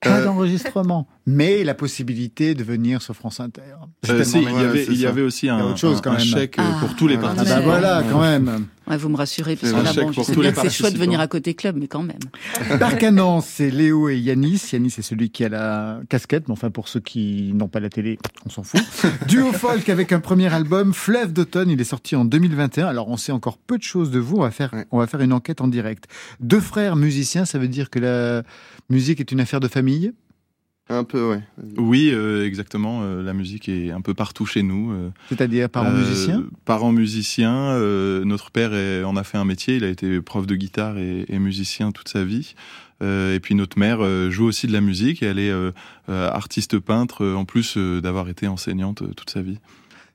pas 0.02 0.20
Euh, 0.20 0.26
d'enregistrement, 0.26 1.08
mais 1.26 1.64
la 1.64 1.74
possibilité 1.74 2.54
de 2.56 2.64
venir 2.64 3.02
sur 3.02 3.16
France 3.16 3.40
Inter. 3.40 3.62
C'est 4.04 4.12
Euh, 4.12 4.24
si, 4.24 4.38
il 4.42 4.44
y 4.44 4.48
avait, 4.58 4.86
c'est 4.86 4.92
il 4.92 4.98
y 5.00 5.04
ça. 5.04 5.10
avait 5.10 5.22
aussi 5.22 5.46
Il 5.46 5.50
y 5.50 5.52
a 5.52 5.56
un, 5.56 5.64
autre 5.64 5.78
chose, 5.80 5.98
un- 5.98 6.02
quand 6.02 6.12
un 6.12 6.18
même. 6.18 6.26
chèque 6.26 6.56
Ah, 6.58 6.78
pour 6.82 6.96
tous 6.96 7.08
les 7.08 7.16
ah, 7.16 7.20
Ah 7.22 7.28
participants. 7.28 7.56
bah 7.56 7.62
voilà, 7.66 8.04
quand 8.12 8.20
même. 8.22 8.66
Ouais, 8.90 8.98
vous 8.98 9.10
me 9.10 9.18
rassurez, 9.18 9.56
parce 9.58 9.74
là, 9.74 9.92
chèque 9.92 10.04
bon, 10.06 10.12
je 10.12 10.22
sais 10.22 10.36
bien 10.36 10.52
que 10.52 10.62
c'est 10.62 10.70
chouette 10.70 10.94
de 10.94 10.98
venir 11.00 11.20
à 11.20 11.28
côté 11.28 11.54
club, 11.56 11.76
mais 11.78 11.88
quand 11.88 12.04
même. 12.04 12.20
Barcanan, 12.80 13.42
c'est 13.42 13.70
Léo 13.70 14.10
et 14.10 14.18
Yanis. 14.18 14.62
Yanis, 14.72 14.92
c'est 14.92 15.02
celui 15.02 15.30
qui 15.30 15.44
a 15.44 15.50
la 15.50 16.00
casquette, 16.10 16.48
mais 16.48 16.54
enfin, 16.54 16.70
pour 16.70 16.88
ceux 16.88 17.00
qui 17.00 17.52
n'ont 17.54 17.68
pas 17.68 17.80
la 17.80 17.90
télé, 17.90 18.18
on 18.46 18.50
s'en 18.50 18.64
fout. 18.64 18.80
Duo 19.28 19.52
folk 19.52 19.90
avec 19.90 20.12
un 20.12 20.20
premier 20.20 20.54
album, 20.54 20.94
Fleuve 20.94 21.34
d'automne. 21.34 21.70
Il 21.70 21.82
est 21.82 21.86
sorti 21.86 22.16
en 22.16 22.24
2021. 22.26 22.88
Alors, 22.88 23.10
on 23.10 23.18
sait 23.18 23.32
encore 23.32 23.58
peu 23.58 23.78
de 23.78 23.84
choses 23.84 24.12
de 24.12 24.20
vous. 24.20 24.38
On 24.38 24.42
va 24.42 24.52
faire, 24.52 24.74
Ouais. 24.74 24.86
on 24.92 25.00
va 25.00 25.08
faire 25.08 25.22
une 25.22 25.34
enquête 25.34 25.62
en 25.62 25.68
direct. 25.68 26.06
Deux 26.40 26.62
frères 26.62 26.96
musiciens, 26.96 27.46
ça 27.46 27.60
veut 27.60 27.68
dire 27.68 27.90
que 27.90 28.00
la 28.00 28.44
musique 28.90 29.20
est 29.20 29.32
une 29.32 29.40
affaire 29.42 29.60
de 29.60 29.68
famille? 29.68 30.14
Un 30.90 31.04
peu, 31.04 31.30
ouais. 31.30 31.42
Oui, 31.78 32.12
euh, 32.14 32.46
exactement. 32.46 33.02
euh, 33.04 33.22
la 33.22 33.34
musique 33.34 33.68
est 33.68 33.92
un 33.92 34.00
peu 34.02 34.14
partout 34.14 34.46
chez 34.46 34.64
nous. 34.64 34.92
euh, 34.94 35.10
C'est-à-dire 35.30 35.70
parents 35.70 35.90
Euh, 35.92 35.98
musiciens 36.08 36.44
Parents 36.64 36.92
musiciens. 36.94 37.72
euh, 37.72 38.24
notre 38.24 38.52
père 38.52 38.74
est- 38.74 39.04
en 39.04 39.16
a 39.18 39.24
fait 39.24 39.38
un 39.38 39.44
métier. 39.46 39.76
Il 39.76 39.84
a 39.84 39.90
été 39.90 40.22
prof 40.22 40.48
de 40.48 40.56
guitare 40.56 40.98
et, 40.98 41.26
et 41.28 41.40
musicien 41.40 41.92
toute 41.92 42.08
sa 42.08 42.24
vie. 42.24 42.56
Euh, 43.04 43.36
et 43.36 43.40
puis 43.40 43.54
notre 43.54 43.78
mère 43.78 43.98
euh, 44.02 44.30
joue 44.32 44.46
aussi 44.46 44.66
de 44.66 44.72
la 44.74 44.82
musique. 44.82 45.22
Et 45.22 45.26
elle 45.26 45.40
est 45.40 45.50
euh, 45.52 45.72
euh, 46.10 46.30
artiste 46.32 46.80
peintre 46.80 47.24
euh, 47.26 47.36
en 47.36 47.44
plus 47.46 47.76
euh, 47.78 48.00
d'avoir 48.00 48.30
été 48.30 48.48
enseignante 48.48 49.02
euh, 49.02 49.14
toute 49.16 49.30
sa 49.30 49.42
vie. 49.42 49.60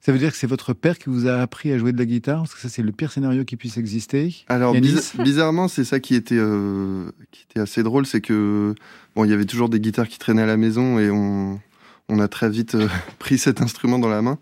Ça 0.04 0.10
veut 0.10 0.18
dire 0.18 0.32
que 0.32 0.36
c'est 0.36 0.48
votre 0.48 0.72
père 0.72 0.98
qui 0.98 1.08
vous 1.10 1.28
a 1.28 1.36
appris 1.36 1.72
à 1.72 1.78
jouer 1.78 1.92
de 1.92 1.98
la 1.98 2.04
guitare 2.04 2.38
Parce 2.38 2.54
que 2.54 2.60
ça, 2.60 2.68
c'est 2.68 2.82
le 2.82 2.90
pire 2.90 3.12
scénario 3.12 3.44
qui 3.44 3.56
puisse 3.56 3.76
exister. 3.76 4.34
Alors 4.48 4.74
Yanis 4.74 5.12
bizarrement, 5.22 5.68
c'est 5.68 5.84
ça 5.84 6.00
qui 6.00 6.16
était 6.16 6.34
euh, 6.36 7.10
qui 7.30 7.46
était 7.48 7.60
assez 7.60 7.84
drôle, 7.84 8.04
c'est 8.04 8.20
que 8.20 8.74
bon, 9.14 9.24
il 9.24 9.30
y 9.30 9.32
avait 9.32 9.44
toujours 9.44 9.68
des 9.68 9.78
guitares 9.78 10.08
qui 10.08 10.18
traînaient 10.18 10.42
à 10.42 10.46
la 10.46 10.56
maison 10.56 10.98
et 10.98 11.08
on 11.10 11.60
on 12.08 12.18
a 12.18 12.26
très 12.26 12.50
vite 12.50 12.74
euh, 12.74 12.88
pris 13.20 13.38
cet 13.38 13.62
instrument 13.62 13.98
dans 14.00 14.08
la 14.08 14.22
main. 14.22 14.38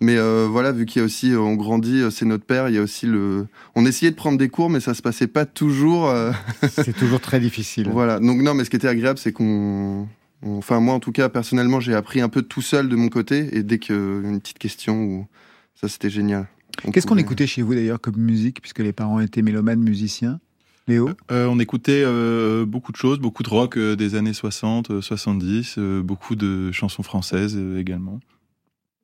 Mais 0.00 0.16
euh, 0.16 0.48
voilà, 0.50 0.72
vu 0.72 0.84
qu'il 0.84 0.98
y 1.00 1.02
a 1.02 1.06
aussi, 1.06 1.30
euh, 1.32 1.38
on 1.38 1.54
grandit, 1.54 2.00
euh, 2.00 2.10
c'est 2.10 2.24
notre 2.24 2.44
père, 2.44 2.68
il 2.68 2.74
y 2.74 2.78
a 2.78 2.82
aussi 2.82 3.06
le. 3.06 3.46
On 3.76 3.86
essayait 3.86 4.10
de 4.10 4.16
prendre 4.16 4.36
des 4.36 4.48
cours, 4.48 4.68
mais 4.68 4.80
ça 4.80 4.94
se 4.94 5.02
passait 5.02 5.28
pas 5.28 5.46
toujours. 5.46 6.08
euh, 6.08 6.32
C'est 6.70 6.96
toujours 6.96 7.20
très 7.20 7.38
difficile. 7.38 7.88
Voilà. 7.92 8.18
Donc 8.18 8.40
non, 8.42 8.54
mais 8.54 8.64
ce 8.64 8.70
qui 8.70 8.76
était 8.76 8.88
agréable, 8.88 9.18
c'est 9.18 9.30
qu'on. 9.32 10.08
Enfin, 10.44 10.80
moi, 10.80 10.94
en 10.94 11.00
tout 11.00 11.12
cas, 11.12 11.28
personnellement, 11.28 11.80
j'ai 11.80 11.94
appris 11.94 12.20
un 12.20 12.28
peu 12.28 12.42
tout 12.42 12.62
seul 12.62 12.88
de 12.88 12.96
mon 12.96 13.08
côté, 13.08 13.56
et 13.56 13.62
dès 13.62 13.78
qu'il 13.78 13.94
y 13.94 13.98
a 13.98 14.02
une 14.28 14.40
petite 14.40 14.58
question, 14.58 15.02
ou 15.04 15.26
ça, 15.74 15.88
c'était 15.88 16.10
génial. 16.10 16.48
Qu'est-ce 16.92 17.06
qu'on 17.06 17.18
écoutait 17.18 17.46
chez 17.46 17.62
vous 17.62 17.74
d'ailleurs 17.74 18.00
comme 18.00 18.16
musique, 18.16 18.60
puisque 18.60 18.80
les 18.80 18.92
parents 18.92 19.20
étaient 19.20 19.42
mélomanes 19.42 19.80
musiciens? 19.80 20.40
Léo? 20.88 21.10
Euh, 21.30 21.46
on 21.46 21.60
écoutait 21.60 22.02
euh, 22.04 22.64
beaucoup 22.66 22.90
de 22.90 22.96
choses, 22.96 23.20
beaucoup 23.20 23.44
de 23.44 23.48
rock 23.48 23.76
euh, 23.76 23.94
des 23.94 24.16
années 24.16 24.32
60, 24.32 24.90
euh, 24.90 25.00
70, 25.00 25.76
euh, 25.78 26.02
beaucoup 26.02 26.34
de 26.34 26.72
chansons 26.72 27.04
françaises 27.04 27.54
euh, 27.56 27.78
également. 27.78 28.18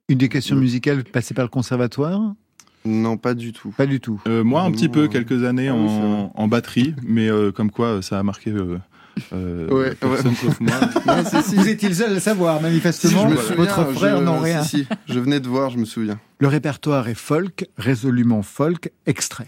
Une 0.09 0.15
éducation 0.15 0.57
musicale 0.57 1.05
passée 1.05 1.33
par 1.33 1.45
le 1.45 1.49
conservatoire? 1.49 2.33
Non, 2.83 3.17
pas 3.17 3.33
du 3.33 3.53
tout. 3.53 3.69
Pas 3.77 3.85
du 3.85 3.99
tout. 4.01 4.21
Euh, 4.27 4.43
moi, 4.43 4.63
un 4.63 4.71
petit 4.71 4.89
peu, 4.89 5.07
quelques 5.07 5.43
années 5.43 5.69
Ah 5.69 5.75
oui, 5.75 5.87
en, 5.87 6.31
en 6.33 6.47
batterie, 6.47 6.95
mais 7.03 7.29
euh, 7.29 7.51
comme 7.51 7.71
quoi 7.71 7.87
euh, 7.87 8.01
ça 8.01 8.19
a 8.19 8.23
marqué 8.23 8.51
euh, 9.33 9.67
Ouais, 9.69 9.95
personne 9.95 10.35
sauf 10.35 10.59
moi. 10.59 10.71
Non, 11.05 11.23
si, 11.25 11.49
si. 11.49 11.55
Vous 11.55 11.67
étiez 11.67 11.89
le 11.89 11.95
seul 11.95 12.11
à 12.11 12.13
le 12.13 12.19
savoir, 12.19 12.57
Si, 12.57 12.63
manifestement. 12.63 13.29
je 13.29 13.35
me 13.53 13.55
Votre 13.55 13.85
frère 13.93 14.21
n'en 14.21 14.39
rien. 14.39 14.63
Si, 14.63 14.79
si, 14.79 14.87
je 15.07 15.19
venais 15.19 15.39
de 15.39 15.47
voir, 15.47 15.69
je 15.69 15.77
me 15.77 15.85
souviens. 15.85 16.19
Le 16.39 16.47
répertoire 16.47 17.07
est 17.07 17.15
folk, 17.15 17.65
résolument 17.77 18.41
folk, 18.43 18.91
extrait. 19.05 19.47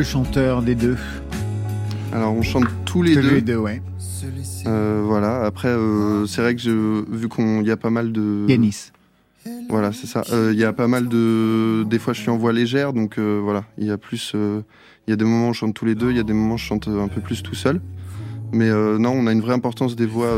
Le 0.00 0.04
chanteur 0.04 0.62
des 0.62 0.74
deux 0.74 0.96
Alors, 2.10 2.32
on 2.32 2.40
chante 2.40 2.64
tous 2.86 3.02
les 3.02 3.14
Tous 3.16 3.20
deux. 3.20 3.34
les 3.34 3.42
deux, 3.42 3.58
ouais. 3.58 3.82
Euh, 4.66 5.02
voilà. 5.04 5.44
Après, 5.44 5.68
euh, 5.68 6.24
c'est 6.26 6.40
vrai 6.40 6.54
que 6.54 6.62
je, 6.62 7.04
vu 7.14 7.28
qu'on 7.28 7.60
y 7.60 7.70
a 7.70 7.76
pas 7.76 7.90
mal 7.90 8.10
de. 8.10 8.46
Yanis. 8.48 8.92
Voilà, 9.68 9.92
c'est 9.92 10.06
ça. 10.06 10.22
Euh, 10.32 10.52
Il 10.54 10.58
y 10.58 10.64
a 10.64 10.72
pas 10.72 10.86
mal 10.88 11.06
de. 11.06 11.84
Des 11.84 11.98
fois, 11.98 12.14
je 12.14 12.20
suis 12.22 12.30
en 12.30 12.38
voix 12.38 12.54
légère, 12.54 12.94
donc 12.94 13.18
voilà. 13.18 13.64
Il 13.76 13.84
y 13.84 13.90
a 13.90 13.98
plus. 13.98 14.32
Il 14.34 15.10
y 15.10 15.12
a 15.12 15.16
des 15.16 15.24
moments 15.24 15.48
où 15.48 15.50
on 15.50 15.52
chante 15.52 15.74
tous 15.74 15.84
les 15.84 15.94
deux, 15.94 16.10
il 16.10 16.16
y 16.16 16.20
a 16.20 16.22
des 16.24 16.32
moments 16.32 16.54
où 16.54 16.58
je 16.58 16.64
chante 16.64 16.88
un 16.88 17.08
peu 17.08 17.20
plus 17.20 17.42
tout 17.42 17.54
seul. 17.54 17.82
Mais 18.52 18.70
non, 18.70 19.10
on 19.10 19.26
a 19.26 19.32
une 19.32 19.42
vraie 19.42 19.54
importance 19.54 19.96
des 19.96 20.06
voix. 20.06 20.32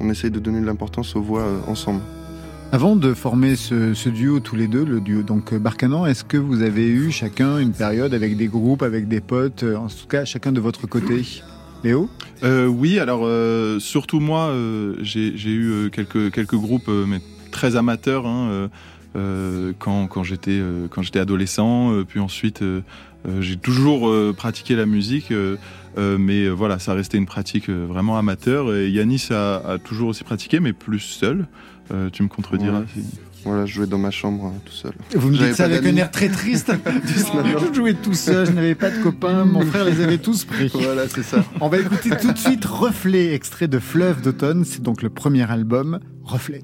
on 0.00 0.10
essaye 0.10 0.30
de 0.30 0.38
donner 0.38 0.60
de 0.60 0.66
l'importance 0.66 1.16
aux 1.16 1.22
voix 1.22 1.46
ensemble. 1.66 2.02
Avant 2.74 2.96
de 2.96 3.12
former 3.12 3.54
ce, 3.54 4.08
duo 4.08 4.40
tous 4.40 4.56
les 4.56 4.66
deux, 4.66 4.82
le 4.82 5.02
duo 5.02 5.22
donc 5.22 5.52
euh, 5.52 5.58
Barcanan, 5.58 6.06
est-ce 6.06 6.24
que 6.24 6.38
vous 6.38 6.62
avez 6.62 6.88
eu 6.88 7.10
chacun 7.10 7.58
une 7.58 7.74
période 7.74 8.14
avec 8.14 8.34
des 8.38 8.46
groupes, 8.46 8.82
avec 8.82 9.08
des 9.08 9.20
potes, 9.20 9.62
euh, 9.62 9.76
en 9.76 9.88
tout 9.88 10.06
cas 10.08 10.24
chacun 10.24 10.52
de 10.52 10.60
votre 10.60 10.86
côté? 10.86 11.22
Léo? 11.84 12.08
Euh, 12.42 12.66
oui, 12.66 12.98
alors 12.98 13.28
surtout 13.78 14.20
moi, 14.20 14.54
j'ai 15.02 15.50
eu 15.50 15.90
quelques 15.90 16.54
groupes, 16.54 16.88
mais 16.88 17.20
très 17.50 17.76
amateurs, 17.76 18.26
hein, 18.26 18.70
quand 19.78 20.22
j'étais 20.22 21.18
adolescent. 21.18 21.92
puis 22.08 22.20
ensuite, 22.20 22.64
j'ai 23.40 23.56
toujours 23.56 24.10
pratiqué 24.34 24.76
la 24.76 24.86
musique, 24.86 25.30
mais 25.98 26.48
voilà, 26.48 26.78
ça 26.78 26.94
restait 26.94 27.18
une 27.18 27.26
pratique 27.26 27.68
vraiment 27.68 28.16
amateur. 28.16 28.74
Et 28.74 28.88
Yanis 28.90 29.28
a 29.30 29.76
toujours 29.84 30.08
aussi 30.08 30.24
pratiqué, 30.24 30.60
mais 30.60 30.72
plus 30.72 31.00
seul. 31.00 31.46
Euh, 31.90 32.10
tu 32.10 32.22
me 32.22 32.28
contrediras. 32.28 32.80
Ouais. 32.80 32.86
si- 32.94 33.04
Voilà, 33.44 33.66
je 33.66 33.74
jouais 33.74 33.86
dans 33.88 33.98
ma 33.98 34.10
chambre 34.12 34.46
euh, 34.46 34.58
tout 34.64 34.72
seul. 34.72 34.92
Vous 35.16 35.28
me 35.30 35.36
dites 35.36 35.54
ça 35.54 35.64
avec 35.64 35.84
un 35.84 35.96
air 35.96 36.10
très 36.12 36.28
triste. 36.28 36.72
je 37.04 37.74
jouais 37.74 37.94
tout 37.94 38.14
seul, 38.14 38.46
je 38.46 38.52
n'avais 38.52 38.76
pas 38.76 38.90
de 38.90 39.02
copains, 39.02 39.44
mon 39.44 39.62
frère 39.66 39.84
les 39.84 40.00
avait 40.00 40.18
tous 40.18 40.44
pris. 40.44 40.70
Voilà, 40.72 41.08
c'est 41.08 41.24
ça. 41.24 41.44
On 41.60 41.68
va 41.68 41.78
écouter 41.78 42.10
tout 42.20 42.32
de 42.32 42.38
suite 42.38 42.64
Reflet, 42.64 43.34
extrait 43.34 43.66
de 43.68 43.80
Fleuve 43.80 44.22
d'automne. 44.22 44.64
C'est 44.64 44.82
donc 44.82 45.02
le 45.02 45.10
premier 45.10 45.50
album, 45.50 45.98
Reflet. 46.22 46.62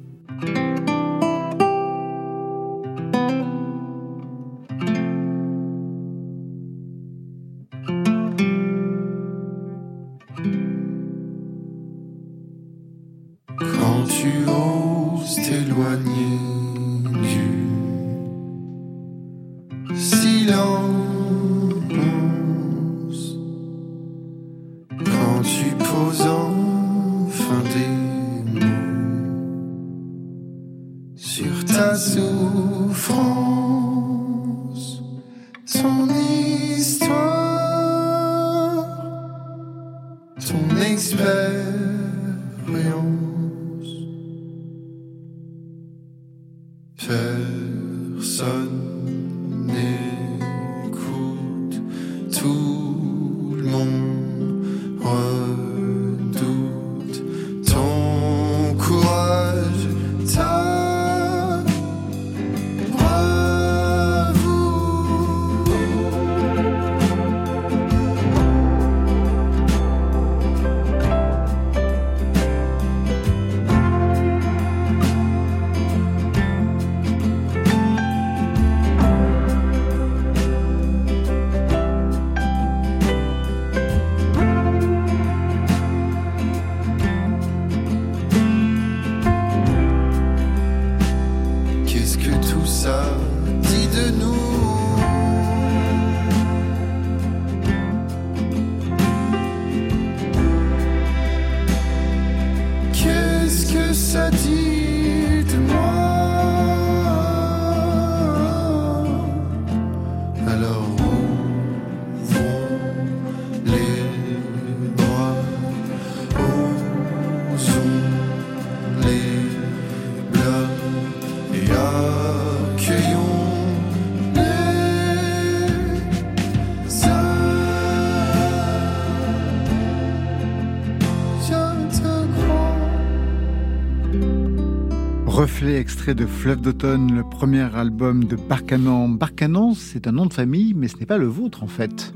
Extrait 135.98 136.14
de 136.14 136.26
Fleuve 136.26 136.60
d'automne, 136.60 137.12
le 137.12 137.24
premier 137.24 137.74
album 137.74 138.22
de 138.22 138.36
Barcanan. 138.36 139.08
Barcanan, 139.08 139.74
c'est 139.74 140.06
un 140.06 140.12
nom 140.12 140.26
de 140.26 140.32
famille, 140.32 140.72
mais 140.72 140.86
ce 140.86 140.96
n'est 140.96 141.06
pas 141.06 141.18
le 141.18 141.26
vôtre 141.26 141.64
en 141.64 141.66
fait. 141.66 142.14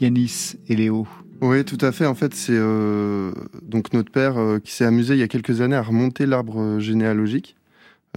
Yanis 0.00 0.56
et 0.68 0.74
Léo. 0.74 1.06
Oui, 1.40 1.64
tout 1.64 1.78
à 1.82 1.92
fait. 1.92 2.04
En 2.04 2.16
fait, 2.16 2.34
c'est 2.34 2.56
euh, 2.56 3.30
donc 3.62 3.92
notre 3.92 4.10
père 4.10 4.38
euh, 4.38 4.58
qui 4.58 4.72
s'est 4.72 4.84
amusé 4.84 5.14
il 5.14 5.20
y 5.20 5.22
a 5.22 5.28
quelques 5.28 5.60
années 5.60 5.76
à 5.76 5.82
remonter 5.82 6.26
l'arbre 6.26 6.80
généalogique. 6.80 7.54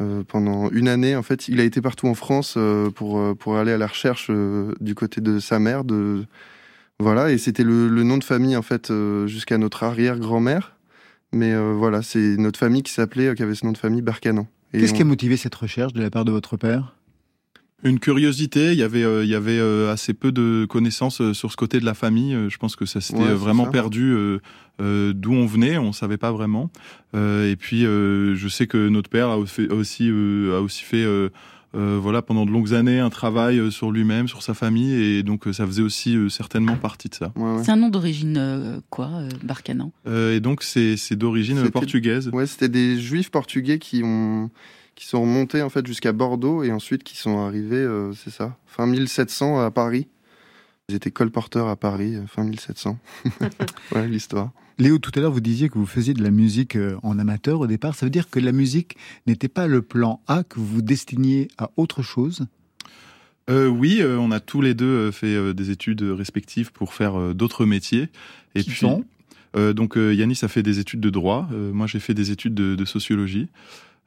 Euh, 0.01 0.23
pendant 0.27 0.71
une 0.71 0.87
année, 0.87 1.15
en 1.15 1.21
fait, 1.21 1.49
il 1.49 1.59
a 1.59 1.65
été 1.65 1.81
partout 1.81 2.07
en 2.07 2.15
France 2.15 2.57
pour, 2.95 3.37
pour 3.37 3.57
aller 3.57 3.73
à 3.73 3.77
la 3.77 3.87
recherche 3.87 4.31
du 4.81 4.95
côté 4.95 5.21
de 5.21 5.37
sa 5.37 5.59
mère. 5.59 5.83
Voilà, 6.99 7.31
et 7.31 7.37
c'était 7.37 7.63
le, 7.63 7.89
nom 8.01 8.17
de 8.17 8.23
famille, 8.23 8.57
en 8.57 8.63
fait, 8.63 8.91
jusqu'à 9.27 9.59
notre 9.59 9.83
arrière-grand-mère. 9.83 10.75
Mais 11.31 11.55
voilà, 11.73 12.01
c'est 12.01 12.37
notre 12.37 12.57
famille 12.57 12.81
qui 12.81 12.91
s'appelait, 12.91 13.35
qui 13.35 13.43
avait 13.43 13.53
ce 13.53 13.65
nom 13.65 13.71
de 13.71 13.77
famille, 13.77 14.01
Barcanan. 14.01 14.47
Qu'est-ce 14.79 14.93
on- 14.93 14.95
qui 14.95 15.01
a 15.01 15.05
motivé 15.05 15.37
cette 15.37 15.55
recherche 15.55 15.93
de 15.93 16.01
la 16.01 16.09
part 16.09 16.25
de 16.25 16.31
votre 16.31 16.57
père? 16.57 16.95
Une 17.83 17.99
curiosité, 17.99 18.71
il 18.71 18.77
y 18.79 18.83
avait, 18.83 19.03
euh, 19.03 19.23
il 19.23 19.29
y 19.29 19.35
avait 19.35 19.59
euh, 19.59 19.91
assez 19.91 20.13
peu 20.13 20.31
de 20.31 20.65
connaissances 20.67 21.21
euh, 21.21 21.33
sur 21.33 21.51
ce 21.51 21.57
côté 21.57 21.79
de 21.79 21.85
la 21.85 21.93
famille. 21.93 22.35
Je 22.49 22.57
pense 22.57 22.75
que 22.75 22.85
ça 22.85 22.99
s'était 23.01 23.19
Ouais, 23.19 23.33
vraiment 23.33 23.65
ça. 23.65 23.71
perdu 23.71 24.15
d'où 24.79 25.33
on 25.33 25.45
venait, 25.45 25.77
on 25.77 25.91
savait 25.93 26.17
pas 26.17 26.31
vraiment. 26.31 26.69
Et 27.13 27.55
puis, 27.59 27.81
je 27.83 28.47
sais 28.49 28.65
que 28.67 28.89
notre 28.89 29.09
père 29.09 29.37
aussi, 29.37 30.09
a 30.51 30.61
aussi 30.61 30.83
fait, 30.83 31.05
euh, 31.75 31.99
voilà, 32.01 32.21
pendant 32.21 32.45
de 32.45 32.51
longues 32.51 32.73
années, 32.73 32.99
un 32.99 33.09
travail 33.09 33.59
euh, 33.59 33.69
sur 33.69 33.91
lui-même, 33.91 34.27
sur 34.27 34.41
sa 34.41 34.53
famille, 34.53 34.93
et 34.93 35.23
donc 35.23 35.47
euh, 35.47 35.53
ça 35.53 35.65
faisait 35.65 35.81
aussi 35.81 36.15
euh, 36.15 36.29
certainement 36.29 36.75
partie 36.77 37.09
de 37.09 37.15
ça. 37.15 37.33
C'est 37.63 37.71
un 37.71 37.75
nom 37.75 37.89
d'origine 37.89 38.37
euh, 38.37 38.79
quoi, 38.89 39.09
euh, 39.13 39.29
Barcanan? 39.43 39.91
Euh, 40.07 40.35
et 40.35 40.39
donc, 40.39 40.63
c'est 40.63 40.97
c'est 40.97 41.15
d'origine 41.15 41.69
portugaise. 41.69 42.29
Ouais, 42.33 42.47
c'était 42.47 42.69
des 42.69 42.99
juifs 42.99 43.29
portugais 43.29 43.79
qui 43.79 44.01
ont 44.03 44.49
qui 44.95 45.05
sont 45.07 45.21
remontés 45.21 45.61
en 45.61 45.69
fait 45.69 45.85
jusqu'à 45.85 46.13
Bordeaux 46.13 46.63
et 46.63 46.71
ensuite 46.71 47.03
qui 47.03 47.17
sont 47.17 47.39
arrivés, 47.45 47.75
euh, 47.75 48.13
c'est 48.13 48.29
ça, 48.31 48.57
fin 48.65 48.87
1700 48.87 49.59
à 49.59 49.69
Paris. 49.69 50.07
Ils 50.89 50.95
étaient 50.95 51.09
colporteurs 51.11 51.67
à 51.67 51.75
Paris, 51.75 52.15
euh, 52.15 52.27
fin 52.27 52.43
1700. 52.43 52.99
ouais, 53.95 54.07
l'histoire. 54.07 54.51
Léo, 54.77 54.99
tout 54.99 55.11
à 55.15 55.19
l'heure, 55.19 55.31
vous 55.31 55.39
disiez 55.41 55.67
que 55.69 55.79
vous 55.79 55.87
faisiez 55.87 56.13
de 56.13 56.21
la 56.21 56.29
musique 56.29 56.75
euh, 56.75 56.97
en 57.01 57.17
amateur 57.17 57.59
au 57.59 57.65
départ. 57.65 57.95
Ça 57.95 58.05
veut 58.05 58.11
dire 58.11 58.29
que 58.29 58.39
la 58.39 58.51
musique 58.51 58.95
n'était 59.25 59.47
pas 59.47 59.65
le 59.65 59.81
plan 59.81 60.21
A, 60.27 60.43
que 60.43 60.59
vous 60.59 60.65
vous 60.67 60.81
destiniez 60.83 61.47
à 61.57 61.71
autre 61.77 62.03
chose? 62.03 62.45
Euh, 63.49 63.67
oui, 63.67 63.97
euh, 64.01 64.17
on 64.19 64.29
a 64.29 64.39
tous 64.39 64.61
les 64.61 64.75
deux 64.75 65.09
fait 65.09 65.33
euh, 65.35 65.53
des 65.53 65.71
études 65.71 66.03
respectives 66.03 66.71
pour 66.71 66.93
faire 66.93 67.19
euh, 67.19 67.33
d'autres 67.33 67.65
métiers. 67.65 68.09
Et 68.53 68.61
Qui 68.61 68.69
puis, 68.69 68.79
sont? 68.79 69.03
euh, 69.57 69.73
donc 69.73 69.97
euh, 69.97 70.13
Yanis 70.13 70.39
a 70.43 70.47
fait 70.47 70.61
des 70.63 70.77
études 70.77 70.99
de 70.99 71.09
droit, 71.09 71.47
euh, 71.51 71.71
moi 71.73 71.87
j'ai 71.87 71.99
fait 71.99 72.13
des 72.13 72.29
études 72.29 72.53
de, 72.53 72.75
de 72.75 72.85
sociologie. 72.85 73.47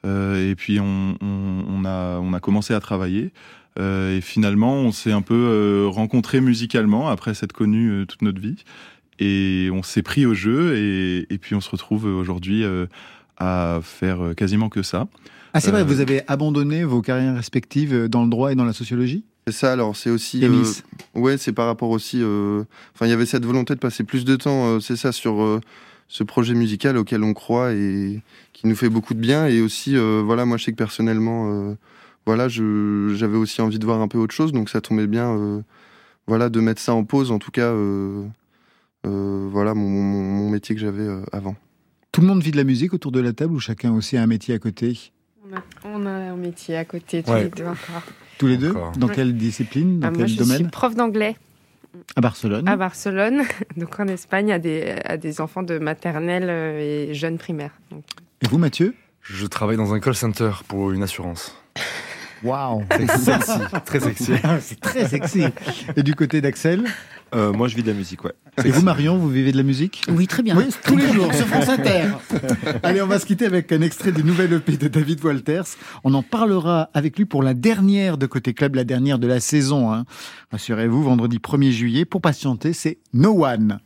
Euh, 0.04 0.48
et 0.50 0.54
puis 0.54 0.78
on, 0.78 1.16
on, 1.20 1.64
on 1.68 1.84
a 1.84 2.18
on 2.20 2.32
a 2.32 2.38
commencé 2.40 2.72
à 2.72 2.78
travailler. 2.78 3.32
Euh, 3.78 4.16
et 4.16 4.20
finalement, 4.20 4.74
on 4.74 4.92
s'est 4.92 5.12
un 5.12 5.22
peu 5.22 5.34
euh, 5.34 5.86
rencontrés 5.88 6.40
musicalement 6.40 7.08
après 7.08 7.34
s'être 7.34 7.52
connus 7.52 7.90
euh, 7.90 8.06
toute 8.06 8.22
notre 8.22 8.40
vie. 8.40 8.64
Et 9.20 9.68
on 9.72 9.82
s'est 9.82 10.02
pris 10.02 10.26
au 10.26 10.34
jeu. 10.34 10.76
Et, 10.76 11.26
et 11.32 11.38
puis 11.38 11.54
on 11.54 11.60
se 11.60 11.70
retrouve 11.70 12.04
aujourd'hui 12.06 12.64
euh, 12.64 12.86
à 13.36 13.80
faire 13.82 14.18
quasiment 14.36 14.68
que 14.68 14.82
ça. 14.82 15.06
Ah, 15.54 15.60
c'est 15.60 15.70
vrai, 15.70 15.80
Euh, 15.80 15.84
vous 15.84 16.00
avez 16.00 16.22
abandonné 16.26 16.84
vos 16.84 17.02
carrières 17.02 17.34
respectives 17.36 18.08
dans 18.08 18.22
le 18.22 18.30
droit 18.30 18.52
et 18.52 18.54
dans 18.54 18.64
la 18.64 18.72
sociologie? 18.72 19.24
C'est 19.46 19.54
ça, 19.54 19.72
alors 19.72 19.96
c'est 19.96 20.10
aussi. 20.10 20.44
Euh, 20.44 20.62
ouais, 21.14 21.38
c'est 21.38 21.52
par 21.52 21.66
rapport 21.66 21.88
aussi. 21.88 22.18
euh, 22.20 22.64
Enfin, 22.94 23.06
il 23.06 23.08
y 23.08 23.12
avait 23.12 23.24
cette 23.24 23.46
volonté 23.46 23.74
de 23.74 23.78
passer 23.80 24.04
plus 24.04 24.26
de 24.26 24.36
temps, 24.36 24.66
euh, 24.66 24.80
c'est 24.80 24.96
ça, 24.96 25.10
sur 25.10 25.42
euh, 25.42 25.60
ce 26.08 26.22
projet 26.22 26.52
musical 26.52 26.98
auquel 26.98 27.22
on 27.24 27.32
croit 27.32 27.72
et 27.72 28.20
qui 28.52 28.66
nous 28.66 28.76
fait 28.76 28.90
beaucoup 28.90 29.14
de 29.14 29.20
bien. 29.20 29.46
Et 29.46 29.62
aussi, 29.62 29.96
euh, 29.96 30.20
voilà, 30.22 30.44
moi 30.44 30.58
je 30.58 30.64
sais 30.64 30.72
que 30.72 30.76
personnellement, 30.76 31.50
euh, 31.50 31.74
voilà, 32.28 32.46
je- 32.46 33.14
j'avais 33.16 33.38
aussi 33.38 33.62
envie 33.62 33.78
de 33.78 33.86
voir 33.86 34.02
un 34.02 34.06
peu 34.08 34.18
autre 34.18 34.34
chose, 34.34 34.52
donc 34.52 34.68
ça 34.68 34.82
tombait 34.82 35.06
bien, 35.06 35.30
euh, 35.34 35.62
voilà, 36.26 36.50
de 36.50 36.60
mettre 36.60 36.78
ça 36.82 36.92
en 36.92 37.02
pause, 37.04 37.30
en 37.30 37.38
tout 37.38 37.50
cas. 37.50 37.70
euh, 37.72 38.22
euh, 39.06 39.48
voilà 39.50 39.72
mon, 39.72 39.88
mon, 39.88 40.22
mon 40.22 40.50
métier 40.50 40.74
que 40.74 40.80
j'avais 40.82 41.04
euh, 41.08 41.22
avant. 41.32 41.56
Tout 42.12 42.20
le 42.20 42.26
monde 42.26 42.42
vit 42.42 42.50
de 42.50 42.58
la 42.58 42.64
musique 42.64 42.92
autour 42.92 43.12
de 43.12 43.20
la 43.20 43.32
table 43.32 43.54
ou 43.54 43.60
chacun 43.60 43.92
aussi 43.94 44.18
a 44.18 44.22
un 44.22 44.26
métier 44.26 44.54
à 44.54 44.58
côté? 44.58 45.10
On 45.50 45.56
a, 45.56 45.62
on 45.86 46.04
a 46.04 46.10
un 46.10 46.36
métier 46.36 46.76
à 46.76 46.84
côté, 46.84 47.22
tous 47.22 47.30
Ouais. 47.32 47.44
les 47.44 47.48
deux 47.48 47.64
encore. 47.64 48.02
Tous 48.36 48.46
les 48.46 48.58
deux? 48.58 48.72
Encore. 48.72 48.92
Dans 48.98 49.06
Ouais. 49.08 49.14
quelle 49.14 49.34
discipline? 49.38 50.00
Dans 50.00 50.08
Ah, 50.08 50.10
moi, 50.10 50.18
quel 50.18 50.28
je 50.28 50.36
domaine? 50.36 50.56
suis 50.58 50.66
prof 50.66 50.94
d'anglais 50.94 51.34
À 52.14 52.20
Barcelone. 52.20 52.68
à 52.68 52.76
Barcelone, 52.76 53.40
donc 53.78 53.98
en 53.98 54.06
Espagne, 54.08 54.52
à 54.52 54.58
des, 54.58 54.96
à 55.06 55.16
des 55.16 55.40
enfants 55.40 55.62
de 55.62 55.78
maternelle 55.78 56.50
et 56.78 57.14
jeunes 57.14 57.38
primaires. 57.38 57.72
Donc, 57.90 58.04
Et 58.42 58.48
vous, 58.48 58.58
Mathieu? 58.58 58.94
Je 59.22 59.46
travaille 59.46 59.76
dans 59.78 59.94
un 59.94 60.00
call 60.00 60.14
center 60.14 60.50
pour 60.68 60.90
une 60.92 61.02
assurance. 61.02 61.56
Waouh 62.43 62.84
C'est 62.91 63.18
sexy, 63.18 63.53
très 63.84 64.01
sexy. 64.01 64.32
C'est 64.61 64.80
très 64.80 65.09
sexy. 65.09 65.43
Et 65.97 66.03
du 66.03 66.14
côté 66.14 66.41
d'Axel 66.41 66.84
Euh, 67.34 67.53
moi, 67.53 67.68
je 67.68 67.76
vis 67.76 67.82
de 67.82 67.89
la 67.89 67.95
musique, 67.95 68.24
ouais. 68.24 68.32
Et 68.64 68.70
vous, 68.70 68.80
Marion, 68.80 69.18
vous 69.18 69.28
vivez 69.28 69.53
de 69.53 69.59
la 69.59 69.62
musique? 69.62 70.03
Oui, 70.09 70.26
très 70.26 70.43
bien. 70.43 70.57
Oui, 70.57 70.64
tous 70.82 70.97
les 70.97 71.12
jours 71.12 71.32
sur 71.34 71.47
France 71.47 71.68
Inter. 71.68 72.05
Allez, 72.82 73.03
on 73.03 73.07
va 73.07 73.18
se 73.18 73.26
quitter 73.26 73.45
avec 73.45 73.70
un 73.70 73.82
extrait 73.82 74.12
du 74.12 74.24
nouvel 74.24 74.55
EP 74.55 74.78
de 74.78 74.89
David 74.89 75.22
Walters. 75.22 75.66
On 76.05 76.14
en 76.14 76.22
parlera 76.22 76.89
avec 76.95 77.18
lui 77.18 77.26
pour 77.26 77.43
la 77.43 77.53
dernière 77.53 78.16
de 78.16 78.24
Côté 78.24 78.55
Club, 78.55 78.76
la 78.76 78.84
dernière 78.84 79.18
de 79.18 79.26
la 79.26 79.41
saison. 79.41 79.93
Hein. 79.93 80.07
Rassurez-vous, 80.53 81.03
vendredi 81.03 81.36
1er 81.39 81.70
juillet, 81.70 82.05
pour 82.07 82.22
patienter, 82.22 82.72
c'est 82.72 82.99
No 83.12 83.45
One. 83.45 83.78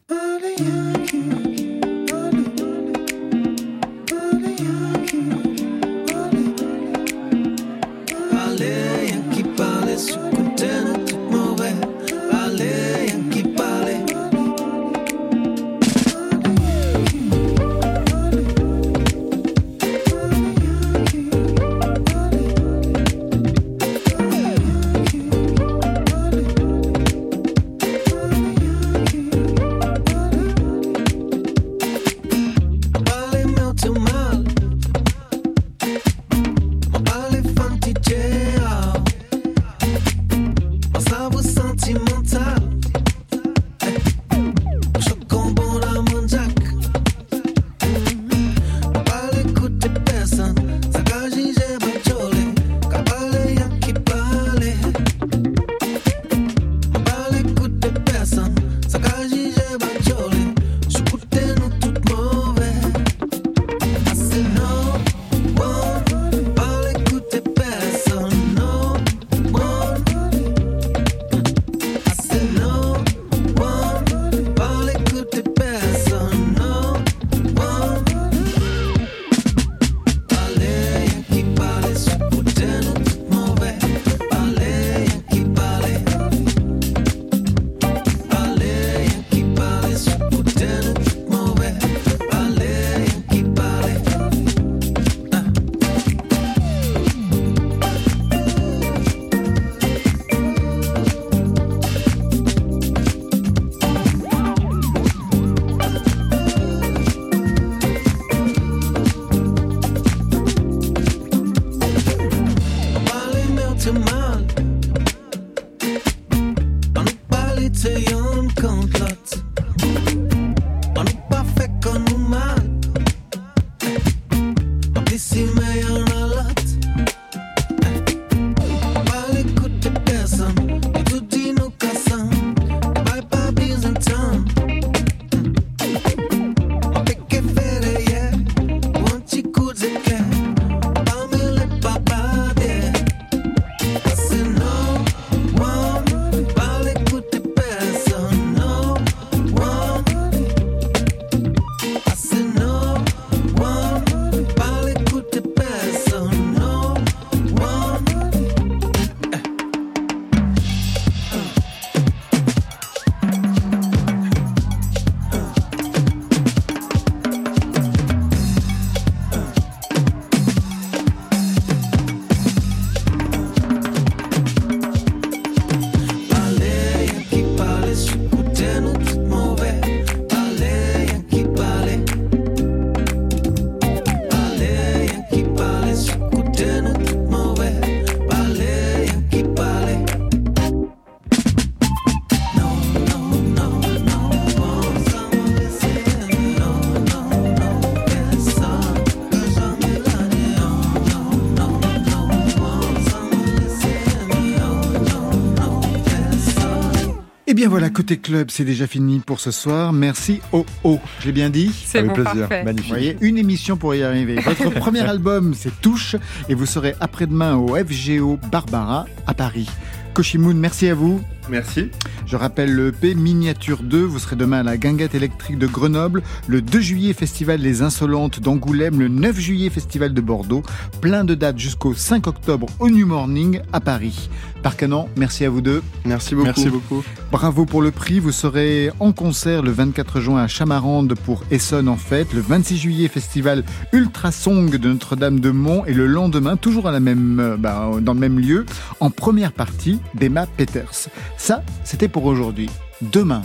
Eh 207.53 207.55
bien 207.55 207.69
voilà, 207.69 207.91
côté 207.91 208.17
club, 208.17 208.51
c'est 208.51 208.65
déjà 208.65 208.87
fini 208.87 209.21
pour 209.21 209.39
ce 209.39 209.51
soir. 209.51 209.93
Merci 209.93 210.41
Oh 210.53 210.65
Oh. 210.85 210.99
Je 211.21 211.27
l'ai 211.27 211.33
bien 211.33 211.51
dit 211.51 211.71
C'est 211.85 211.99
Avec 211.99 212.13
bon, 212.13 212.23
plaisir, 212.23 212.49
parfait. 212.49 212.65
Vous 212.65 212.89
voyez, 212.89 213.19
une 213.21 213.37
émission 213.37 213.77
pour 213.77 213.95
y 213.95 214.03
arriver. 214.03 214.37
Votre 214.37 214.71
premier 214.81 215.01
album, 215.01 215.53
c'est 215.55 215.79
Touche, 215.83 216.17
et 216.49 216.55
vous 216.55 216.65
serez 216.65 216.95
après-demain 216.99 217.57
au 217.57 217.77
FGO 217.77 218.39
Barbara 218.51 219.05
à 219.27 219.35
Paris. 219.35 219.69
Koshimoun, 220.15 220.57
merci 220.57 220.89
à 220.89 220.95
vous. 220.95 221.21
Merci. 221.51 221.91
Je 222.25 222.37
rappelle 222.37 222.73
le 222.73 222.89
EP 222.89 223.15
Miniature 223.15 223.83
2, 223.83 224.03
vous 224.03 224.19
serez 224.19 224.37
demain 224.37 224.61
à 224.61 224.63
la 224.63 224.77
Guinguette 224.79 225.15
électrique 225.15 225.59
de 225.59 225.67
Grenoble, 225.67 226.23
le 226.47 226.63
2 226.63 226.81
juillet 226.81 227.13
Festival 227.13 227.61
Les 227.61 227.83
Insolentes 227.83 228.41
d'Angoulême, 228.41 228.99
le 229.01 229.09
9 229.09 229.39
juillet 229.39 229.69
Festival 229.69 230.15
de 230.15 230.21
Bordeaux, 230.21 230.63
plein 231.01 231.25
de 231.25 231.35
dates 231.35 231.59
jusqu'au 231.59 231.95
5 231.95 232.27
octobre 232.29 232.69
au 232.79 232.89
New 232.89 233.07
Morning 233.07 233.61
à 233.73 233.81
Paris. 233.81 234.31
Par 234.63 234.77
Canon, 234.77 235.09
merci 235.17 235.45
à 235.45 235.51
vous 235.51 235.61
deux. 235.61 235.83
Merci 236.05 236.35
beaucoup. 236.35 236.47
Merci 236.47 236.69
beaucoup. 236.69 237.03
Bravo 237.33 237.67
pour 237.67 237.83
le 237.83 237.91
prix. 237.91 238.21
Vous 238.21 238.31
serez 238.31 238.91
en 239.01 239.13
concert 239.13 239.63
le 239.63 239.73
24 239.73 240.21
juin 240.21 240.43
à 240.43 240.47
Chamarande 240.47 241.15
pour 241.15 241.43
Essonne 241.51 241.89
en 241.89 241.97
fête. 241.97 242.33
Le 242.33 242.41
26 242.41 242.77
juillet, 242.79 243.09
festival 243.09 243.65
Ultrasong 243.93 244.77
de 244.77 244.89
Notre-Dame-de-Mont. 244.89 245.85
Et 245.87 245.95
le 245.95 246.07
lendemain, 246.07 246.57
toujours 246.57 246.87
à 246.87 246.93
la 246.93 247.01
même, 247.01 247.41
euh, 247.41 247.57
bah, 247.57 247.91
dans 248.01 248.15
le 248.15 248.21
même 248.21 248.39
lieu, 248.39 248.65
en 249.01 249.11
première 249.11 249.53
partie, 249.53 249.99
d'Emma 250.15 250.47
Peters. 250.47 251.09
Ça, 251.37 251.63
c'était 251.85 252.09
pour 252.09 252.25
aujourd'hui. 252.25 252.71
Demain. 253.01 253.43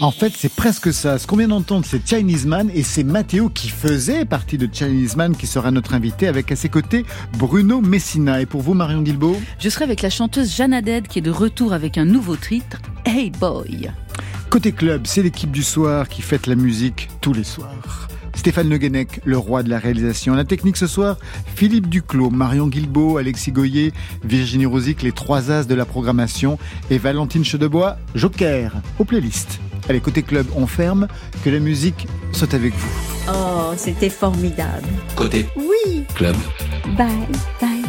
En 0.00 0.10
fait, 0.10 0.32
c'est 0.34 0.52
presque 0.52 0.94
ça. 0.94 1.18
Ce 1.18 1.26
qu'on 1.26 1.36
vient 1.36 1.48
d'entendre, 1.48 1.84
c'est 1.86 2.06
Chinese 2.08 2.46
Man 2.46 2.70
et 2.74 2.82
c'est 2.82 3.04
Mathéo 3.04 3.50
qui 3.50 3.68
faisait 3.68 4.24
partie 4.24 4.56
de 4.56 4.66
Chinese 4.72 5.14
Man 5.14 5.36
qui 5.36 5.46
sera 5.46 5.70
notre 5.70 5.92
invité 5.92 6.26
avec 6.26 6.50
à 6.50 6.56
ses 6.56 6.70
côtés 6.70 7.04
Bruno 7.36 7.82
Messina. 7.82 8.40
Et 8.40 8.46
pour 8.46 8.62
vous, 8.62 8.72
Marion 8.72 9.02
Guilbeault 9.02 9.38
Je 9.58 9.68
serai 9.68 9.84
avec 9.84 10.00
la 10.00 10.08
chanteuse 10.08 10.56
Jeanne 10.56 10.80
Dead 10.80 11.06
qui 11.06 11.18
est 11.18 11.22
de 11.22 11.30
retour 11.30 11.74
avec 11.74 11.98
un 11.98 12.06
nouveau 12.06 12.36
titre, 12.36 12.78
Hey 13.04 13.30
Boy. 13.30 13.90
Côté 14.48 14.72
club, 14.72 15.02
c'est 15.06 15.22
l'équipe 15.22 15.50
du 15.50 15.62
soir 15.62 16.08
qui 16.08 16.22
fête 16.22 16.46
la 16.46 16.54
musique 16.54 17.10
tous 17.20 17.34
les 17.34 17.44
soirs. 17.44 18.08
Stéphane 18.34 18.70
Le 18.70 18.78
Guenec, 18.78 19.20
le 19.26 19.36
roi 19.36 19.62
de 19.62 19.68
la 19.68 19.78
réalisation. 19.78 20.34
La 20.34 20.44
technique 20.44 20.78
ce 20.78 20.86
soir, 20.86 21.18
Philippe 21.56 21.90
Duclos, 21.90 22.30
Marion 22.30 22.68
Guilbeault, 22.68 23.18
Alexis 23.18 23.52
Goyer, 23.52 23.92
Virginie 24.24 24.64
Rosic, 24.64 25.02
les 25.02 25.12
trois 25.12 25.50
as 25.50 25.64
de 25.64 25.74
la 25.74 25.84
programmation, 25.84 26.58
et 26.90 26.96
Valentine 26.96 27.44
Chedebois, 27.44 27.98
Joker, 28.14 28.72
aux 28.98 29.04
playlists. 29.04 29.60
Allez, 29.90 30.00
côté 30.00 30.22
club, 30.22 30.46
on 30.54 30.68
ferme, 30.68 31.08
que 31.42 31.50
la 31.50 31.58
musique 31.58 32.06
soit 32.30 32.54
avec 32.54 32.72
vous. 32.72 32.88
Oh, 33.28 33.72
c'était 33.76 34.08
formidable. 34.08 34.86
Côté 35.16 35.46
Oui. 35.56 36.04
club. 36.14 36.36
Bye, 36.96 37.08
bye. 37.60 37.79